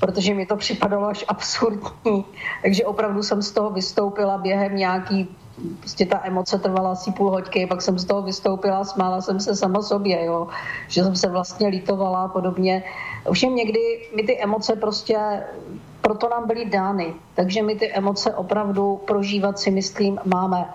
[0.00, 2.24] protože mi to připadalo až absurdní.
[2.62, 5.28] Takže opravdu jsem z toho vystoupila během nějaký
[5.78, 9.56] prostě ta emoce trvala asi půl hoďky, pak jsem z toho vystoupila, smála jsem se
[9.56, 10.48] sama sobě, jo,
[10.88, 12.82] že jsem se vlastně lítovala a podobně.
[13.24, 13.80] Ovšem někdy
[14.16, 15.44] mi ty emoce prostě
[16.04, 17.14] proto nám byly dány.
[17.34, 20.68] Takže my ty emoce opravdu prožívat si myslím máme.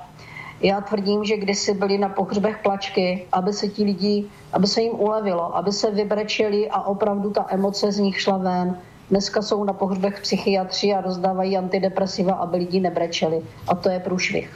[0.61, 4.91] Já tvrdím, že kdysi byli na pohřbech plačky, aby se ti lidi, aby se jim
[4.91, 8.75] ulevilo, aby se vybrečeli a opravdu ta emoce z nich šla ven.
[9.09, 13.41] Dneska jsou na pohřbech psychiatři a rozdávají antidepresiva, aby lidi nebrečeli.
[13.67, 14.49] A to je průšvih.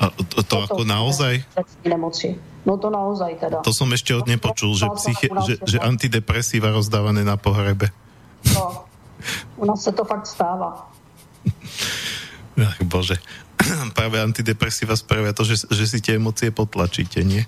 [0.00, 1.44] A to, to ako naozaj?
[1.84, 2.40] Nemoci.
[2.64, 3.60] No to naozaj teda.
[3.60, 7.92] To som ešte od nepočul, že, psychi- že, že antidepresíva rozdávané na pohrebe.
[8.56, 8.84] No,
[9.56, 10.90] u nás se to fakt stává.
[12.60, 13.16] Ach, bože.
[13.98, 17.44] Práve antidepresíva spravia to, že, že si tie emócie potlačíte, nie?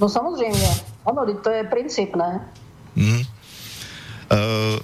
[0.00, 0.70] No samozřejmě.
[1.06, 2.40] Ano, to je princíp, ne?
[2.96, 3.24] Mm.
[4.26, 4.76] Uh,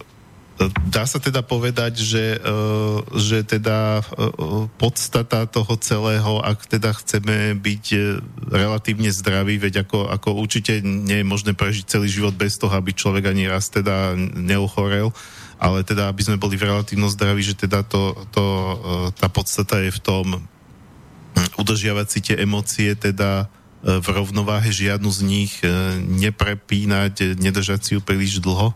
[0.88, 7.58] dá sa teda povedať, že, uh, že teda uh, podstata toho celého, ak teda chceme
[7.58, 7.84] byť
[8.52, 12.94] relatívne zdraví, veď ako, ako určite nie je možné prežiť celý život bez toho, aby
[12.94, 15.12] človek ani raz teda neuchorel,
[15.62, 18.74] ale teda, aby sme boli v relatívnom zdraví, že teda to, to, e,
[19.14, 25.06] tá podstata je v tom hm, udržiavať si tie emócie teda e, v rovnováhe žiadnu
[25.06, 25.70] z nich e,
[26.02, 28.74] neprepínať, nedržať si ju príliš dlho?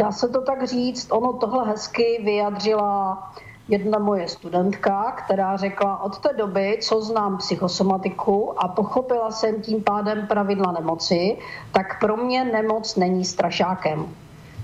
[0.00, 3.20] Dá se to tak říct, ono tohle hezky vyjadřila
[3.68, 9.82] jedna moje studentka, která řekla od té doby, co znám psychosomatiku a pochopila jsem tím
[9.82, 11.36] pádem pravidla nemoci,
[11.72, 14.08] tak pro mě nemoc není strašákem.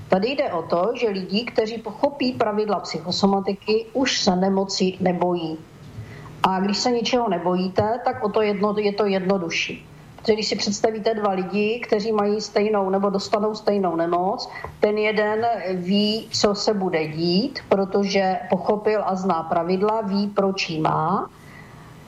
[0.08, 5.58] Tady jde o to, že lidi, kteří pochopí pravidla psychosomatiky, už se nemoci nebojí.
[6.42, 9.86] A když se ničeho nebojíte, tak o to jedno, je to jednodušší.
[10.16, 15.46] Protože když si představíte dva lidi, kteří mají stejnou nebo dostanou stejnou nemoc, ten jeden
[15.74, 21.30] ví, co se bude dít, protože pochopil a zná pravidla, ví, proč jí má,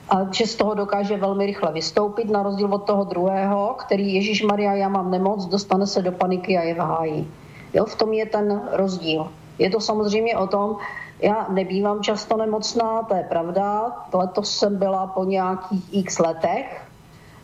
[0.09, 4.43] a že z toho dokáže velmi rychle vystoupit, na rozdíl od toho druhého, který Ježíš
[4.43, 7.27] Maria, já mám nemoc, dostane se do paniky a je v háji.
[7.73, 9.31] Jo, v tom je ten rozdíl.
[9.59, 10.77] Je to samozřejmě o tom,
[11.21, 13.91] já nebývám často nemocná, to je pravda.
[14.13, 16.81] Letos jsem byla po nějakých x letech.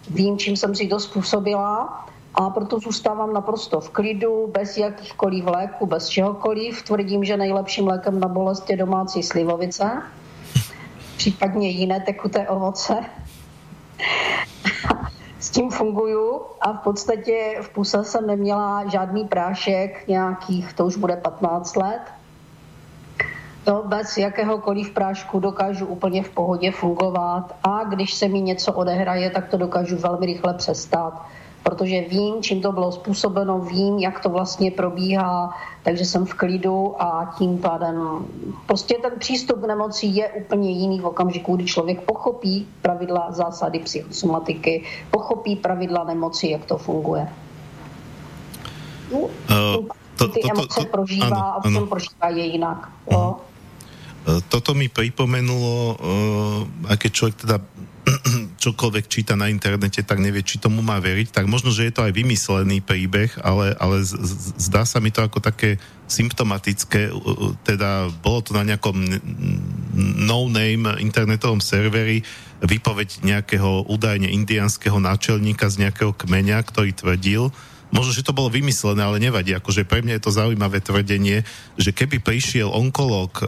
[0.09, 2.05] Vím, čím jsem si to způsobila
[2.35, 6.83] a proto zůstávám naprosto v klidu, bez jakýchkoliv léků, bez čehokoliv.
[6.83, 10.01] Tvrdím, že nejlepším lékem na bolest je domácí slivovice,
[11.17, 12.93] případně jiné tekuté ovoce.
[15.47, 20.97] S tím funguju a v podstatě v puse jsem neměla žádný prášek, nějakých, to už
[20.97, 22.01] bude 15 let.
[23.63, 29.29] To bez jakéhokoliv prášku dokážu úplně v pohodě fungovat a když se mi něco odehraje,
[29.29, 31.25] tak to dokážu velmi rychle přestat,
[31.67, 35.51] protože vím, čím to bylo způsobeno, vím, jak to vlastně probíhá,
[35.83, 38.23] takže jsem v klidu a tím pádem
[38.65, 43.79] prostě ten přístup k nemoci je úplně jiný v okamžiku, kdy člověk pochopí pravidla zásady
[43.79, 47.27] psychosomatiky, pochopí pravidla nemoci, jak to funguje.
[49.11, 49.27] Uh,
[50.15, 52.79] to, ty to, to, emoce to, prožívá ano, a všem prožívá je jinak.
[53.11, 53.35] Jo?
[54.47, 57.59] toto mi pripomenulo, uh, keď človek teda
[58.57, 62.03] čokoľvek číta na internete, tak nevie, či tomu má veriť, tak možno, že je to
[62.03, 64.33] aj vymyslený príbeh, ale, ale z, z,
[64.69, 65.77] zdá sa mi to ako také
[66.09, 67.13] symptomatické,
[67.61, 68.97] teda bolo to na nejakom
[70.25, 72.25] no-name internetovom serveri
[72.63, 77.53] vypoveď nejakého údajne indianského náčelníka z nejakého kmeňa, ktorý tvrdil,
[77.87, 79.55] Možno, že to bolo vymyslené, ale nevadí.
[79.55, 81.47] Akože pre mňa je to zaujímavé tvrdenie,
[81.79, 83.43] že keby prišiel onkolog e,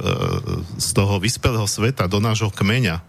[0.80, 3.04] z toho vyspelého sveta do nášho kmeňa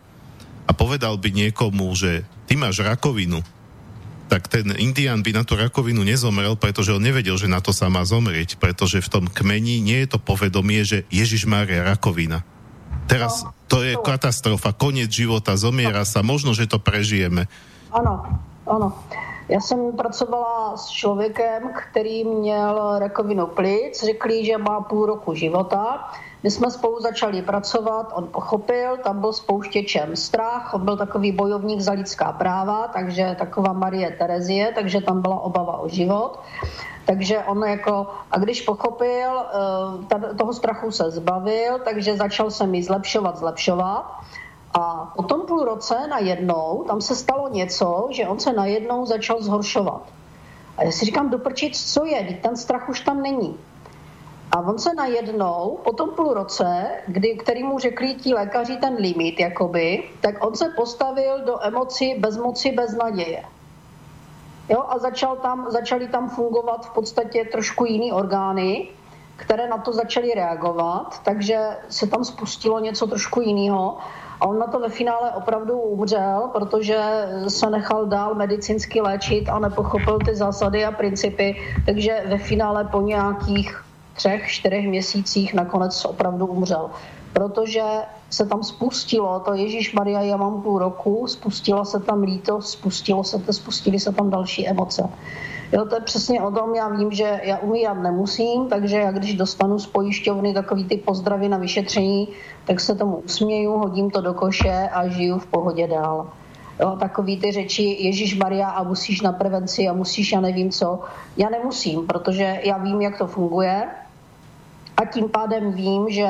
[0.66, 3.40] a povedal by niekomu, že ty máš rakovinu,
[4.30, 7.90] tak ten Indian by na tú rakovinu nezomrel, pretože on nevedel, že na to sa
[7.90, 12.46] má zomrieť, pretože v tom kmeni nie je to povedomie, že Ježiš Mária rakovina.
[13.10, 17.50] Teraz no, to je katastrofa, koniec života, zomiera sa, možno, že to prežijeme.
[17.90, 18.38] Áno,
[18.70, 18.94] áno.
[19.50, 26.06] Já jsem pracovala s člověkem, který měl rakovinu plic, řekli, že má půl roku života.
[26.42, 31.80] My jsme spolu začali pracovat, on pochopil, tam byl spouštěčem strach, on byl takový bojovník
[31.80, 36.38] za lidská práva, takže taková Marie Terezie, takže tam byla obava o život.
[37.06, 39.30] Takže on jako, a když pochopil,
[40.14, 44.20] eh, toho strachu se zbavil, takže začal se mi zlepšovat, zlepšovat.
[44.74, 49.42] A po tom půl roce najednou tam se stalo něco, že on se najednou začal
[49.42, 50.02] zhoršovat.
[50.76, 53.58] A já si říkám, doprčit, co je, ten strach už tam není.
[54.52, 58.94] A on se najednou, po tom půl roce, kdy, který mu řekli ti lékaři ten
[58.94, 63.42] limit, jakoby, tak on se postavil do emocí bezmoci, bez naděje.
[64.68, 68.88] Jo, a začal tam, začali tam fungovat v podstatě trošku jiný orgány,
[69.36, 71.58] které na to začaly reagovat, takže
[71.88, 73.98] se tam spustilo něco trošku jiného.
[74.40, 76.98] A on na to ve finále opravdu umřel, protože
[77.48, 81.56] se nechal dál medicínsky léčit a nepochopil ty zásady a principy,
[81.86, 83.89] takže ve finále po nějakých
[84.20, 86.90] třech, čtyřech měsících nakonec opravdu umřel.
[87.32, 87.82] Protože
[88.30, 93.24] se tam spustilo, to Ježíš Maria, já mám půl roku, spustila se tam lítost, spustilo
[93.24, 95.08] se to, spustily se tam další emoce.
[95.72, 99.34] Jo, to je přesně o tom, já vím, že já umírat nemusím, takže já když
[99.34, 102.28] dostanu z pojišťovny takový ty pozdravy na vyšetření,
[102.64, 106.28] tak se tomu usměju, hodím to do koše a žiju v pohodě dál.
[106.80, 111.00] Jo, takový ty řeči Ježíš Maria a musíš na prevenci a musíš, já nevím co.
[111.36, 113.88] Já nemusím, protože já vím, jak to funguje
[114.96, 116.28] a tím pádem vím, že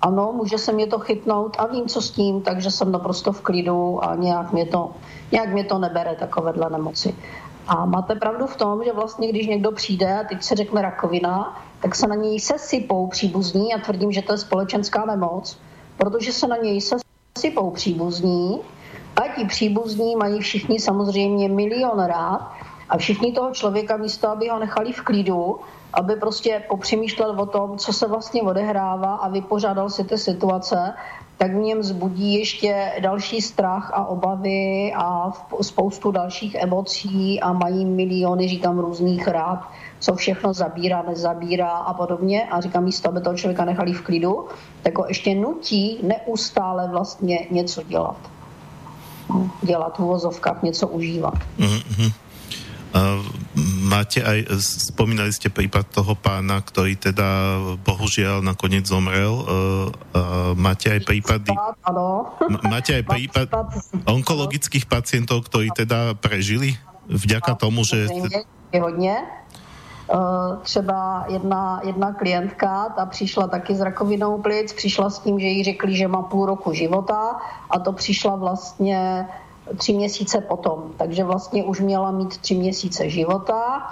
[0.00, 3.40] ano, může se mě to chytnout a vím, co s tím, takže jsem naprosto v
[3.40, 4.90] klidu a nějak mě to,
[5.32, 7.14] nějak mě to nebere takovéhle nemoci.
[7.68, 11.62] A máte pravdu v tom, že vlastně, když někdo přijde a teď se řekne rakovina,
[11.80, 15.58] tak se na něj sesypou příbuzní a tvrdím, že to je společenská nemoc,
[15.96, 18.60] protože se na něj sesypou příbuzní
[19.16, 22.52] a ti příbuzní mají všichni samozřejmě milion rád
[22.88, 25.60] A všichni toho člověka místo, aby ho nechali v klidu,
[25.94, 30.94] aby prostě popřemýšlel o tom, co se vlastně odehrává a vypořádal si ty situace,
[31.38, 37.84] tak v něm zbudí ještě další strach a obavy a spoustu dalších emocí a mají
[37.84, 39.68] miliony, říkám, různých rád,
[40.00, 42.42] co všechno zabírá, nezabírá a podobně.
[42.50, 44.46] A říkám, místo, aby toho člověka nechali v klidu,
[44.82, 48.16] tak ho ještě nutí neustále vlastně něco dělat.
[49.62, 51.34] Dělat v uvozovkách, něco užívat.
[51.58, 52.12] Mm-hmm.
[52.94, 54.48] Uh, máte aj,
[54.88, 59.28] spomínali ste prípad toho pána, ktorý teda bohužiaľ nakoniec zomrel.
[59.28, 59.44] Uh,
[60.16, 61.52] uh, máte aj prípady...
[62.64, 63.46] Máte aj prípad
[64.08, 66.80] onkologických pacientov, ktorí teda prežili
[67.12, 68.08] vďaka tomu, že...
[68.72, 69.16] Je hodně.
[70.62, 75.64] Třeba jedna, jedna klientka, ta přišla taky s rakovinou plic, přišla s tím, že jí
[75.64, 77.36] řekli, že má půl roku života
[77.70, 79.28] a to přišla vlastně
[79.76, 80.92] tři měsíce potom.
[80.96, 83.82] Takže vlastně už měla mít tři měsíce života.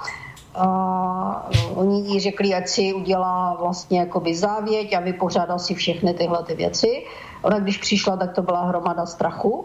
[0.55, 6.43] A oni jí řekli, ať si udělá vlastně jakoby závěť a vypořádal si všechny tyhle
[6.45, 7.05] ty věci.
[7.43, 9.65] Ona když přišla, tak to byla hromada strachu.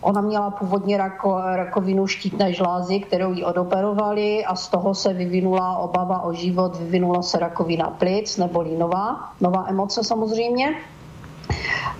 [0.00, 5.78] Ona měla původně rako, rakovinu štítné žlázy, kterou jí odoperovali a z toho se vyvinula
[5.78, 10.74] obava o život, vyvinula se rakovina plic, neboli nová, nová emoce samozřejmě.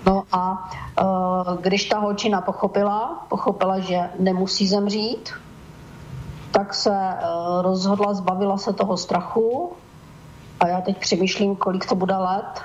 [0.06, 0.70] No a
[1.02, 5.30] uh, když ta holčina pochopila, pochopila, že nemusí zemřít,
[6.50, 9.72] tak se uh, rozhodla, zbavila se toho strachu
[10.60, 12.60] a já teď přemýšlím, kolik to bude let.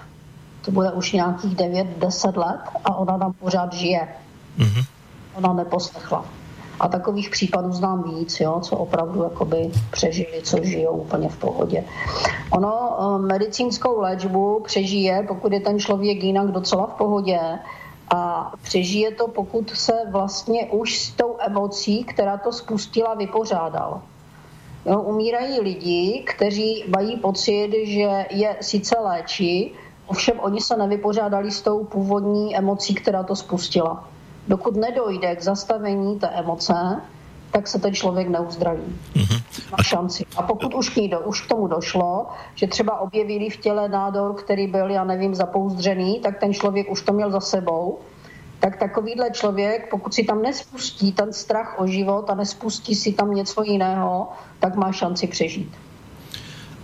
[0.61, 4.07] To bude už nějakých 9-10 let a ona tam pořád žije.
[4.57, 4.85] Mm-hmm.
[5.35, 6.25] Ona neposlechla.
[6.79, 11.83] A takových případů znám víc, jo, co opravdu jakoby přežili, co žijou úplně v pohodě.
[12.51, 17.39] Ono eh, medicínskou léčbu přežije, pokud je ten člověk jinak docela v pohodě,
[18.09, 24.01] a přežije to, pokud se vlastně už s tou emocí, která to spustila, vypořádal.
[24.85, 29.73] Jo, umírají lidi, kteří mají pocit, že je sice léčí,
[30.07, 34.07] ovšem oni se nevypořádali s tou původní emocí, která to spustila
[34.47, 37.01] dokud nedojde k zastavení té emoce,
[37.51, 38.83] tak se ten člověk neuzdraví.
[39.15, 39.41] Mm-hmm.
[39.71, 40.25] Má šanci.
[40.35, 43.89] A pokud už k, ní do, už k tomu došlo, že třeba objevili v těle
[43.89, 47.99] nádor, který byl, já nevím, zapouzdřený, tak ten člověk už to měl za sebou,
[48.59, 53.33] tak takovýhle člověk, pokud si tam nespustí ten strach o život a nespustí si tam
[53.33, 55.71] něco jiného, tak má šanci přežít.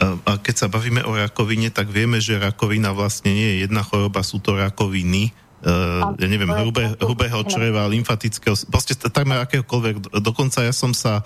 [0.02, 4.26] A keď sa bavíme o rakovine, tak vieme, že rakovina vlastne nie je jedna choroba,
[4.26, 5.30] sú to rakoviny
[5.62, 10.20] uh, ja neviem, hrubé, hrubého čreva, lymfatického, proste takmer akéhokoľvek.
[10.22, 11.22] Dokonca ja som sa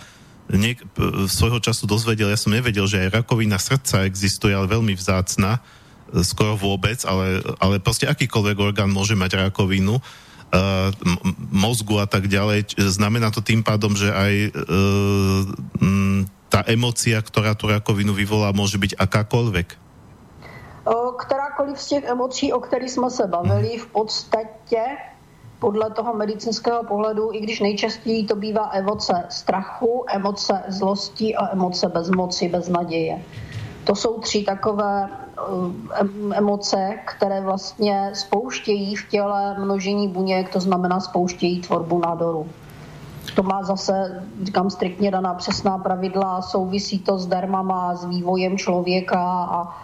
[0.51, 0.83] niek-
[1.25, 6.21] svojho času dozvedel, ja som nevedel, že aj rakovina srdca existuje, ale veľmi vzácna, e,
[6.21, 10.89] skoro vôbec, ale, ale proste akýkoľvek orgán môže mať rakovinu, uh,
[11.49, 12.77] mozgu a tak ďalej.
[12.77, 15.41] Znamená to tým pádom, že aj uh,
[16.47, 19.84] tá emocia, ktorá tú rakovinu vyvolá, môže byť akákoľvek
[21.17, 24.83] kterákoliv z těch emocí, o kterých jsme se bavili, v podstatě
[25.59, 31.89] podle toho medicínského pohledu, i když nejčastěji to bývá emoce strachu, emoce zlosti a emoce
[31.89, 33.23] bezmoci, beznaděje.
[33.83, 40.99] To jsou tři takové eh, emoce, které vlastně spouštějí v těle množení buněk, to znamená
[40.99, 42.47] spouštějí tvorbu nádoru.
[43.35, 49.21] To má zase, říkám, striktně daná přesná pravidla, souvisí to s dermama, s vývojem člověka
[49.49, 49.77] a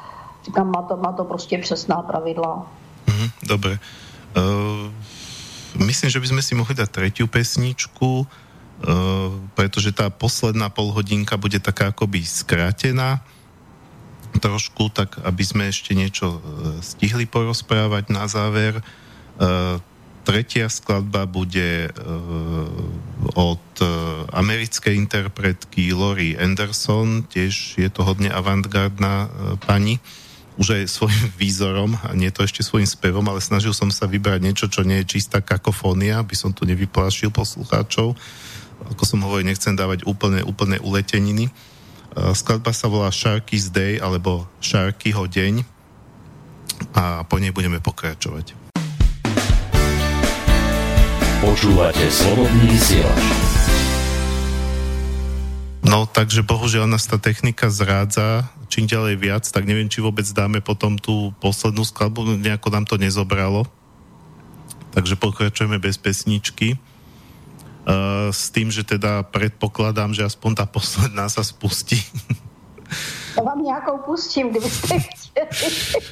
[0.46, 2.66] Říkám, má to, má to prostě přesná pravidla.
[3.08, 3.80] Mm, dobre.
[4.38, 4.90] Uh,
[5.86, 8.28] myslím, že by sme si mohli dať tretiu pesničku, uh,
[9.54, 13.22] pretože tá posledná polhodinka bude taká akoby skrátená
[14.40, 16.40] trošku, tak aby sme ešte niečo
[16.80, 18.80] stihli porozprávať na záver.
[19.36, 19.78] Uh,
[20.24, 22.00] tretia skladba bude uh,
[23.36, 23.90] od uh,
[24.32, 30.00] americkej interpretky Lori Anderson, tiež je to hodne avantgardná uh, pani.
[30.00, 30.21] Uh,
[30.60, 34.40] už aj svojim výzorom, a nie to ešte svojim spevom, ale snažil som sa vybrať
[34.44, 38.16] niečo, čo nie je čistá kakofónia, aby som tu nevyplášil poslucháčov.
[38.92, 41.54] Ako som hovoril, nechcem dávať úplne, úplne uleteniny.
[42.12, 45.64] Skladba sa volá Sharky's Day, alebo Sharkyho deň
[46.98, 48.58] a po nej budeme pokračovať.
[51.42, 53.26] Počúvate Slobodný vysielač.
[55.82, 60.64] No, takže bohužiaľ nás tá technika zrádza čím ďalej viac, tak neviem, či vôbec dáme
[60.64, 63.68] potom tú poslednú skladbu, nejako nám to nezobralo.
[64.96, 66.80] Takže pokračujeme bez pesničky.
[67.82, 72.00] Uh, s tým, že teda predpokladám, že aspoň tá posledná sa spustí.
[73.40, 75.60] Ja vám nejakou pustím, kdybyste chtěli.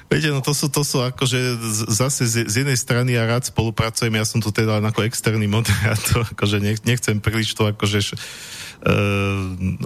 [0.08, 1.60] Viete, no to sú, to sú akože
[1.92, 5.44] zase z, z jednej strany ja rád spolupracujem, ja som tu teda len ako externý
[5.52, 8.16] moderátor, akože nechcem príliš to akože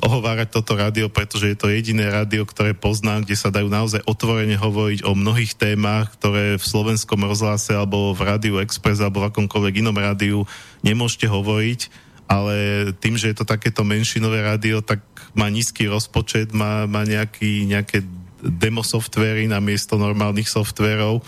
[0.06, 4.54] ohovárať toto rádio, pretože je to jediné rádio, ktoré poznám, kde sa dajú naozaj otvorene
[4.54, 9.82] hovoriť o mnohých témach, ktoré v slovenskom rozhlase alebo v Rádiu Express alebo v akomkoľvek
[9.82, 10.46] inom rádiu
[10.86, 11.90] nemôžete hovoriť,
[12.30, 12.56] ale
[13.02, 15.02] tým, že je to takéto menšinové rádio, tak
[15.34, 18.06] má nízky rozpočet, má, má nejaký, nejaké
[18.46, 21.26] demo softvery na miesto normálnych softverov,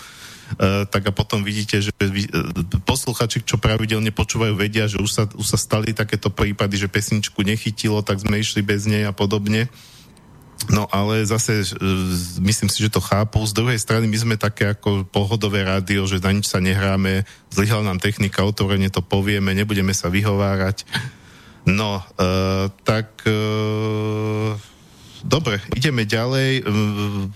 [0.93, 5.47] tak a potom vidíte, že uh, posluchači, čo pravidelne počúvajú, vedia, že už sa, už
[5.47, 9.67] sa stali takéto prípady, že pesničku nechytilo, tak sme išli bez nej a podobne.
[10.71, 11.75] No ale zase uh,
[12.39, 13.41] myslím si, že to chápu.
[13.43, 17.83] Z druhej strany my sme také ako pohodové rádio, že na nič sa nehráme, zlyhala
[17.83, 20.85] nám technika, otvorene to povieme, nebudeme sa vyhovárať.
[21.65, 24.53] No, uh, tak uh,
[25.25, 26.61] dobre, ideme ďalej.
[26.61, 27.33] Uh,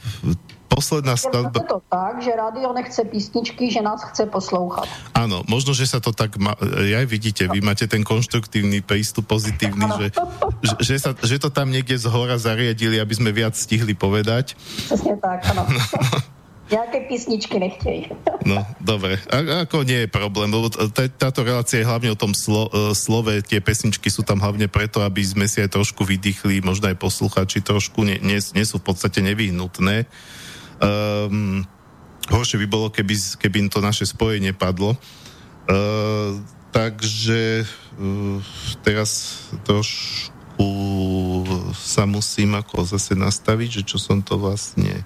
[0.69, 1.59] posledná skladba...
[1.59, 4.85] Je to tak, že rádio nechce písničky, že nás chce poslouchat.
[5.17, 6.37] Áno, možno, že sa to tak...
[6.37, 6.53] Ma...
[6.93, 10.07] Aj vidíte, vy máte ten konštruktívny prístup, pozitívny, že,
[10.61, 14.53] že, že, sa, že to tam niekde z hora zariadili, aby sme viac stihli povedať.
[14.87, 15.65] Presne tak, áno.
[16.69, 18.05] Nejaké písničky nechtějí.
[18.39, 19.19] No, dobre.
[19.29, 20.71] A, ako nie je problém, lebo
[21.19, 25.03] táto relácia je hlavne o tom slo, e, slove, tie pesničky sú tam hlavne preto,
[25.03, 28.89] aby sme si aj trošku vydýchli, možno aj posluchači trošku, nie, nie, nie sú v
[28.89, 30.07] podstate nevyhnutné.
[30.79, 31.67] Um,
[32.31, 34.95] horšie by bolo, keby, keby to naše spojenie padlo.
[35.69, 36.39] Uh,
[36.71, 37.67] takže
[37.99, 38.39] uh,
[38.81, 40.67] teraz trošku
[41.75, 45.03] sa musím ako zase nastaviť, že čo som to vlastne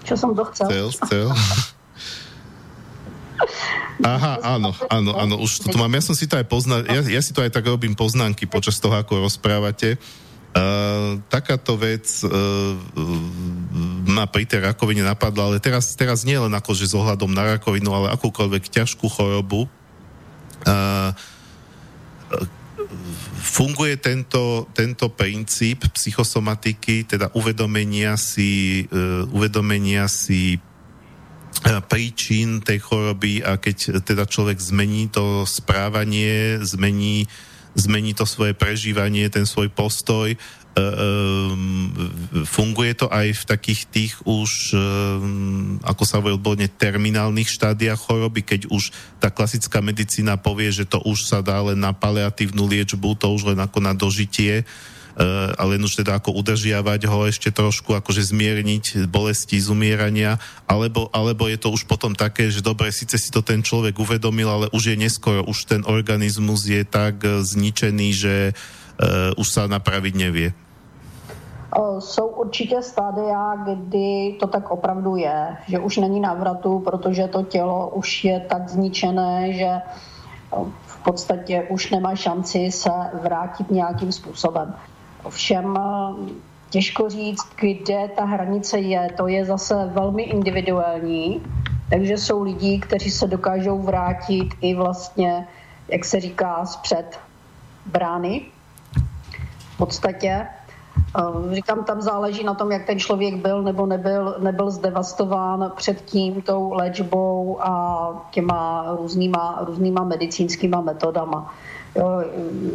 [0.00, 0.68] čo som to chcel.
[0.68, 1.28] Chcel, chcel.
[4.00, 5.92] Aha, áno, áno, áno, už to, to mám.
[5.92, 8.80] Ja som si to aj poznal, ja, ja si to aj tak robím poznámky počas
[8.80, 10.00] toho, ako rozprávate.
[10.00, 10.29] Uh,
[11.30, 12.74] takáto vec uh,
[14.10, 17.56] ma pri tej rakovine napadla, ale teraz, teraz nie len ako, že s ohľadom na
[17.56, 19.70] rakovinu, ale akúkoľvek ťažkú chorobu.
[20.66, 21.14] Uh,
[23.40, 30.58] funguje tento, tento princíp psychosomatiky, teda uvedomenia si, uh, uvedomenia si
[31.60, 37.28] príčin tej choroby a keď teda človek zmení to správanie, zmení
[37.74, 40.34] zmení to svoje prežívanie, ten svoj postoj.
[40.70, 41.90] Um,
[42.46, 48.46] funguje to aj v takých tých už, um, ako sa hovorí odborne, terminálnych štádiách choroby,
[48.46, 53.18] keď už tá klasická medicína povie, že to už sa dá len na paliatívnu liečbu,
[53.18, 54.62] to už len ako na dožitie.
[55.60, 61.12] Ale len už teda ako udržiavať ho ešte trošku, akože zmierniť bolesti z umierania, alebo,
[61.12, 64.66] alebo je to už potom také, že dobre, síce si to ten človek uvedomil, ale
[64.72, 70.14] už je neskoro, už ten organizmus je tak eh, zničený, že uh, už sa napraviť
[70.16, 70.50] nevie.
[71.98, 77.88] Jsou určitě stádia, kdy to tak opravdu je, že už není návratu, protože to tělo
[77.94, 79.70] už je tak zničené, že
[80.86, 82.90] v podstatě už nemá šanci se
[83.22, 84.74] vrátit nějakým způsobem.
[85.22, 86.32] Ovšem eh,
[86.70, 89.12] těžko říct, kde ta hranice je.
[89.16, 91.42] To je zase velmi individuální,
[91.90, 95.48] takže jsou lidi, kteří se dokážou vrátit i vlastně,
[95.88, 97.18] jak se říká, zpřed
[97.86, 98.42] brány.
[99.74, 100.46] V podstatě
[101.18, 106.42] eh, Říkám, tam záleží na tom, jak ten člověk byl nebo nebyl, nebyl zdevastován předtím
[106.42, 111.54] tou léčbou a těma různýma, různýma medicínskýma metodama.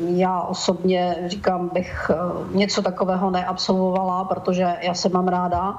[0.07, 2.15] Já osobně říkám, bych eh,
[2.57, 5.75] něco takového neabsolvovala, protože já se mám ráda.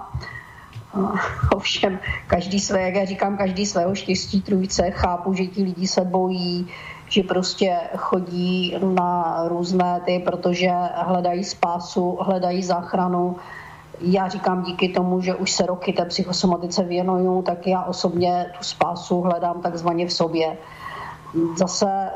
[1.55, 6.05] Ovšem, každý své, jak já říkám, každý svého štěstí trůjce, chápu, že ti lidi se
[6.05, 6.69] bojí,
[7.09, 13.37] že prostě chodí na různé ty, protože hledají spásu, hledají záchranu.
[14.01, 18.65] Já říkám díky tomu, že už se roky té psychosomatice věnuju, tak já osobně tu
[18.65, 20.57] spásu hledám takzvaně v sobě.
[21.57, 22.13] Zase eh,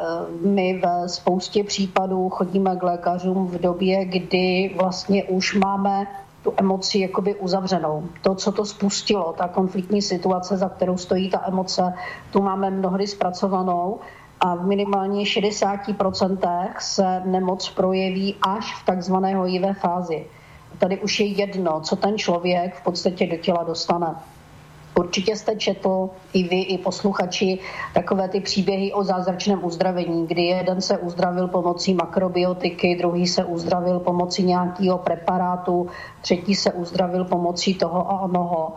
[0.47, 6.07] my ve spoustě případů chodíme k lékařům v době, kdy vlastně už máme
[6.43, 8.05] tu emoci jakoby uzavřenou.
[8.23, 11.95] To, co to spustilo, ta konfliktní situace, za kterou stojí ta emoce,
[12.31, 14.01] tu máme mnohdy zpracovanou
[14.41, 20.27] a v minimálně 60% se nemoc projeví až v takzvané hojivé fázi.
[20.79, 24.15] Tady už je jedno, co ten člověk v podstatě do těla dostane.
[25.01, 27.59] Určitě jste četl i vy, i posluchači
[27.95, 34.01] takové ty příběhy o zázračném uzdravení, kdy jeden se uzdravil pomocí makrobiotiky, druhý se uzdravil
[34.01, 35.89] pomocí nějakého preparátu,
[36.23, 38.73] třetí se uzdravil pomocí toho a onoho.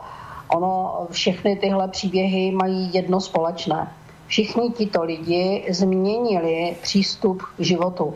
[0.47, 3.91] Ono, všechny tyhle příběhy mají jedno společné.
[4.27, 8.13] Všichni tito lidi změnili přístup k životu.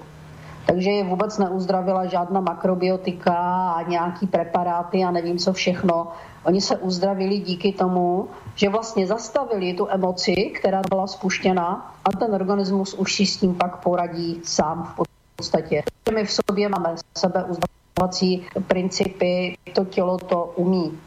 [0.68, 3.36] Takže je vůbec neuzdravila žádná makrobiotika
[3.72, 6.08] a nějaký preparáty a nevím co všechno.
[6.44, 12.36] Oni se uzdravili díky tomu, že vlastně zastavili tu emoci, která byla spuštěna a ten
[12.36, 15.84] organismus už si s tím pak poradí sám v podstatě.
[16.14, 21.00] my v sobě máme sebeuzdravovací principy, to tělo to umí.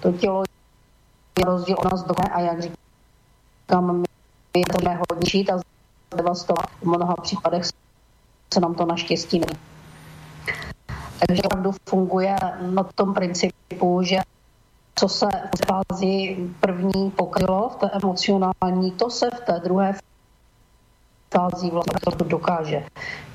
[0.00, 0.42] To tělo
[1.38, 4.02] je rozdíl od nás dokonce a jak říkám,
[4.56, 6.66] my to hodně a devastovat.
[6.82, 7.64] V mnoha případech
[8.54, 9.58] se nám to naštěstí neví.
[11.26, 14.16] Takže opravdu funguje na tom principu, že
[14.94, 19.94] co se v fázi první pokrylo, v té emocionální, to se v té druhé
[21.34, 22.84] fázi vlastně to dokáže.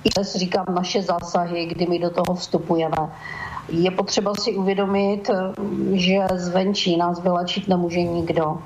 [0.03, 2.97] I přes, říkám, naše zásahy, kdy my do toho vstupujeme.
[3.69, 5.29] Je potřeba si uvědomit,
[5.93, 8.57] že zvenčí nás vylečit nemůže nikdo.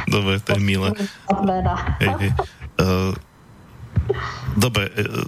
[0.07, 0.91] Dobre, to je milé.
[2.82, 3.14] Uh,
[4.57, 5.23] dobre, uh,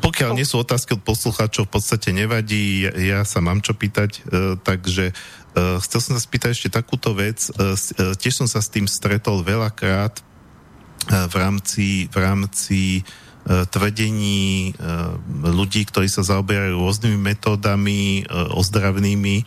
[0.00, 4.24] pokiaľ nie sú otázky od poslucháčov, v podstate nevadí, ja, ja sa mám čo pýtať,
[4.26, 5.12] uh, takže
[5.50, 7.50] Uh, chcel som sa spýtať ešte takúto vec.
[7.58, 13.66] Uh, uh, tiež som sa s tým stretol veľakrát uh, v rámci, v rámci uh,
[13.66, 15.18] tvrdení uh,
[15.50, 19.42] ľudí, ktorí sa zaoberajú rôznymi metódami uh, ozdravnými,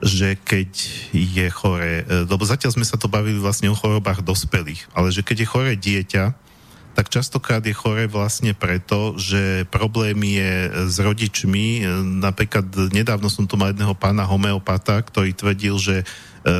[0.00, 0.72] že keď
[1.12, 5.44] je chore, lebo zatiaľ sme sa to bavili vlastne o chorobách dospelých, ale že keď
[5.44, 6.24] je chore dieťa,
[6.92, 10.52] tak častokrát je chore vlastne preto, že problém je
[10.92, 11.88] s rodičmi.
[12.20, 16.04] Napríklad nedávno som tu mal jedného pána homeopata, ktorý tvrdil, že e,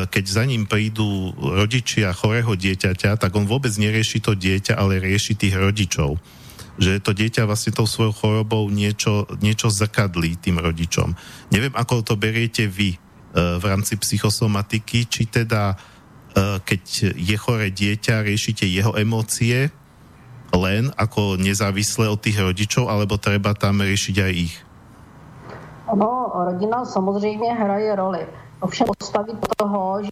[0.08, 5.36] keď za ním prídu rodičia chorého dieťaťa, tak on vôbec nerieši to dieťa, ale rieši
[5.36, 6.16] tých rodičov.
[6.80, 11.12] Že to dieťa vlastne tou svojou chorobou niečo, niečo zrkadlí tým rodičom.
[11.52, 12.96] Neviem, ako to beriete vy
[13.32, 15.76] v rámci psychosomatiky, či teda
[16.36, 19.68] keď je chore dieťa, riešite jeho emócie,
[20.52, 24.54] len ako nezávislé od tých rodičov, alebo treba tam riešiť aj ich?
[25.86, 28.26] Ono, rodina samozřejmě hraje roli.
[28.60, 30.02] Ovšem postavit toho,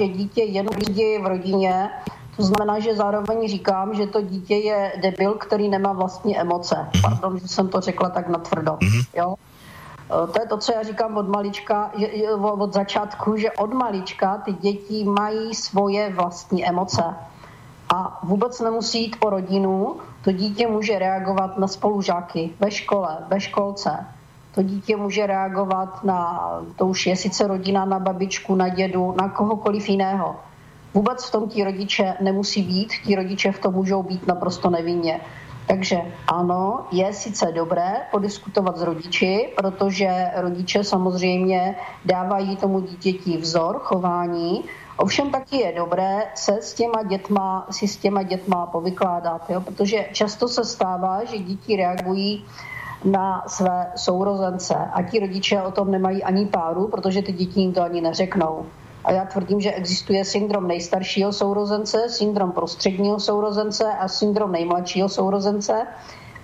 [0.00, 1.90] že dítě jenom je v rodině,
[2.36, 6.74] to znamená, že zároveň říkám, že to dítě je debil, který nemá vlastní emoce.
[6.74, 7.02] Mm-hmm.
[7.02, 8.72] Pardon, že jsem to řekla tak natvrdo.
[8.72, 9.04] Mm-hmm.
[9.14, 9.34] Jo?
[9.34, 14.38] E, to je to, co já říkám od malička, že, od začátku, že od malička
[14.38, 17.02] ty děti mají svoje vlastní emoce
[17.94, 23.40] A vůbec nemusí jít o rodinu, to dítě může reagovat na spolužáky ve škole, ve
[23.40, 24.06] školce.
[24.54, 29.28] To dítě může reagovat na, to už je sice rodina, na babičku, na dědu, na
[29.28, 30.36] kohokoliv jiného.
[30.94, 35.20] Vůbec v tom ti rodiče nemusí být, ti rodiče v tom můžou být naprosto nevinně.
[35.68, 43.78] Takže ano, je sice dobré podiskutovat s rodiči, protože rodiče samozřejmě dávají tomu dítěti vzor
[43.78, 44.64] chování,
[44.98, 49.60] Ovšem taky je dobré se s těma dětma, si s těma dětma povykládat, jo?
[49.60, 52.44] protože často se stává, že děti reagují
[53.04, 57.72] na své sourozence a ti rodiče o tom nemají ani páru, protože ty děti jim
[57.72, 58.66] to ani neřeknou.
[59.04, 65.86] A já tvrdím, že existuje syndrom nejstaršího sourozence, syndrom prostředního sourozence a syndrom nejmladšího sourozence.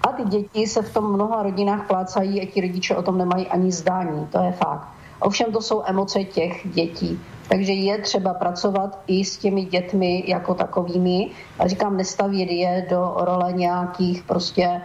[0.09, 3.47] A ty děti se v tom mnoha rodinách plácají a ti rodiče o tom nemají
[3.47, 4.27] ani zdání.
[4.27, 4.89] To je fakt.
[5.21, 7.21] Ovšem to jsou emoce těch dětí.
[7.49, 11.31] Takže je třeba pracovat i s těmi dětmi jako takovými.
[11.59, 14.81] A říkám, nestavět je do role nějakých prostě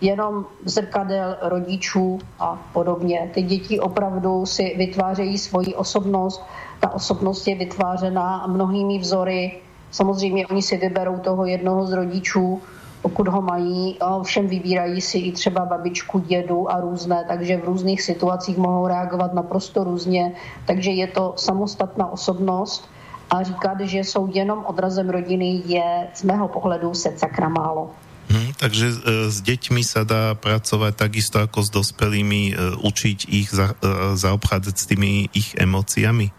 [0.00, 3.30] jenom zrkadel rodičů a podobně.
[3.34, 6.42] Ty děti opravdu si vytvářejí svoji osobnost.
[6.80, 9.58] Ta osobnost je vytvářena mnohými vzory.
[9.90, 12.62] Samozřejmě oni si vyberou toho jednoho z rodičů,
[13.02, 18.02] pokud ho mají, všem vybírají si i třeba babičku, dědu a různé, takže v různých
[18.02, 20.32] situacích mohou reagovat naprosto různě,
[20.66, 22.88] takže je to samostatná osobnost
[23.30, 27.90] a říkat, že jsou jenom odrazem rodiny je z mého pohledu se sakra málo.
[28.28, 33.50] Hmm, takže e, s děťmi se dá pracovat takisto jako s dospělými, e, učit ich
[33.50, 36.30] za, e, zaobchádzať s tými ich emóciami?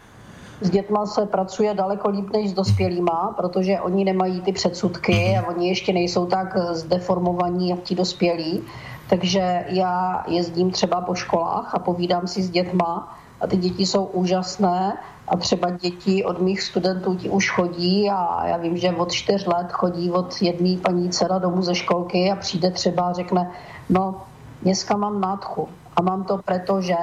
[0.63, 5.47] S dětma se pracuje daleko líp než s dospělýma, protože oni nemají ty předsudky a
[5.47, 8.61] oni ještě nejsou tak zdeformovaní jak ti dospělí.
[9.09, 14.05] Takže já jezdím třeba po školách a povídám si s dětma a ty děti jsou
[14.05, 19.11] úžasné a třeba děti od mých studentů ti už chodí a já vím, že od
[19.11, 23.51] čtyř let chodí od jedné paní dcera domů ze školky a přijde třeba a řekne,
[23.89, 24.21] no
[24.61, 26.95] dneska mám nádchu a mám to proto, že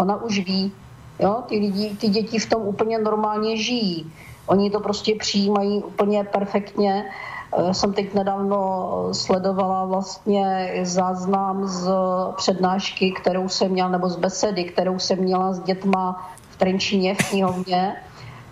[0.00, 0.72] ona už ví,
[1.18, 1.42] Jo?
[1.46, 4.12] Ty, lidi, ty děti v tom úplně normálně žijí.
[4.46, 7.04] Oni to prostě přijímají úplně perfektně.
[7.66, 11.90] Já jsem teď nedávno sledovala vlastně záznam z
[12.36, 17.30] přednášky, kterou jsem měla, nebo z besedy, kterou jsem měla s dětma v Trenčině v
[17.30, 17.96] knihovně.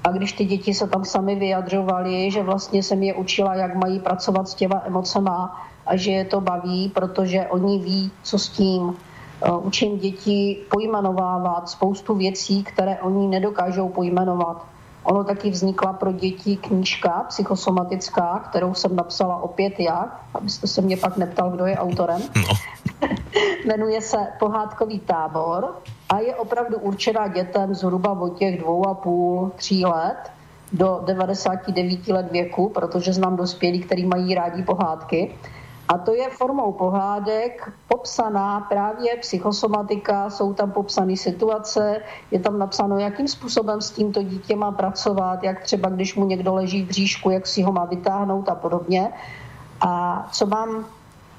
[0.05, 4.01] A když ty děti se tam sami vyjadřovaly, že vlastně jsem je učila, jak mají
[4.01, 8.97] pracovat s těma emocema a že je to baví, protože oni ví, co s tím.
[9.47, 14.67] Eh, učím děti pojmenovávat spoustu věcí, které oni nedokážou pojmenovat.
[15.03, 20.97] Ono taky vznikla pro děti knížka psychosomatická, kterou jsem napsala opět já, abyste se mě
[20.97, 22.23] pak neptal, kdo je autorem.
[22.37, 22.55] No.
[23.67, 25.75] Jmenuje se Pohádkový tábor
[26.09, 30.31] a je opravdu určená dětem zhruba od těch dvou a půl, tří let
[30.73, 35.35] do 99 let věku, protože znám dospělí, kteří mají rádi pohádky.
[35.89, 42.01] A to je formou pohádek popsaná právě psychosomatika, jsou tam popsané situace,
[42.31, 46.55] je tam napsáno, jakým způsobem s tímto dítětem má pracovat, jak třeba když mu někdo
[46.55, 49.13] leží v bříšku, jak si ho má vytáhnout a podobně.
[49.81, 50.85] A co mám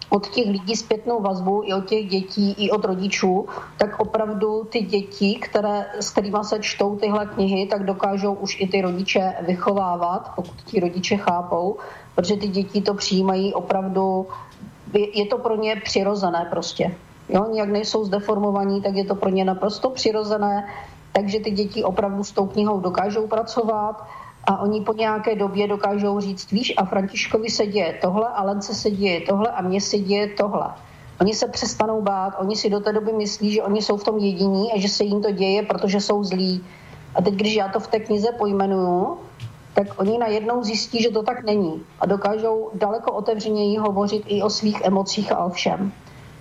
[0.10, 3.48] od těch lidí zpětnou vazbu, i od těch dětí, i od rodičů,
[3.78, 8.68] tak opravdu ty děti, které, s kterými se čtou tyhle knihy, tak dokážou už i
[8.68, 11.78] ty rodiče vychovávat, pokud ti rodiče chápou,
[12.16, 14.28] protože ty děti to přijímají opravdu,
[15.14, 16.96] je to pro ně přirozené prostě.
[17.30, 20.68] Jo, jak nejsou zdeformovaní, tak je to pro ně naprosto přirozené,
[21.12, 24.08] takže ty děti opravdu s tou knihou dokážou pracovat
[24.44, 28.76] a oni po nějaké době dokážou říct, víš, a Františkovi se děje tohle, a Lence
[28.76, 30.70] se děje tohle a mně se děje tohle.
[31.22, 34.18] Oni se přestanou bát, oni si do té doby myslí, že oni jsou v tom
[34.18, 36.64] jediní a že se jim to děje, protože jsou zlí.
[37.16, 39.18] A teď, když já to v té knize pojmenuju,
[39.76, 44.50] tak oni najednou zjistí, že to tak není a dokážou daleko otevřeněji hovořit i o
[44.50, 45.92] svých emocích a o všem.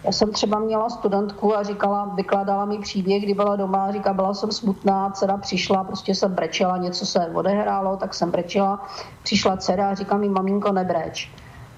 [0.05, 4.35] Já jsem třeba měla studentku a říkala, vykládala mi příběh, kdy byla doma říká, byla
[4.35, 8.86] jsem smutná, dcera přišla, prostě jsem brečela, něco se odehrálo, tak jsem brečela.
[9.23, 11.31] Přišla dcera a říká mi, maminko, nebreč.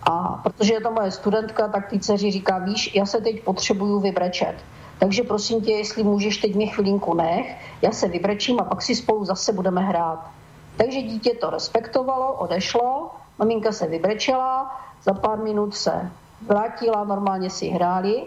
[0.03, 4.01] A protože je to moje studentka, tak ty dceři říká, víš, já se teď potřebuju
[4.01, 4.55] vybrečet.
[4.99, 8.95] Takže prosím tě, jestli můžeš teď mě chvilinku nech, já se vybrečím a pak si
[8.95, 10.31] spolu zase budeme hrát.
[10.77, 16.11] Takže dítě to respektovalo, odešlo, maminka se vybrečela, za pár minut se
[16.47, 18.25] vrátila, normálně si hráli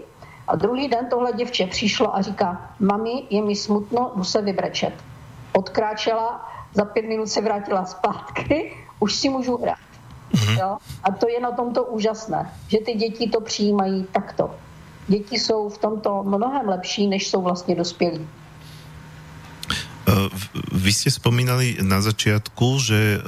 [0.47, 4.93] a druhý den tohle děvče přišlo a říká, mami, je mi smutno, jdu se vybrečet.
[5.53, 9.77] Odkráčela, za pět minut se vrátila zpátky, už si můžu hrát.
[10.33, 10.59] Mm-hmm.
[10.59, 10.77] Jo?
[11.03, 14.55] A to je na tomto úžasné, že ty děti to přijímají takto.
[15.07, 18.27] Děti jsou v tomto mnohem lepší, než jsou vlastně dospělí.
[20.73, 23.21] Vy ste spomínali na začiatku, že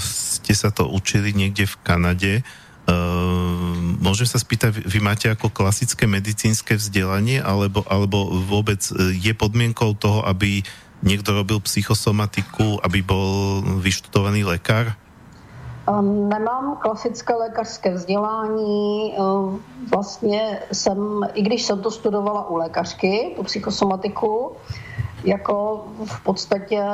[0.00, 2.32] ste sa to učili niekde v Kanade.
[2.82, 9.94] Uh, môžem sa spýtať, vy máte ako klasické medicínske vzdelanie, alebo, alebo vôbec je podmienkou
[9.94, 10.66] toho, aby
[11.02, 14.98] niekto robil psychosomatiku, aby bol vyštudovaný lekár?
[15.82, 19.14] Um, nemám klasické lékařské vzdělání.
[19.18, 20.98] Um, vlastně jsem,
[21.34, 24.56] i když jsem to studovala u lékařky, tu psychosomatiku,
[25.24, 26.84] jako v podstatě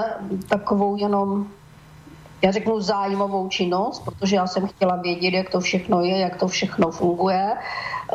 [0.49, 1.47] takovou jenom,
[2.43, 6.49] já řeknu zájmovou činnost, protože já jsem chtěla vědět, jak to všechno je, jak to
[6.49, 7.53] všechno funguje.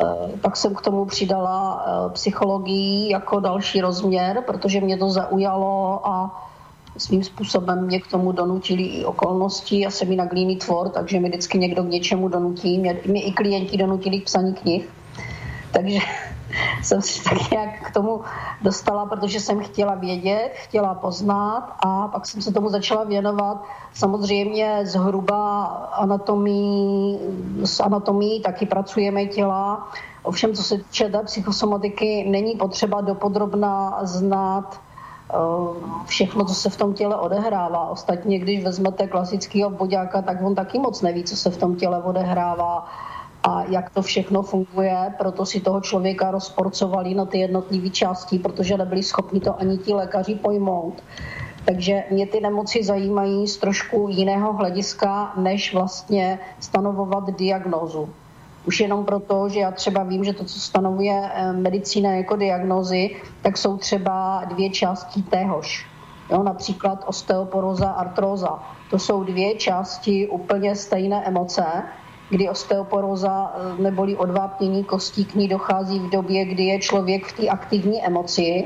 [0.02, 6.42] Uh, pak jsem k tomu přidala psychologii jako další rozměr, protože mě to zaujalo a
[6.98, 9.80] svým způsobem mě k tomu donutili i okolnosti.
[9.80, 12.78] Já jsem jinak líný tvor, takže mi vždycky někdo k něčemu donutí.
[12.78, 14.88] Mě, mě i klienti donutili k psaní knih.
[15.72, 15.98] Takže
[16.82, 18.20] jsem si tak nějak k tomu
[18.62, 23.64] dostala, protože jsem chtěla vědět, chtěla poznat a pak jsem se tomu začala věnovat.
[23.94, 27.18] Samozřejmě zhruba anatomii,
[27.64, 29.88] s anatomií taky pracujeme těla.
[30.22, 34.80] Ovšem, co se týče psychosomatiky, není potřeba dopodrobna znát
[35.30, 37.88] Eh, všechno, co se v tom těle odehrává.
[37.88, 42.02] Ostatně, když vezmete klasického boďáka, tak on taky moc neví, co se v tom těle
[42.02, 42.86] odehrává
[43.44, 48.76] a jak to všechno funguje, proto si toho člověka rozporcovali na ty jednotlivé části, protože
[48.76, 51.02] nebyli schopni to ani ti lékaři pojmout.
[51.64, 58.08] Takže mě ty nemoci zajímají z trošku jiného hlediska, než vlastně stanovovat diagnózu.
[58.66, 63.16] Už jenom proto, že já třeba vím, že to, co stanovuje eh, medicína jako diagnózy,
[63.42, 65.86] tak jsou třeba dvě části téhož.
[66.30, 68.62] Jo, například osteoporóza, artróza.
[68.90, 71.64] To jsou dvě části úplně stejné emoce,
[72.30, 77.32] kdy osteoporóza eh, neboli odvápnění kostí k ní dochází v době, kdy je člověk v
[77.32, 78.64] té aktivní emoci.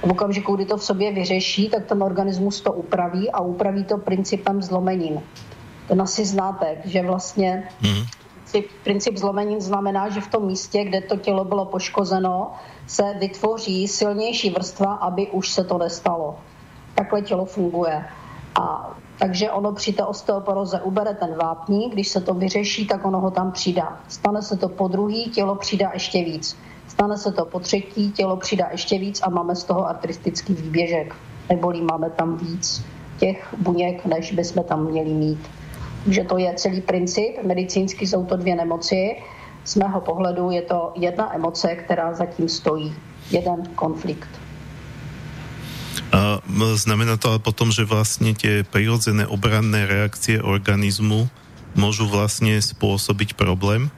[0.00, 3.98] V okamžiku, kdy to v sobě vyřeší, tak ten organismus to upraví a upraví to
[3.98, 5.20] principem zlomenin.
[5.88, 8.22] Ten asi znáte, že vlastně mm
[8.52, 12.52] princip, princip zlomenin znamená, že v tom místě, kde to tělo bylo poškozeno,
[12.86, 16.38] se vytvoří silnější vrstva, aby už se to nestalo.
[16.94, 18.04] Takhle tělo funguje.
[18.54, 18.91] A
[19.22, 23.30] takže ono při té osteoporoze ubere ten vápník, když se to vyřeší, tak ono ho
[23.30, 24.00] tam přidá.
[24.08, 26.56] Stane se to po druhý, tělo přidá ještě víc.
[26.88, 31.14] Stane se to po třetí, tělo přidá ještě víc a máme z toho artristický výběžek.
[31.48, 32.84] Neboli máme tam víc
[33.18, 35.48] těch buněk, než bychom tam měli mít
[36.06, 37.42] že to je celý princip.
[37.42, 39.16] Medicínsky jsou to dvě nemoci.
[39.64, 42.94] Z mého pohledu je to jedna emoce, která zatím stojí.
[43.30, 44.41] Jeden konflikt.
[46.12, 46.44] A
[46.74, 51.28] znamená to ale potom, že vlastně tie prirodzené obranné reakcie organismu
[51.74, 53.90] můžu vlastně způsobit problém?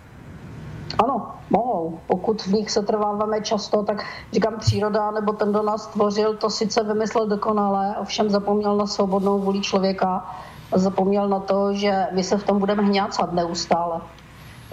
[0.98, 2.00] Ano, mohou.
[2.06, 6.50] Pokud v nich se trváváme často, tak říkám, příroda nebo ten, kdo nás stvořil, to
[6.50, 10.30] sice vymyslel dokonale, ovšem zapomněl na svobodnou vůli člověka
[10.72, 14.00] a zapomněl na to, že my se v tom budeme hňácat neustále.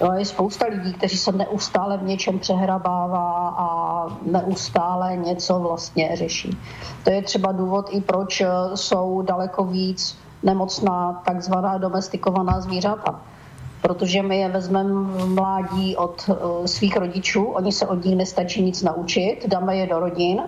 [0.02, 3.68] Jo, je spousta lidí, kteří se neustále v něčem přehrabává a
[4.26, 6.57] neustále něco vlastně řeší.
[7.03, 8.44] To je třeba důvod i proč
[8.76, 13.19] jsou daleko víc nemocná takzvaná domestikovaná zvířata.
[13.82, 18.64] Protože my je vezmeme v mládí od uh, svých rodičů, oni se od nich nestačí
[18.64, 20.41] nic naučit, dáme je do rodin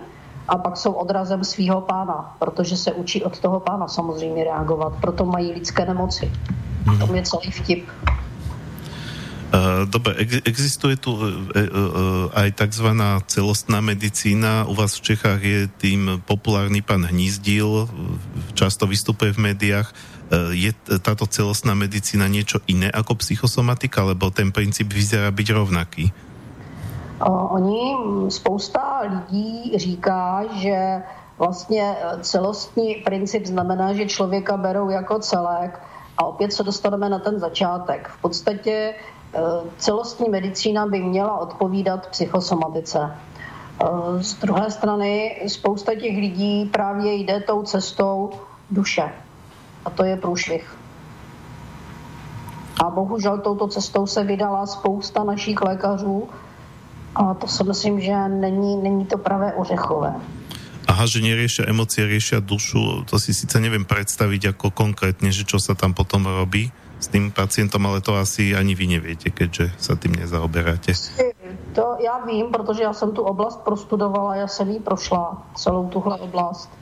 [0.48, 4.92] a pak jsou odrazem svého pána, protože se učí od toho pána samozřejmě reagovat.
[5.00, 6.32] Proto mají lidské nemoci.
[6.86, 6.98] Mm.
[6.98, 7.88] To je celý vtip.
[9.54, 14.66] Uh, dobre, existuje tu uh, uh, aj takzvaná celostná medicína.
[14.66, 17.86] U vás v Čechách je tým populárny pán Hnízdil,
[18.58, 19.94] často vystupuje v médiách.
[20.50, 26.10] Je táto celostná medicína niečo iné ako psychosomatika, lebo ten princíp vyzerá byť rovnaký?
[27.22, 27.94] Oni,
[28.34, 31.02] spousta lidí říká, že
[31.38, 35.78] vlastně celostní princip znamená, že člověka berou jako celek
[36.18, 38.08] a opět se dostaneme na ten začátek.
[38.08, 38.94] V podstatě
[39.78, 42.98] celostní medicína by měla odpovídat psychosomatice.
[42.98, 43.12] E,
[44.22, 48.30] z druhé strany spousta těch lidí právě jde tou cestou
[48.70, 49.12] duše.
[49.84, 50.76] A to je průšvih.
[52.84, 56.28] A bohužel touto cestou se vydala spousta našich lékařů,
[57.14, 60.14] a to si myslím, že není, není to pravé ořechové.
[60.84, 65.56] Aha, že neriešia emócie, riešia dušu, to si sice neviem predstaviť ako konkrétne, že čo
[65.56, 66.68] sa tam potom robí
[67.04, 70.96] s tým pacientom, ale to asi ani vy neviete, keďže sa tým nezaoberáte.
[71.76, 76.16] To já vím, protože já jsem tu oblast prostudovala, já jsem ji prošla, celou tuhle
[76.16, 76.72] oblast.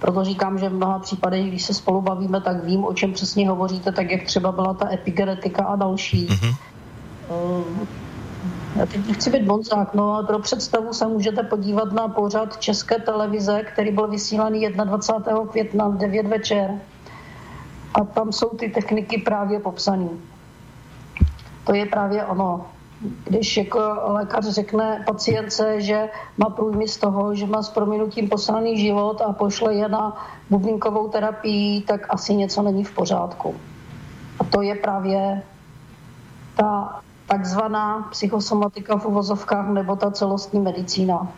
[0.00, 3.48] Proto říkám, že v mnoha případech, když se spolu bavíme, tak vím, o čem přesně
[3.48, 6.28] hovoříte, tak jak třeba byla ta epigenetika a další.
[6.28, 6.54] Mm-hmm.
[8.76, 12.98] Já teď nechci být bonzák, no ale pro představu se můžete podívat na pořad České
[12.98, 15.46] televize, který byl vysílaný 21.
[15.50, 16.70] května v 9 večer.
[17.96, 20.08] A tam jsou ty techniky právě popsané.
[21.64, 22.66] To je právě ono.
[23.24, 28.80] Když jako lékař řekne pacience, že má průjmy z toho, že má s prominutím poslaný
[28.80, 30.16] život a pošle je na
[30.50, 33.54] bublinkovou terapii, tak asi něco není v pořádku.
[34.40, 35.42] A to je právě
[36.56, 41.28] ta takzvaná psychosomatika v uvozovkách nebo ta celostní medicína.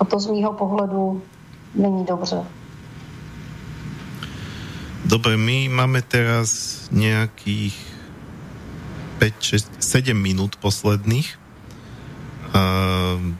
[0.00, 1.22] A to z mýho pohledu
[1.74, 2.46] není dobře.
[5.10, 7.74] Dobre, my máme teraz nejakých
[9.18, 11.26] 5, 6, 7 minút posledných.
[12.54, 13.34] Uh,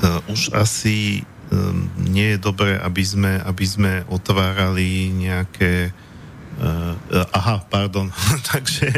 [0.00, 1.20] uh, už asi
[1.52, 5.92] um, nie je dobré, aby sme, aby sme otvárali nejaké
[6.56, 6.96] Uh,
[7.36, 8.08] aha, pardon,
[8.56, 8.88] takže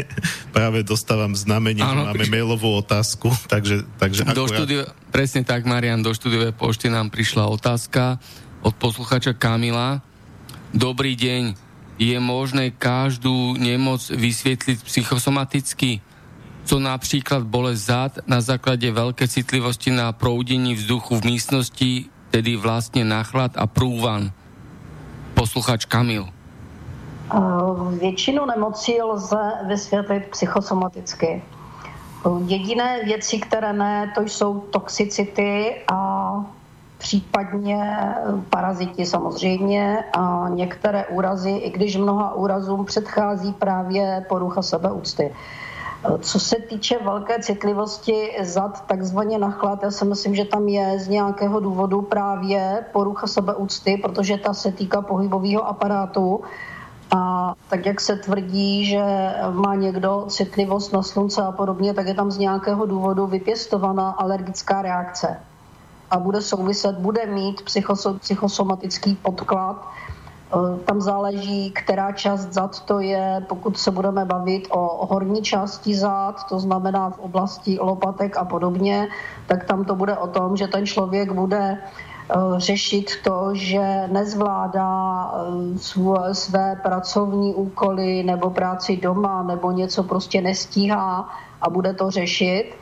[0.55, 4.63] práve dostávam znamenie, že máme mailovú otázku, takže, takže do akurát...
[4.63, 8.15] štúdio, Presne tak, Marian, do štúdiovej pošty nám prišla otázka
[8.63, 9.99] od posluchača Kamila.
[10.73, 11.57] Dobrý deň.
[11.97, 15.97] Je možné každú nemoc vysvětlit psychosomaticky?
[16.63, 23.05] Co například bolest zad na základě velké citlivosti na proudění vzduchu v místnosti, tedy vlastně
[23.05, 24.31] nachlad a průvan?
[25.33, 26.29] Posluchač Kamil.
[27.99, 31.41] Většinu nemocí lze vysvětlit psychosomaticky.
[32.45, 35.97] Jediné věci, které ne, to jsou toxicity a
[36.99, 38.05] případně
[38.49, 45.35] paraziti samozřejmě a některé úrazy, i když mnoha úrazům předchází právě porucha sebeúcty.
[46.19, 50.99] Co se týče velké citlivosti zad takzvaně na chlad, já si myslím, že tam je
[50.99, 56.41] z nějakého důvodu právě porucha sebeúcty, protože ta se týká pohybového aparátu
[57.15, 62.13] a tak, jak se tvrdí, že má někdo citlivost na slunce a podobně, tak je
[62.13, 65.48] tam z nějakého důvodu vypěstovaná alergická reakce.
[66.11, 69.77] A bude souviset, bude mít psychoso, psychosomatický podklad.
[69.83, 75.95] E, tam záleží, která část zad to je, pokud se budeme bavit o horní části
[75.95, 79.07] zad, to znamená v oblasti lopatek a podobně,
[79.47, 81.77] tak tam to bude o tom, že ten člověk bude
[82.31, 85.31] Eh, řešit to, že nezvládá
[85.75, 91.29] eh, své pracovní úkoly nebo práci doma nebo něco prostě nestíhá
[91.61, 92.73] a bude to řešit.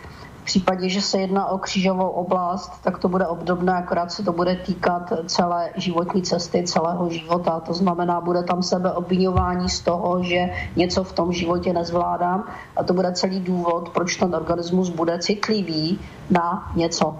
[0.47, 4.55] Případě, že se jedná o křížovou oblast, tak to bude obdobné, akorát se to bude
[4.55, 7.59] týkat celé životní cesty, celého života.
[7.59, 12.83] To znamená, bude tam sebe obvinování z toho, že něco v tom životě nezvládám a
[12.83, 15.99] to bude celý důvod, proč ten organismus bude citlivý
[16.29, 17.15] na něco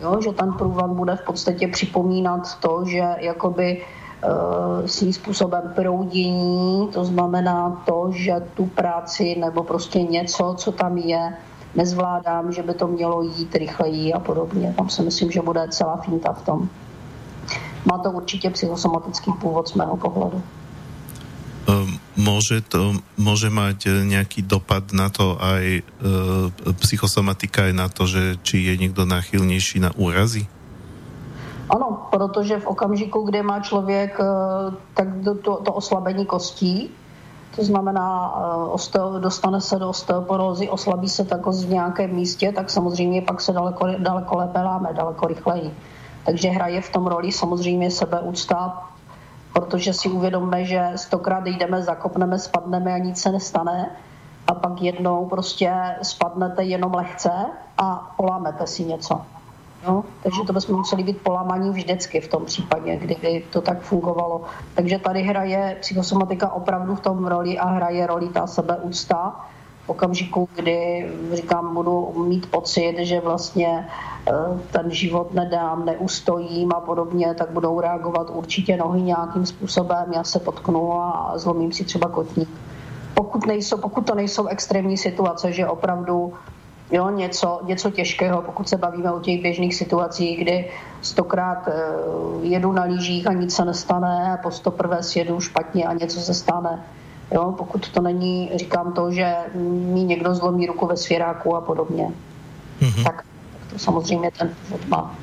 [0.00, 3.82] jo, že ten průvan bude v podstatě připomínat to, že jakoby
[4.24, 10.98] uh, svým způsobem proudění, to znamená to, že tu práci nebo prostě něco, co tam
[10.98, 11.36] je,
[11.74, 14.74] nezvládám, že by to mělo jít rychleji a podobně.
[14.76, 16.68] Tam si myslím, že bude celá finta v tom.
[17.84, 20.42] Má to určitě psychosomatický původ z mého pohledu.
[21.68, 25.82] Um, môže, to, môže mať nejaký dopad na to aj e,
[26.82, 30.48] psychosomatika, aj na to, že či je někdo náchylnější na úrazy?
[31.70, 34.24] Ano, protože v okamžiku, kdy má člověk e,
[34.94, 35.08] tak
[35.44, 36.90] to, to oslabení kostí,
[37.60, 42.70] to znamená, e, osteo, dostane se do osteoporózy, oslabí se tak v nějakém místě, tak
[42.70, 45.74] samozřejmě pak se daleko, daleko lépe láme, daleko rychleji.
[46.24, 48.88] Takže hraje v tom roli samozřejmě sebeúcta,
[49.52, 53.90] protože si uvědomme, že stokrát jdeme, zakopneme, spadneme a nic se nestane
[54.46, 55.72] a pak jednou prostě
[56.02, 57.32] spadnete jenom lehce
[57.78, 59.20] a polámete si něco.
[59.86, 64.42] No, takže to bychom museli být polámaní vždycky v tom případě, kdyby to tak fungovalo.
[64.74, 69.46] Takže tady hraje psychosomatika opravdu v tom roli a hraje roli ta sebeúcta
[69.90, 73.88] okamžiku, kdy říkám, budu mít pocit, že vlastně
[74.28, 74.32] eh,
[74.70, 80.38] ten život nedám, neustojím a podobně, tak budou reagovat určitě nohy nějakým způsobem, já se
[80.38, 82.48] potknu a zlomím si třeba kotník.
[83.14, 86.32] Pokud, nejsou, pokud to nejsou extrémní situace, že opravdu
[86.90, 90.70] jo, něco, něco těžkého, pokud se bavíme o těch běžných situacích, kdy
[91.02, 91.72] stokrát eh,
[92.42, 96.34] jedu na lížích a nic se nestane a po stoprvé sjedu špatně a něco se
[96.34, 96.82] stane
[97.34, 99.34] Jo, pokud to není, říkám to, že
[99.94, 102.10] mi někdo zlomí ruku ve svěráku a podobně,
[102.80, 103.04] mm-hmm.
[103.04, 103.24] tak,
[103.70, 105.14] to samozřejmě ten původ má.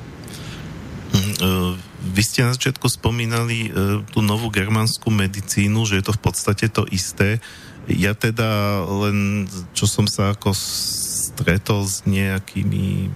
[1.12, 6.14] Mhm, eh, vy ste na začiatku spomínali uh, tú novú germánsku medicínu, že je to
[6.14, 7.42] v podstate to isté.
[7.90, 10.54] Ja teda len, čo som sa ako
[11.38, 13.06] stretol s nejakými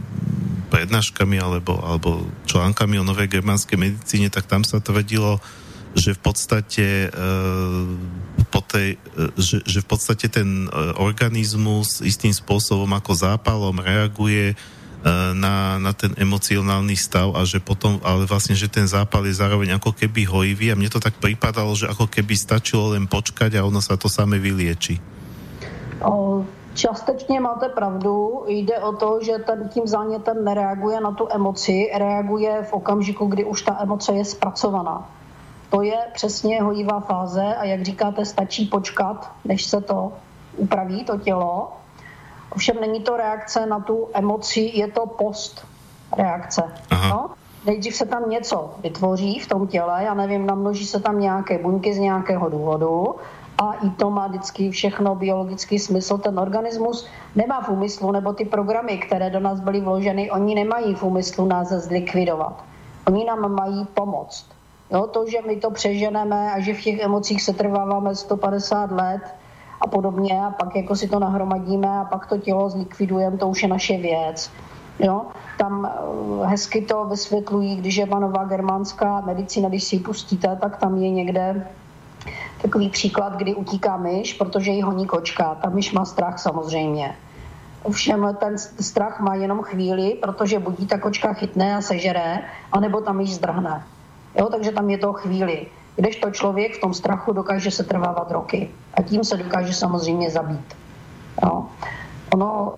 [0.70, 5.42] prednáškami alebo, alebo článkami o novej germánskej medicíne, tak tam sa tvrdilo,
[5.98, 7.84] že v podstate uh,
[8.48, 14.54] po tej, uh, že, že v podstate ten uh, organizmus istým spôsobom ako zápalom reaguje
[15.34, 19.74] na, na ten emocionálny stav a že potom, ale vlastne, že ten zápal je zároveň
[19.74, 23.66] ako keby hojivý a mne to tak pripadalo, že ako keby stačilo len počkať a
[23.66, 25.02] ono sa to same vylieči.
[26.74, 28.44] Částečně máte pravdu.
[28.46, 33.44] Jde o to, že ten tím zánětem nereaguje na tu emoci, reaguje v okamžiku, kdy
[33.44, 35.08] už ta emoce je zpracovaná.
[35.70, 40.12] To je přesně hojivá fáze a jak říkáte, stačí počkat, než se to
[40.56, 41.72] upraví, to tělo.
[42.50, 45.66] Ovšem není to reakce na tu emoci, je to post
[46.16, 46.62] reakce.
[47.08, 47.30] No?
[47.66, 51.94] Nejdřív se tam něco vytvoří v tom těle, já nevím, namnoží se tam nějaké buňky
[51.94, 53.14] z nějakého důvodu
[53.62, 56.18] a i to má vždycky všechno biologický smysl.
[56.18, 60.94] Ten organismus nemá v úmyslu, nebo ty programy, které do nás byly vloženy, oni nemají
[60.94, 62.64] v úmyslu nás zlikvidovat.
[63.06, 64.46] Oni nám mají pomoct.
[64.90, 69.22] Jo, to, že my to přeženeme a že v těch emocích se trváváme 150 let,
[69.82, 73.62] a podobně a pak jako si to nahromadíme a pak to tělo zlikvidujeme, to už
[73.62, 74.50] je naše věc.
[74.98, 75.22] Jo?
[75.58, 80.76] Tam eh, hezky to vysvětlují, když je nová germánská medicína, když si ji pustíte, tak
[80.76, 81.66] tam je někde
[82.62, 85.54] takový příklad, kdy utíká myš, protože ji honí kočka.
[85.54, 87.16] Ta myš má strach samozřejmě.
[87.82, 92.38] Ovšem ten strach má jenom chvíli, protože budí ta kočka chytne a sežere,
[92.72, 93.84] anebo ta myš zdrhne.
[94.38, 95.66] Jo, takže tam je to chvíli.
[95.96, 98.70] Kdežto člověk v tom strachu dokáže se trvávat roky.
[98.94, 100.76] A tím se dokáže samozřejmě zabít.
[101.44, 101.66] Jo.
[102.34, 102.74] Ono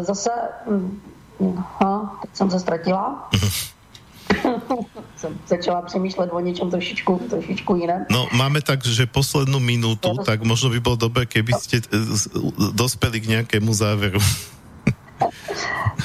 [0.00, 0.30] zase,
[1.80, 3.28] ha, teď jsem se ztratila.
[5.16, 8.06] Jsem začala přemýšlet o něčem trošičku, trošičku jiném.
[8.10, 11.98] No, máme tak, že poslednou minutu, tak možno by bylo dobré, keby ste eh,
[12.72, 14.20] dospěli k nějakému závěru.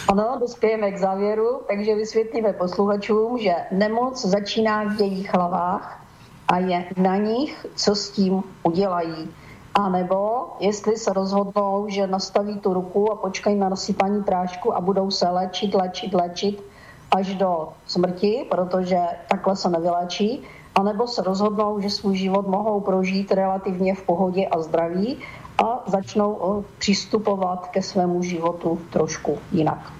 [0.08, 6.02] Ano, dospějeme k závěru, takže vysvětlíme posluchačům, že nemoc začíná v jejich hlavách
[6.48, 9.30] a je na nich, co s tím udělají.
[9.74, 14.82] A nebo jestli se rozhodnou, že nastaví tu ruku a počkají na nasypání prášku a
[14.82, 16.73] budou se léčit, léčit, léčit
[17.14, 18.98] až do smrti, protože
[19.30, 20.41] takhle se nevyléčí,
[20.76, 25.18] anebo se rozhodnou, že svůj život mohou prožít relativně v pohodě a zdraví
[25.57, 29.94] a začnou přistupovat ke svému životu trošku jinak.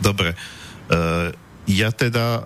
[0.00, 0.34] Dobre.
[0.88, 1.30] Uh,
[1.68, 2.44] ja teda uh,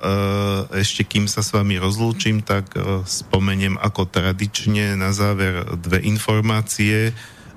[0.76, 2.68] ešte kým sa s vami rozlúčim, tak
[3.08, 7.16] spomeniem ako tradične na záver dve informácie.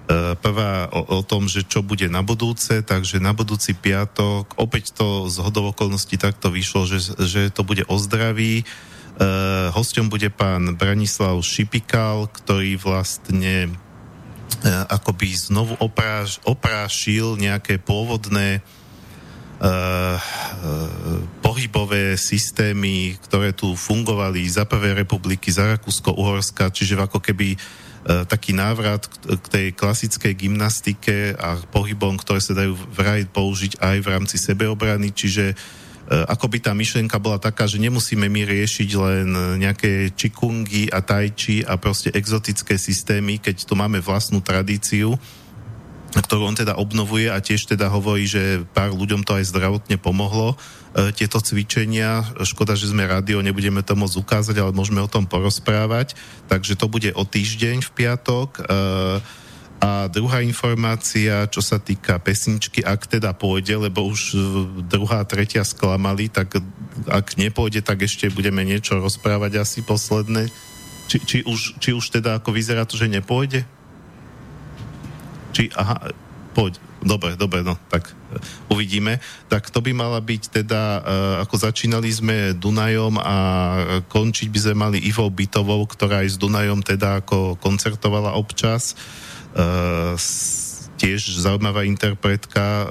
[0.09, 4.97] Uh, prvá o, o tom, že čo bude na budúce, takže na budúci piatok, opäť
[4.97, 8.65] to z hodov okolností takto vyšlo, že, že to bude o zdraví.
[9.21, 18.65] Uh, hosťom bude pán Branislav Šipikal, ktorý vlastne uh, akoby znovu opráš, oprášil nejaké pôvodné
[19.61, 20.17] uh,
[21.45, 28.57] pohybové systémy, ktoré tu fungovali za Prvej republiky, za Rakúsko-Uhorska, čiže ako keby uh, taký
[28.57, 34.41] návrat k, tej klasickej gymnastike a pohybom, ktoré sa dajú vraj použiť aj v rámci
[34.41, 35.53] sebeobrany, čiže
[36.09, 39.29] ako by tá myšlenka bola taká, že nemusíme my riešiť len
[39.61, 45.13] nejaké čikungy a tajči a proste exotické systémy, keď tu máme vlastnú tradíciu,
[46.09, 50.57] ktorú on teda obnovuje a tiež teda hovorí, že pár ľuďom to aj zdravotne pomohlo,
[50.57, 52.25] e, tieto cvičenia.
[52.41, 56.17] Škoda, že sme rádio, nebudeme to môcť ukázať, ale môžeme o tom porozprávať.
[56.49, 58.49] Takže to bude o týždeň v piatok.
[58.57, 58.61] E,
[59.79, 64.35] a druhá informácia, čo sa týka pesničky, ak teda pôjde, lebo už
[64.91, 66.59] druhá, tretia sklamali, tak
[67.07, 70.51] ak nepôjde, tak ešte budeme niečo rozprávať asi posledné.
[71.07, 73.63] Či, či, už, či už teda ako vyzerá to, že nepôjde?
[75.53, 76.13] Či, aha,
[76.53, 78.13] poď, dobre, dobre, no, tak e,
[78.69, 79.21] uvidíme.
[79.47, 81.01] Tak to by mala byť teda, uh,
[81.47, 83.37] ako začínali sme Dunajom a
[84.11, 88.93] končiť by sme mali Ivou Bytovou, ktorá aj s Dunajom teda ako koncertovala občas.
[89.55, 90.13] Uh,
[90.99, 92.83] tiež zaujímavá interpretka,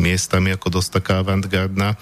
[0.00, 2.00] miestami ako dosť taká avantgardná.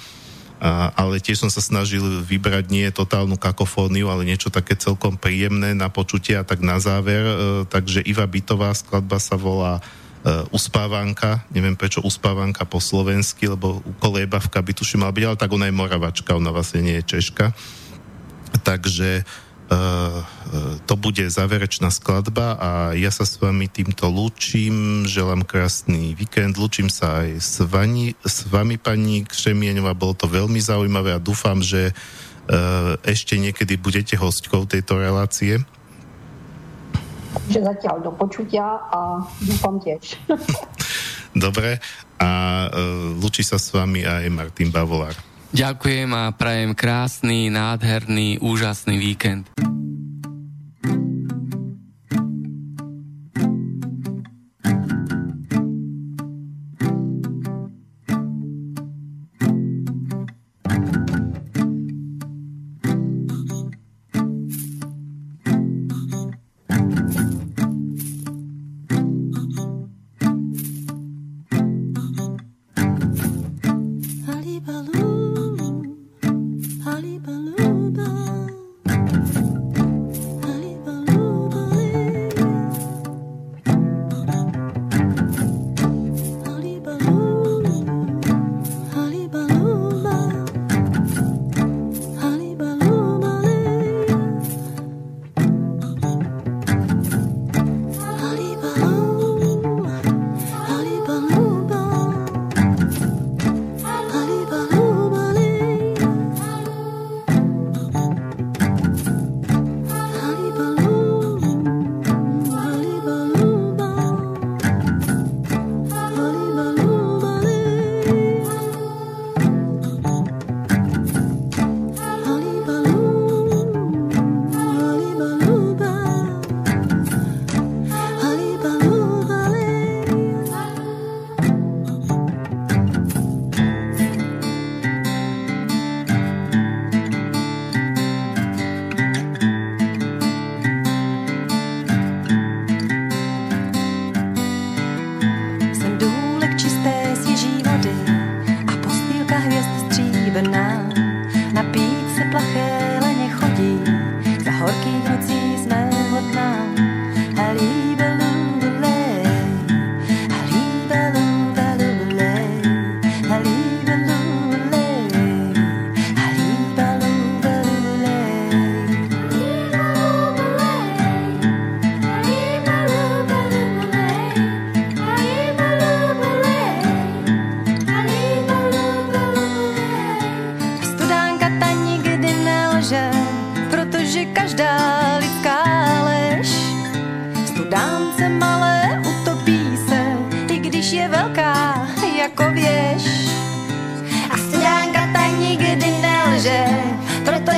[0.97, 5.93] Ale tiež som sa snažil vybrať nie totálnu kakofóniu, ale niečo také celkom príjemné na
[5.93, 7.29] počutie a tak na záver.
[7.29, 7.35] E,
[7.69, 9.83] takže Iva Bytová skladba sa volá e,
[10.49, 15.69] Uspávanka, neviem prečo Uspávanka po slovensky, lebo Kolébavka by tuším mala byť, ale tak ona
[15.69, 17.53] je Moravačka, ona vlastne nie je Češka.
[18.65, 19.46] Takže Uh,
[20.87, 26.87] to bude záverečná skladba a ja sa s vami týmto lúčim, želám krásny víkend, lúčim
[26.87, 31.91] sa aj s, vani, s vami pani Křemieňová, bolo to veľmi zaujímavé a dúfam, že
[31.91, 35.59] uh, ešte niekedy budete hostkou tejto relácie.
[37.51, 40.15] Že zatiaľ do počutia a dúfam tiež.
[41.37, 41.83] Dobre,
[42.23, 42.31] a
[42.71, 45.36] uh, lúči sa s vami aj Martin Bavolár.
[45.57, 49.49] Ďakujem a prajem krásny, nádherný, úžasný víkend.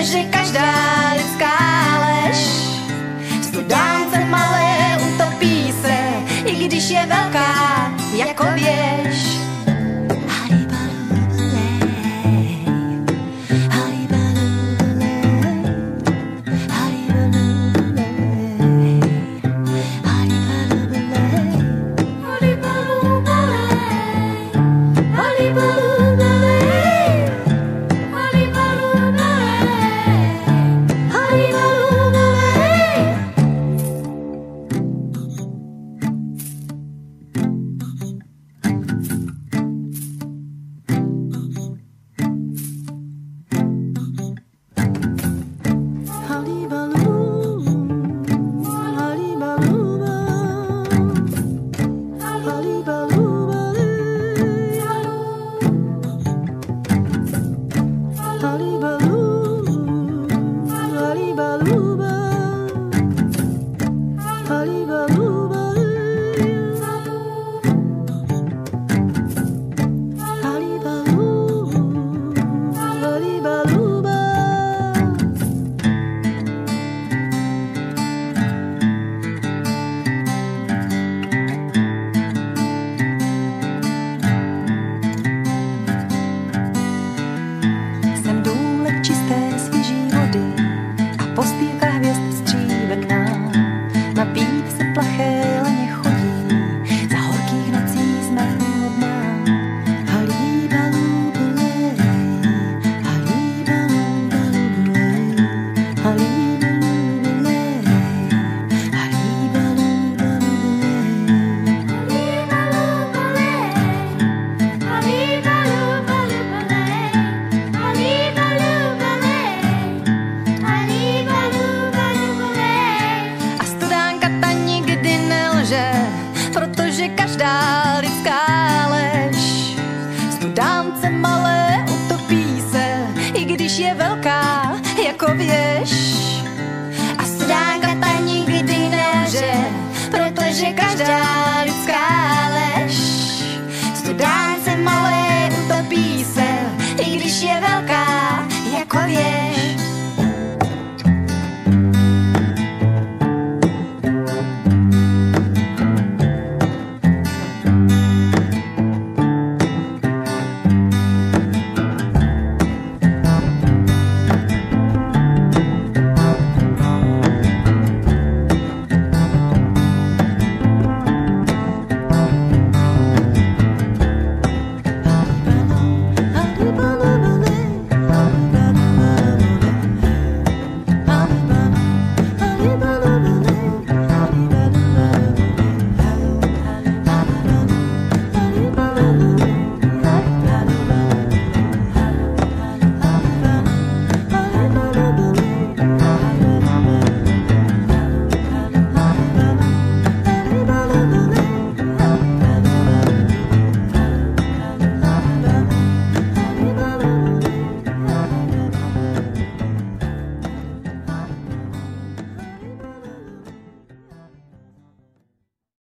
[0.09, 0.73] Protože každá
[1.17, 1.53] lidská
[2.01, 2.37] lež.
[3.43, 5.97] Studánce malé utopí se,
[6.45, 7.28] i když je velká